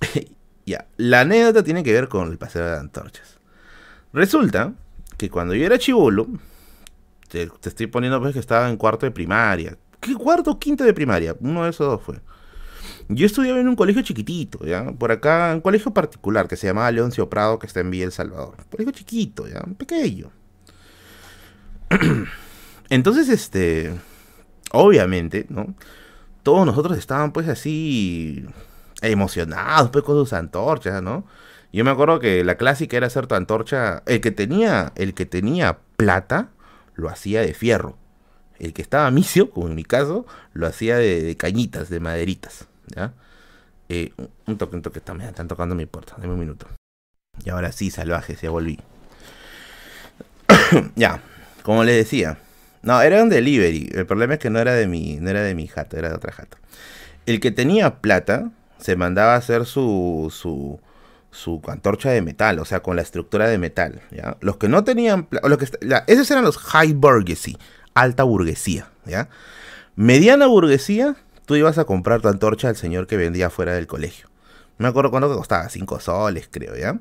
[0.66, 0.86] ya.
[0.96, 3.38] La anécdota tiene que ver con el paseo de antorchas.
[4.12, 4.72] Resulta
[5.18, 6.28] que cuando yo era chivolo,
[7.28, 9.76] te, estoy poniendo pues que estaba en cuarto de primaria.
[10.00, 11.36] ¿Qué cuarto o quinto de primaria?
[11.40, 12.20] Uno de esos dos fue.
[13.08, 14.92] Yo estudiaba en un colegio chiquitito, ¿ya?
[14.92, 18.12] Por acá, un colegio particular que se llamaba Leoncio Prado, que está en Villa El
[18.12, 18.54] Salvador.
[18.58, 19.60] Un colegio chiquito, ¿ya?
[19.76, 20.30] Pequeño.
[22.88, 23.94] Entonces, este,
[24.72, 25.74] obviamente, ¿no?
[26.42, 28.44] Todos nosotros estaban pues así
[29.00, 31.24] emocionados pues con sus antorchas, ¿no?
[31.72, 35.24] Yo me acuerdo que la clásica era hacer tu antorcha, el que tenía, el que
[35.24, 36.50] tenía plata,
[36.94, 37.96] lo hacía de fierro.
[38.58, 43.14] El que estaba misio, como en mi caso, lo hacía de, cañitas, de maderitas, ¿ya?
[43.88, 44.12] Eh,
[44.46, 46.66] un toque, un toque, están, están tocando mi puerta, dame un minuto.
[47.44, 48.78] Y ahora sí, salvaje, se volví.
[50.94, 51.22] ya,
[51.62, 52.38] como les decía.
[52.82, 53.90] No, era un delivery.
[53.94, 56.16] El problema es que no era de mi, no era de mi jato, era de
[56.16, 56.58] otra jato.
[57.26, 60.80] El que tenía plata se mandaba a hacer su, su,
[61.30, 64.02] su antorcha de metal, o sea, con la estructura de metal.
[64.10, 64.36] ¿ya?
[64.40, 67.56] Los que no tenían plata, esos eran los high burguesy,
[67.94, 68.88] alta burguesía.
[69.06, 69.28] ¿ya?
[69.94, 71.14] Mediana burguesía,
[71.46, 74.28] tú ibas a comprar tu antorcha al señor que vendía fuera del colegio.
[74.78, 76.98] me acuerdo cuando costaba 5 soles, creo, ¿ya?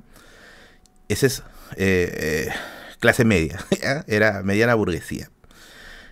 [1.08, 1.40] Ese es
[1.78, 2.54] eh, eh,
[3.02, 3.60] clase media,
[4.08, 5.30] era mediana burguesía.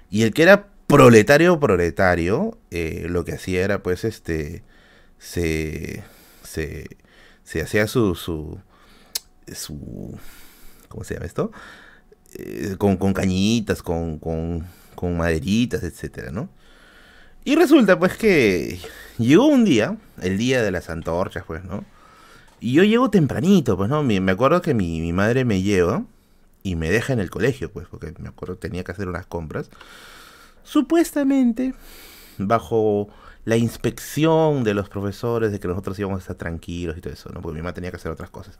[0.09, 4.63] Y el que era proletario, proletario, eh, lo que hacía era, pues, este,
[5.17, 6.03] se,
[6.43, 6.97] se,
[7.45, 8.59] se hacía su, su,
[9.53, 10.19] su,
[10.89, 11.51] ¿cómo se llama esto?
[12.77, 16.49] con, con, cañitas, con, con, con maderitas, etcétera, ¿no?
[17.43, 18.79] Y resulta pues que
[19.17, 21.85] llegó un día, el día de las antorchas, pues, ¿no?
[22.59, 24.03] Y yo llego tempranito, pues, ¿no?
[24.03, 26.03] Me acuerdo que mi, madre me lleva
[26.63, 29.69] y me deja en el colegio, pues, porque me acuerdo tenía que hacer unas compras.
[30.63, 31.73] Supuestamente,
[32.37, 33.09] bajo
[33.45, 37.29] la inspección de los profesores de que nosotros íbamos a estar tranquilos y todo eso,
[37.29, 37.41] ¿no?
[37.41, 38.59] Porque mi mamá tenía que hacer otras cosas.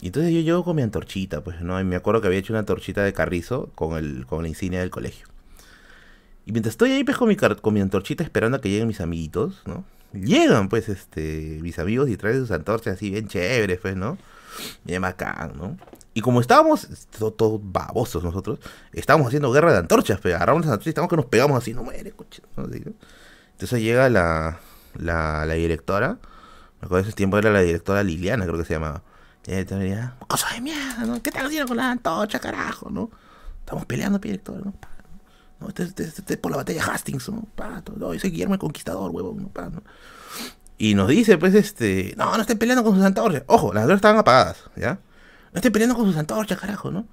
[0.00, 1.80] Y entonces yo llego con mi antorchita, pues, ¿no?
[1.80, 4.80] Y me acuerdo que había hecho una antorchita de carrizo con, el, con la insignia
[4.80, 5.26] del colegio.
[6.46, 9.00] Y mientras estoy ahí, pues, con mi, con mi antorchita esperando a que lleguen mis
[9.00, 9.84] amiguitos, ¿no?
[10.12, 14.16] Llegan, pues, este, mis amigos y traen sus antorchas así bien chéveres, pues, ¿no?
[14.84, 15.76] Bien bacán, ¿no?
[16.18, 16.88] Y como estábamos,
[17.36, 18.58] todos babosos nosotros,
[18.92, 21.72] estábamos haciendo guerra de antorchas, pues, agarramos las antorchas y estábamos que nos pegamos así,
[21.72, 22.42] no muere, coche.
[22.56, 24.58] Entonces llega la,
[24.96, 26.18] la, directora,
[26.80, 29.04] me acuerdo de ese tiempo era la directora Liliana, creo que se llamaba.
[29.46, 31.22] Y ella decía, cosa de mierda, ¿no?
[31.22, 33.12] ¿Qué estás haciendo con la antorcha, carajo, no?
[33.60, 34.74] Estamos peleando, directora, ¿no?
[35.60, 37.46] No, este, este, este, es por la batalla Hastings, ¿no?
[37.54, 39.48] Pato, no, soy Guillermo el Conquistador, huevón, ¿no?
[39.50, 39.84] Pa, ¿no?
[40.78, 43.44] Y nos dice, pues, este, no, no estén peleando con sus antorchas.
[43.46, 44.98] Ojo, las antorchas estaban apagadas, ¿ya?
[45.52, 47.06] No estén peleando con sus antorchas, carajo, ¿no?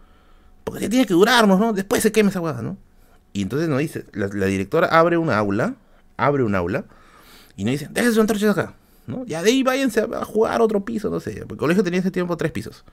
[0.64, 1.74] Porque ya tiene que durarnos, ¿no?
[1.74, 2.78] Después se queme esa hueá, ¿no?
[3.34, 5.76] Y entonces nos dice, la, directora abre una aula,
[6.18, 6.86] abre un aula,
[7.56, 8.76] y nos dice, dejen sus antorchas acá,
[9.08, 9.26] ¿no?
[9.26, 11.34] Ya de ahí váyanse a jugar otro piso, no sé.
[11.42, 12.86] Porque el colegio tenía ese tiempo tres pisos.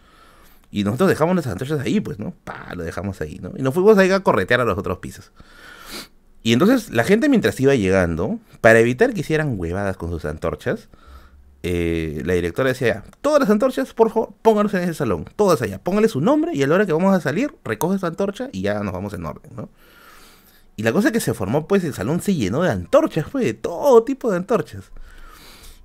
[0.70, 2.34] Y nosotros dejamos las antorchas ahí, pues, ¿no?
[2.44, 3.52] Pa, lo dejamos ahí, ¿no?
[3.56, 5.32] Y nos fuimos ahí a corretear a los otros pisos.
[6.42, 10.88] Y entonces la gente mientras iba llegando, para evitar que hicieran huevadas con sus antorchas,
[11.62, 15.78] eh, la directora decía, todas las antorchas, por favor, pónganlas en ese salón, todas allá,
[15.78, 18.62] pónganle su nombre y a la hora que vamos a salir, recoge esa antorcha y
[18.62, 19.68] ya nos vamos en orden, ¿no?
[20.74, 23.44] Y la cosa es que se formó, pues el salón se llenó de antorchas, fue
[23.44, 24.90] de todo tipo de antorchas.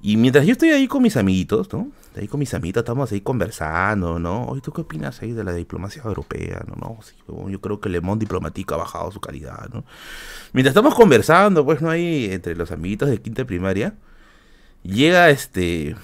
[0.02, 1.92] Y mientras yo estoy ahí con mis amiguitos, ¿no?
[2.16, 4.46] Ahí con mis amiguitos estamos ahí conversando, ¿no?
[4.46, 6.64] Oye, ¿tú qué opinas ahí de la diplomacia europea?
[6.68, 9.84] No, no, sí, yo creo que Le Monde Diplomático ha bajado su calidad, ¿no?
[10.54, 11.90] Mientras estamos conversando, pues, ¿no?
[11.90, 13.96] Ahí entre los amiguitos de quinta primaria,
[14.84, 15.96] llega este,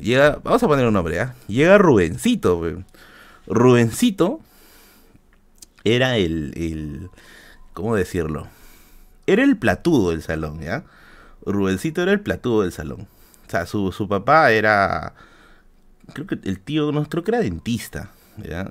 [0.00, 1.34] llega, vamos a poner un nombre, ¿ah?
[1.48, 2.62] Llega Rubencito.
[3.46, 4.40] Rubencito
[5.84, 7.10] era el, el,
[7.72, 8.48] ¿cómo decirlo?
[9.26, 10.84] Era el platudo del salón, ¿ya?
[11.44, 13.08] Rubencito era el platudo del salón.
[13.46, 15.14] O sea, su, su papá era.
[16.12, 18.10] Creo que el tío, no, creo que era dentista.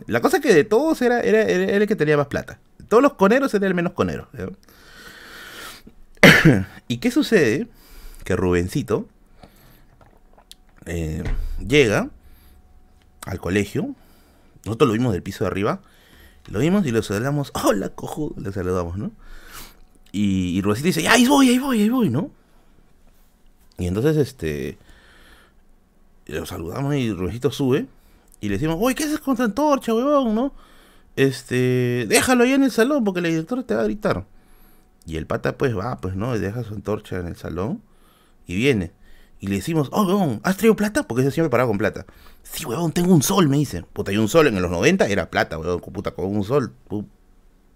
[0.08, 2.60] La cosa es que de todos era, era, el que tenía más plata.
[2.88, 4.30] todos los coneros era el menos conero.
[6.88, 7.68] ¿Y qué sucede?
[8.24, 9.08] Que Rubencito
[10.86, 11.24] eh,
[11.66, 12.10] llega
[13.26, 13.96] al colegio.
[14.66, 15.82] Nosotros lo vimos del piso de arriba.
[16.48, 17.52] Lo vimos y lo saludamos.
[17.66, 18.34] Hola, cojo.
[18.38, 19.12] Le saludamos, ¿no?
[20.12, 22.32] Y, y Rubencito dice, ahí voy, ahí voy, ahí voy, ¿no?
[23.78, 24.78] Y entonces, este.
[26.26, 27.88] Lo saludamos y Rubensito sube.
[28.42, 30.54] Y le decimos, oye, ¿qué haces con tu antorcha, huevón, no?
[31.16, 32.06] Este.
[32.08, 34.26] Déjalo ahí en el salón porque la directora te va a gritar.
[35.06, 36.36] Y el pata, pues va, pues, ¿no?
[36.36, 37.82] Y deja su antorcha en el salón.
[38.46, 38.92] Y viene.
[39.40, 41.04] Y le decimos, oh, huevón, ¿has traído plata?
[41.04, 42.06] Porque ese siempre paraba con plata.
[42.44, 43.84] Sí, huevón, tengo un sol, me dice.
[43.94, 46.74] Puta, hay un sol en los 90 era plata, huevón, puta, con un sol.
[46.90, 47.08] Tú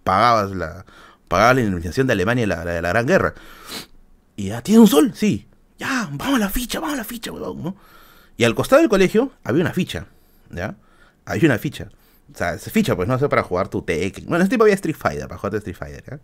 [0.04, 0.86] pagabas la,
[1.28, 3.34] pagabas la indemnización de Alemania la, la, la Gran Guerra.
[4.36, 5.14] Y ya, ¿tiene un sol?
[5.16, 7.76] Sí ya, vamos a la ficha, vamos a la ficha, weón.
[8.38, 10.08] Y al costado del colegio había una ficha,
[10.50, 10.76] ¿ya?
[11.26, 11.90] Había una ficha.
[12.34, 14.26] O sea, se ficha, pues, no sé, para jugar tu Tekken.
[14.28, 16.20] Bueno, ese tipo había Street Fighter, para jugar Street Fighter, ¿ya?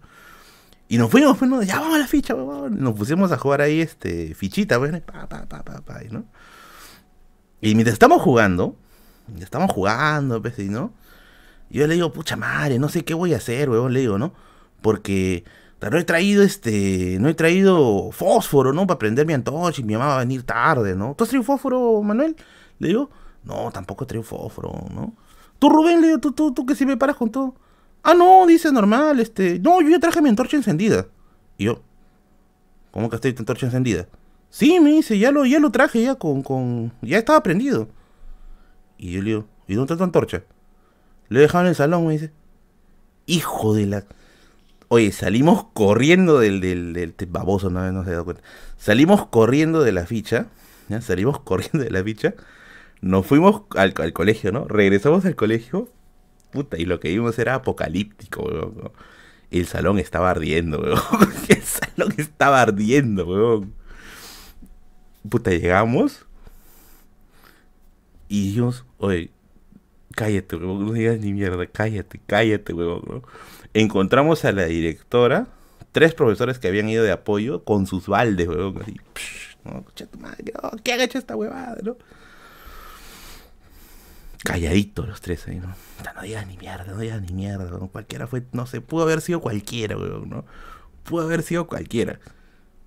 [0.89, 1.61] Y nos fuimos, pues, ¿no?
[1.61, 2.81] ya vamos a la ficha, weón.
[2.81, 6.25] Nos pusimos a jugar ahí, este, fichita, pues, pa, pa, pa, pa, pa, ¿no?
[7.61, 8.75] Y mientras estamos jugando,
[9.39, 10.91] estamos jugando, pues, ¿no?
[11.69, 14.33] yo le digo, pucha madre, no sé qué voy a hacer, weón, le digo, ¿no?
[14.81, 15.43] Porque
[15.79, 18.87] no he traído este, no he traído fósforo, ¿no?
[18.87, 21.13] Para prender mi antorcha y mi mamá va a venir tarde, ¿no?
[21.15, 22.35] ¿Tú has traído fósforo, Manuel?
[22.79, 23.09] Le digo,
[23.43, 25.13] no, tampoco he traído fósforo, ¿no?
[25.59, 27.55] Tú, Rubén, le digo, tú, tú, tú que si me paras con todo.
[28.03, 31.07] Ah, no, dice normal, este, no, yo ya traje mi antorcha encendida.
[31.57, 31.81] Y yo,
[32.91, 34.07] ¿cómo que has tu antorcha encendida?
[34.49, 37.89] Sí, me dice, ya lo, ya lo traje ya con, con, ya estaba prendido.
[38.97, 40.43] Y yo le digo, ¿y dónde está tu antorcha?
[41.29, 42.31] Le he dejado en el salón, me dice.
[43.25, 44.05] Hijo de la...
[44.87, 48.41] Oye, salimos corriendo del, del, del baboso, no, no se dado cuenta.
[48.77, 50.47] Salimos corriendo de la ficha,
[50.87, 51.01] ¿ya?
[51.01, 52.33] Salimos corriendo de la ficha.
[53.01, 54.65] Nos fuimos al, colegio, ¿no?
[54.67, 55.89] Regresamos al colegio.
[56.51, 58.91] Puta, y lo que vimos era apocalíptico, weón.
[59.51, 60.99] El salón estaba ardiendo, weón.
[61.49, 63.73] El salón estaba ardiendo, weón.
[65.29, 66.25] Puta, llegamos.
[68.27, 69.31] Y dijimos, oye,
[70.15, 72.73] cállate, huevón, no digas ni mierda, cállate, cállate.
[72.73, 73.23] ¿no?
[73.73, 75.47] Encontramos a la directora,
[75.91, 80.19] tres profesores que habían ido de apoyo con sus baldes, huevón, así, psh, no, tu
[80.19, 81.97] madre, no, ¿qué han hecho esta huevada, no?
[84.43, 85.75] Calladitos los tres ahí, ¿no?
[86.15, 87.87] No digas ni mierda, no digas ni mierda, ¿no?
[87.87, 90.45] Cualquiera fue, no sé, pudo haber sido cualquiera, huevón, ¿no?
[91.03, 92.19] Pudo haber sido cualquiera.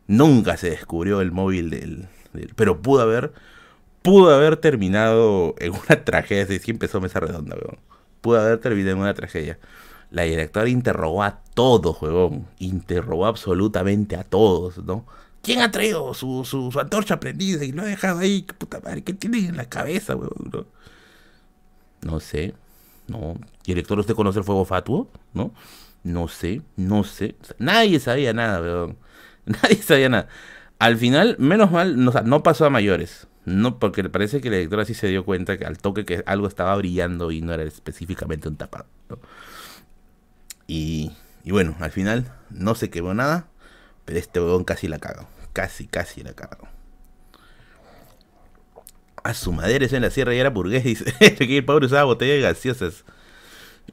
[0.06, 2.08] Nunca se descubrió el móvil del,
[2.56, 3.32] pero pudo haber
[4.02, 6.58] pudo haber terminado en una tragedia.
[6.58, 7.78] Si empezó Mesa Redonda, weón.
[8.20, 9.58] Pudo haber terminado en una tragedia.
[10.10, 12.46] La directora interrogó a todos, weón.
[12.58, 15.06] Interrogó absolutamente a todos, ¿no?
[15.42, 18.42] ¿Quién ha traído su, su, antorcha prendida y lo ha dejado ahí?
[18.42, 19.02] ¿Qué puta madre?
[19.02, 20.50] ¿Qué tiene en la cabeza, weón?
[20.52, 20.66] No,
[22.02, 22.54] no sé.
[23.08, 23.36] No.
[23.64, 25.08] ¿Director, usted conoce el fuego fatuo?
[25.34, 25.52] ¿No?
[26.04, 27.36] No sé, no sé.
[27.58, 28.96] nadie sabía nada, weón.
[29.44, 30.28] Nadie sabía nada.
[30.78, 33.26] Al final, menos mal, no, pasó a mayores.
[33.44, 36.46] No, porque parece que la directora sí se dio cuenta que al toque que algo
[36.46, 38.86] estaba brillando y no era específicamente un tapado.
[40.66, 41.12] Y,
[41.44, 43.48] bueno, al final no se quemó nada,
[44.04, 45.28] pero este huevón casi la cagó.
[45.52, 46.68] Casi, casi la cagó.
[49.24, 51.12] A su madre es en la sierra y era burgués, dice.
[51.38, 53.04] que el pobre usaba botellas gaseosas.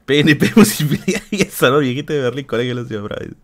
[0.04, 1.78] PNP musibilidad y eso, ¿no?
[1.78, 3.34] Viejito de Berlín, colegio de los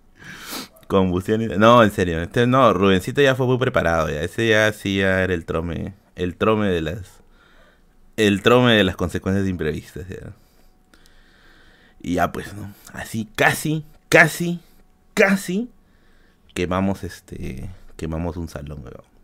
[0.86, 1.46] Combustión.
[1.58, 2.22] No, en serio.
[2.22, 4.08] Este, no, Rubencito ya fue muy preparado.
[4.08, 4.22] Ya.
[4.22, 5.94] Ese ya sí ya era el trome.
[6.14, 7.20] El trome de las.
[8.16, 10.06] El trome de las consecuencias imprevistas.
[12.00, 12.72] Y ya pues, ¿no?
[12.92, 14.60] Así, casi, casi,
[15.14, 15.68] casi
[16.54, 17.68] quemamos este.
[17.96, 19.15] Quemamos un salón, weón.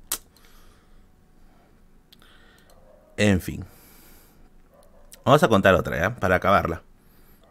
[3.16, 3.64] En fin.
[5.24, 6.16] Vamos a contar otra, ¿ya?
[6.16, 6.82] Para acabarla.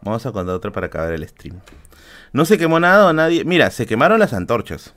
[0.02, 1.60] Vamos a contar otra para acabar el stream.
[2.34, 3.46] No se quemó nada o nadie.
[3.46, 4.94] Mira, se quemaron las antorchas.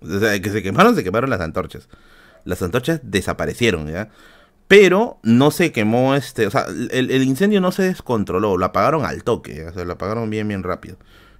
[0.00, 1.88] O sea, que se quemaron, se quemaron las antorchas.
[2.44, 4.10] Las antorchas desaparecieron, ¿ya?
[4.68, 6.46] Pero no se quemó este.
[6.46, 8.56] O sea, el, incendio no se descontroló.
[8.56, 9.66] Lo apagaron al toque.
[9.66, 10.96] O sea, lo apagaron bien, bien rápido.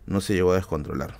[0.06, 1.16] No se llegó a descontrolar.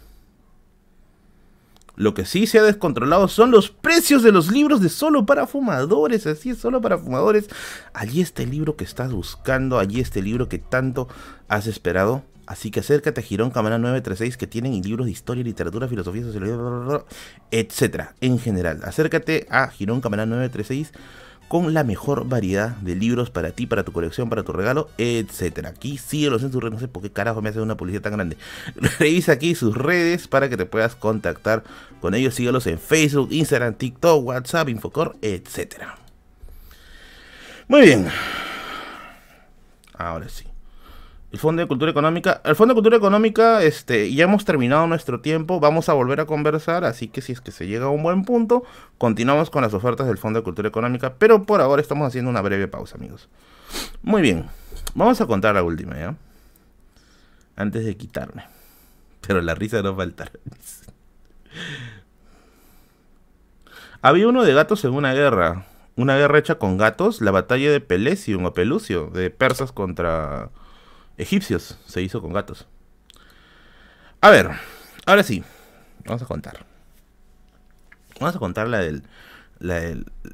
[2.03, 5.47] Lo que sí se ha descontrolado son los precios de los libros de solo para
[5.47, 6.27] fumadores.
[6.27, 7.49] Así es, solo para fumadores.
[7.95, 9.79] Allí está el libro que estás buscando.
[9.79, 11.07] Allí está el libro que tanto
[11.47, 12.25] has esperado.
[12.45, 17.05] Así que acércate a Girón Cámara 936 que tienen libros de historia, literatura, filosofía, sociología,
[17.53, 18.81] etcétera, en general.
[18.83, 20.93] Acércate a Girón Cámara 936
[21.49, 25.71] con la mejor variedad de libros para ti, para tu colección, para tu regalo, etcétera.
[25.71, 28.13] Aquí síguelos en sus redes, no sé por qué carajo me hace una publicidad tan
[28.13, 28.37] grande.
[28.99, 31.65] Revisa aquí sus redes para que te puedas contactar
[32.01, 32.35] con ellos.
[32.35, 35.97] Síguelos en Facebook, Instagram, TikTok, WhatsApp, Infocor, etcétera.
[37.69, 38.09] Muy bien.
[39.95, 40.52] Ahora sí
[41.33, 42.43] el Fondo de Cultura Económica.
[42.45, 46.27] El Fondo de Cultura Económica, este, ya hemos terminado nuestro tiempo, vamos a volver a
[46.27, 48.65] conversar, así que si es que se llega a un buen punto,
[48.99, 52.43] continuamos con las ofertas del Fondo de Cultura Económica, pero por ahora estamos haciendo una
[52.43, 53.31] breve pausa, amigos.
[54.03, 54.45] Muy bien,
[54.95, 56.15] vamos a contar la última, ¿ya?
[57.57, 58.45] Antes de quitarme.
[59.27, 60.33] Pero la risa no faltará.
[64.03, 65.65] Había uno de gatos en una guerra.
[65.95, 70.51] Una guerra hecha con gatos, la batalla de Pelesium o Pelucio, de persas contra
[71.19, 72.67] egipcios se hizo con gatos.
[74.21, 74.51] A ver,
[75.07, 75.43] ahora sí,
[76.05, 76.65] vamos a contar.
[78.21, 79.03] Vamos a contar la del,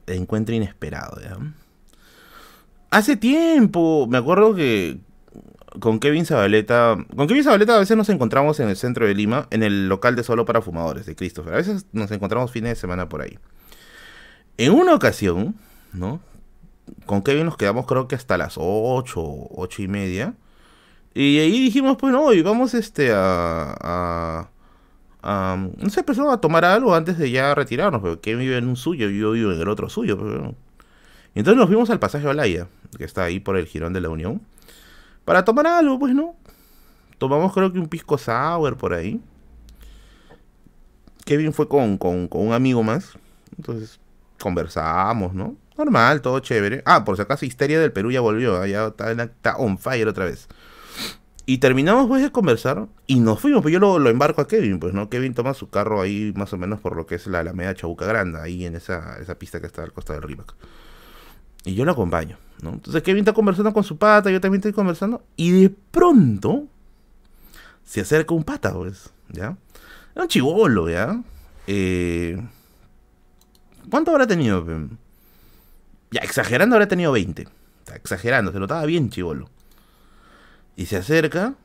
[0.06, 1.20] encuentro inesperado.
[2.90, 4.98] Hace tiempo, me acuerdo que
[5.80, 9.46] con Kevin Zabaleta, con Kevin Zabaleta a veces nos encontramos en el centro de Lima,
[9.50, 11.54] en el local de solo para fumadores de Christopher.
[11.54, 13.38] A veces nos encontramos fines de semana por ahí.
[14.56, 15.54] En una ocasión,
[15.92, 16.20] ¿no?
[17.06, 20.34] Con Kevin nos quedamos creo que hasta las 8, 8 y media.
[21.14, 24.48] Y ahí dijimos, pues no, y vamos este a,
[25.22, 28.76] a, no sé, empezamos a tomar algo antes de ya retirarnos, porque vive en un
[28.76, 30.18] suyo y yo vivo en el otro suyo.
[30.18, 30.32] Pues,
[31.34, 34.08] y entonces nos fuimos al pasaje Olaya, que está ahí por el Girón de la
[34.10, 34.40] Unión,
[35.24, 36.36] para tomar algo, pues no.
[37.18, 39.20] Tomamos creo que un pisco sour por ahí.
[41.24, 43.18] Kevin fue con, con, con un amigo más.
[43.56, 44.00] Entonces
[44.40, 45.56] conversamos, ¿no?
[45.76, 46.82] Normal, todo chévere.
[46.86, 50.24] Ah, por si acaso Histeria del Perú ya volvió, ya está, está on fire otra
[50.24, 50.48] vez.
[51.48, 54.92] Y terminamos pues de conversar y nos fuimos, pues yo lo, embarco a Kevin, pues
[54.92, 57.74] no, Kevin toma su carro ahí más o menos por lo que es la Alameda
[57.74, 60.54] Chabuca Grande, ahí en esa, esa pista que está al costado del Rimac.
[61.64, 62.74] Y yo lo acompaño, ¿no?
[62.74, 66.66] Entonces Kevin está conversando con su pata, yo también estoy conversando, y de pronto
[67.82, 69.56] se acerca un pata, pues, ¿ya?
[70.14, 71.18] Era un chivolo, ¿ya?
[71.66, 72.46] Eh,
[73.88, 74.66] ¿Cuánto habrá tenido?
[76.10, 77.48] Ya, exagerando habrá tenido 20.
[77.94, 79.48] exagerando, se lo estaba bien chivolo.
[80.78, 81.56] Y se acerca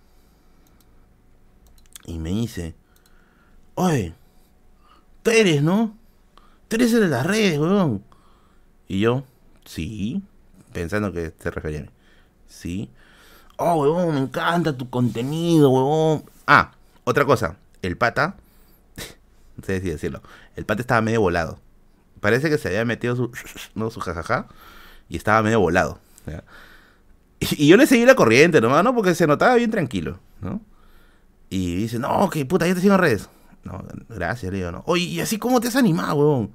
[2.03, 2.73] y me dice,
[3.75, 4.15] oye,
[5.21, 5.95] tú eres, ¿no?
[6.67, 8.03] Tú eres el de las redes, weón.
[8.87, 9.23] Y yo,
[9.65, 10.23] sí,
[10.73, 11.89] pensando que se refería a mí.
[12.47, 12.89] Sí.
[13.57, 16.23] Oh, huevón, me encanta tu contenido, huevón.
[16.47, 16.71] Ah,
[17.03, 17.57] otra cosa.
[17.83, 18.37] El pata,
[19.57, 20.23] no sé si decirlo,
[20.55, 21.59] el pata estaba medio volado.
[22.19, 23.31] Parece que se había metido su,
[23.75, 24.47] no, su jajaja
[25.07, 25.99] y estaba medio volado.
[27.57, 28.93] Y, yo le seguí la corriente nomás, ¿no?
[28.95, 30.61] Porque se notaba bien tranquilo, ¿no?
[31.49, 33.29] Y dice, no, que puta, ya te sigo en redes.
[33.63, 34.83] No, gracias, le digo, no.
[34.87, 36.51] Oye, ¿y así cómo te has animado, huevón?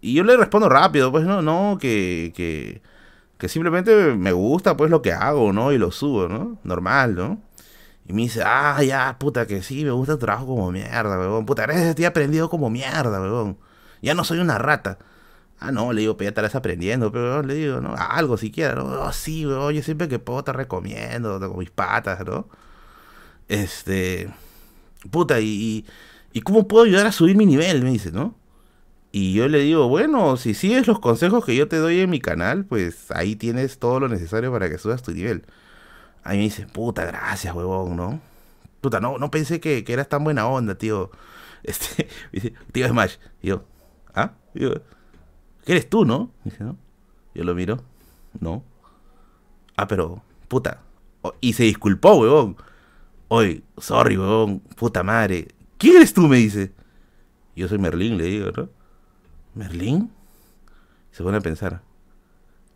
[0.00, 2.82] Y yo le respondo rápido, pues no, no, que, que,
[3.38, 5.72] que simplemente me gusta pues lo que hago, ¿no?
[5.72, 6.58] Y lo subo, ¿no?
[6.62, 7.40] Normal, ¿no?
[8.06, 11.46] Y me dice, ah, ya, puta, que sí, me gusta el trabajo como mierda, weón.
[11.46, 13.58] Puta, gracias estoy aprendido como mierda, weón.
[14.02, 14.98] Ya no soy una rata.
[15.60, 17.94] Ah, no, le digo, pero ya estarás aprendiendo, pero le digo, ¿no?
[17.96, 18.84] Algo siquiera, ¿no?
[18.84, 22.48] Oh, sí, weón, yo siempre que puedo te recomiendo, con mis patas, ¿no?
[23.48, 24.30] Este,
[25.10, 25.86] puta, y,
[26.32, 27.82] y, ¿cómo puedo ayudar a subir mi nivel?
[27.82, 28.36] Me dice, ¿no?
[29.12, 32.20] Y yo le digo, bueno, si sigues los consejos que yo te doy en mi
[32.20, 35.44] canal, pues ahí tienes todo lo necesario para que subas tu nivel.
[36.24, 38.20] Ahí me dice, puta, gracias, huevón, ¿no?
[38.80, 41.10] Puta, no, no pensé que, que eras tan buena onda, tío.
[41.64, 43.16] Este, me dice, tío Smash.
[43.40, 43.64] Y yo,
[44.14, 44.32] ¿ah?
[44.54, 44.82] Y ¿qué
[45.72, 46.30] eres tú, no?
[46.44, 46.76] dice, ¿no?
[47.34, 47.82] Yo lo miro,
[48.40, 48.62] no.
[49.76, 50.80] Ah, pero, puta.
[51.40, 52.56] y se disculpó, huevón.
[53.28, 55.48] Oye, sorry, huevón, puta madre.
[55.78, 56.28] ¿Quién eres tú?
[56.28, 56.72] Me dice.
[57.56, 58.68] Yo soy Merlín, le digo, ¿no?
[59.54, 60.10] ¿Merlín?
[61.10, 61.82] Se pone a pensar.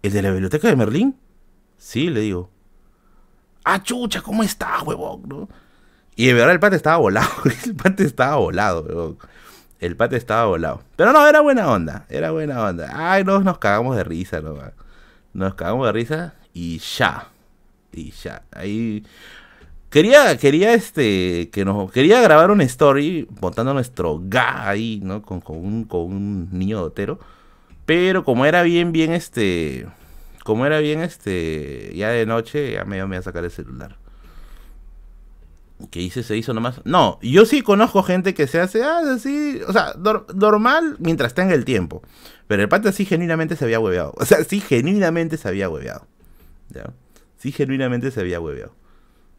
[0.03, 1.17] ¿El de la biblioteca de Merlín?
[1.77, 2.51] Sí, le digo.
[3.65, 5.23] Ah, chucha, ¿cómo está, huevón?
[5.27, 5.49] ¿No?
[6.17, 7.29] Y de verdad el pate estaba volado.
[7.65, 9.19] El pate estaba volado, huevón.
[9.81, 10.83] El pate estaba volado.
[10.97, 12.05] Pero no, era buena onda.
[12.09, 12.91] Era buena onda.
[12.95, 14.57] Ay, nos, nos cagamos de risa, ¿no?
[15.33, 17.29] Nos cagamos de risa y ya.
[17.93, 18.43] Y ya.
[18.53, 19.05] Ahí
[19.91, 25.23] Quería, quería este, que nos, quería grabar una story montando nuestro ga ahí, ¿no?
[25.23, 27.19] Con, un, con un niño dotero.
[27.87, 29.87] Pero como era bien, bien este,
[30.45, 33.97] como era bien este, ya de noche, ya me, me a sacar el celular.
[35.91, 36.23] ¿Qué hice?
[36.23, 36.81] Se hizo nomás.
[36.85, 39.95] No, yo sí conozco gente que se hace ah, así, o sea,
[40.35, 42.03] normal mientras tenga el tiempo.
[42.47, 44.15] Pero el pata sí genuinamente se había hueveado.
[44.17, 46.07] O sea, sí genuinamente se había hueveado.
[46.71, 46.93] ¿Ya?
[47.37, 48.75] Sí genuinamente se había hueveado.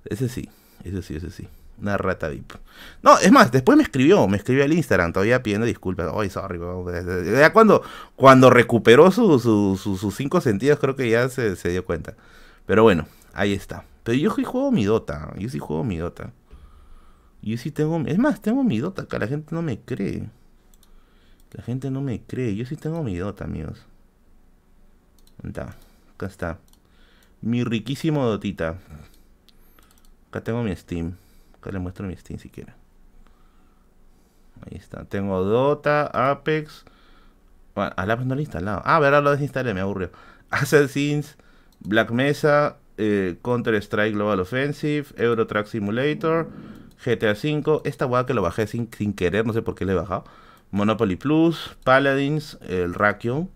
[0.06, 0.49] Ese sí,
[0.84, 1.48] ese sí, ese sí.
[1.82, 2.53] Una rata VIP.
[3.02, 6.11] No, es más, después me escribió, me escribió al Instagram todavía pidiendo disculpas.
[6.14, 6.60] Ay, sorry,
[7.40, 7.84] ya cuando,
[8.16, 12.16] cuando recuperó sus su, cinco sentidos, creo que ya se, dio cuenta.
[12.66, 13.86] Pero bueno, ahí está.
[14.10, 16.34] Pero yo sí juego mi Dota, yo sí juego mi Dota.
[17.44, 20.31] Yo sí tengo, es más, tengo mi Dota, acá la gente no me cree.
[21.52, 23.86] La gente no me cree, yo sí tengo mi Dota, amigos.
[25.44, 25.76] Está,
[26.15, 26.57] acá está.
[27.41, 28.80] Mi riquísimo Dotita.
[30.30, 31.14] Acá tengo mi Steam.
[31.60, 32.73] Acá le muestro mi Steam si quiere.
[34.65, 35.06] Ahí está.
[35.06, 36.84] Tengo Dota, Apex.
[37.76, 38.81] Bueno, al Apex no lo he instalado.
[38.86, 40.10] Ah, verá, lo desinstalé, me aburrió.
[40.49, 41.38] Assassins,
[41.81, 46.49] Black Mesa, eh, Counter Strike Global Offensive, Euro Truck Simulator,
[47.03, 47.81] GTA V.
[47.85, 50.26] Esta weá que lo bajé sin, sin querer, no sé por qué le he bajado.
[50.71, 53.49] Monopoly Plus, Paladins, el Rakion.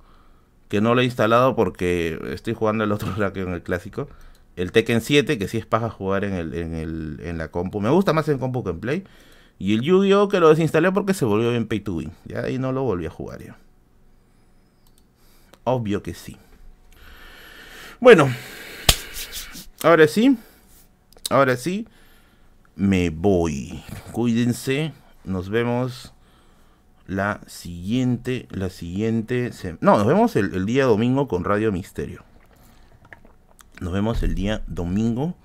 [0.69, 4.07] Que no lo he instalado porque estoy jugando el otro Rakion, el clásico
[4.55, 7.81] el Tekken 7, que sí es paja jugar en, el, en, el, en la compu.
[7.81, 9.03] Me gusta más en compu que en Play.
[9.59, 10.29] Y el Yu-Gi-Oh!
[10.29, 12.11] que lo desinstalé porque se volvió bien pay to win.
[12.25, 13.39] Ya ahí no lo volví a jugar.
[15.63, 16.37] Obvio que sí.
[17.99, 18.29] Bueno.
[19.83, 20.37] Ahora sí.
[21.29, 21.87] Ahora sí.
[22.75, 23.83] Me voy.
[24.13, 24.93] Cuídense.
[25.25, 26.13] Nos vemos
[27.05, 28.47] la siguiente.
[28.49, 29.51] La siguiente.
[29.81, 32.23] No, nos vemos el, el día domingo con Radio Misterio.
[33.81, 35.35] Nos vemos el día domingo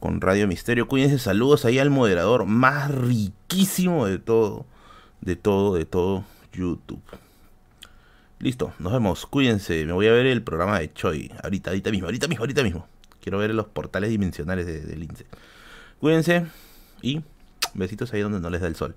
[0.00, 0.86] con Radio Misterio.
[0.86, 4.66] Cuídense, saludos ahí al moderador más riquísimo de todo,
[5.22, 7.02] de todo, de todo YouTube.
[8.38, 9.86] Listo, nos vemos, cuídense.
[9.86, 11.32] Me voy a ver el programa de Choi.
[11.42, 12.86] Ahorita, ahorita mismo, ahorita mismo, ahorita mismo.
[13.20, 15.26] Quiero ver los portales dimensionales de, de Lince.
[16.00, 16.46] Cuídense
[17.02, 17.22] y
[17.74, 18.94] besitos ahí donde no les da el sol.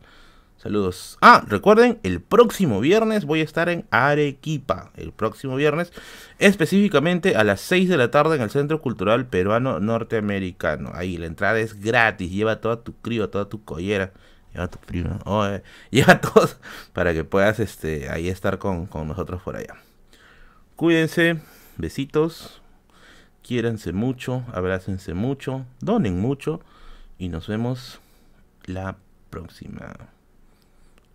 [0.62, 1.18] Saludos.
[1.22, 4.92] Ah, recuerden, el próximo viernes voy a estar en Arequipa.
[4.96, 5.92] El próximo viernes,
[6.38, 10.92] específicamente a las 6 de la tarde en el Centro Cultural Peruano Norteamericano.
[10.94, 12.30] Ahí la entrada es gratis.
[12.32, 14.12] Lleva toda tu crío, toda tu collera.
[14.54, 15.20] Lleva tu primo.
[15.90, 16.48] lleva todo
[16.94, 19.78] para que puedas este, ahí estar con, con nosotros por allá.
[20.76, 21.42] Cuídense.
[21.78, 22.62] Besitos.
[23.52, 24.46] Quiéranse mucho.
[24.54, 25.66] Abrácense mucho.
[25.82, 26.62] Donen mucho.
[27.18, 28.00] Y nos vemos
[28.64, 28.96] la
[29.30, 29.94] próxima.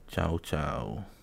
[0.08, 1.15] Chao, chao.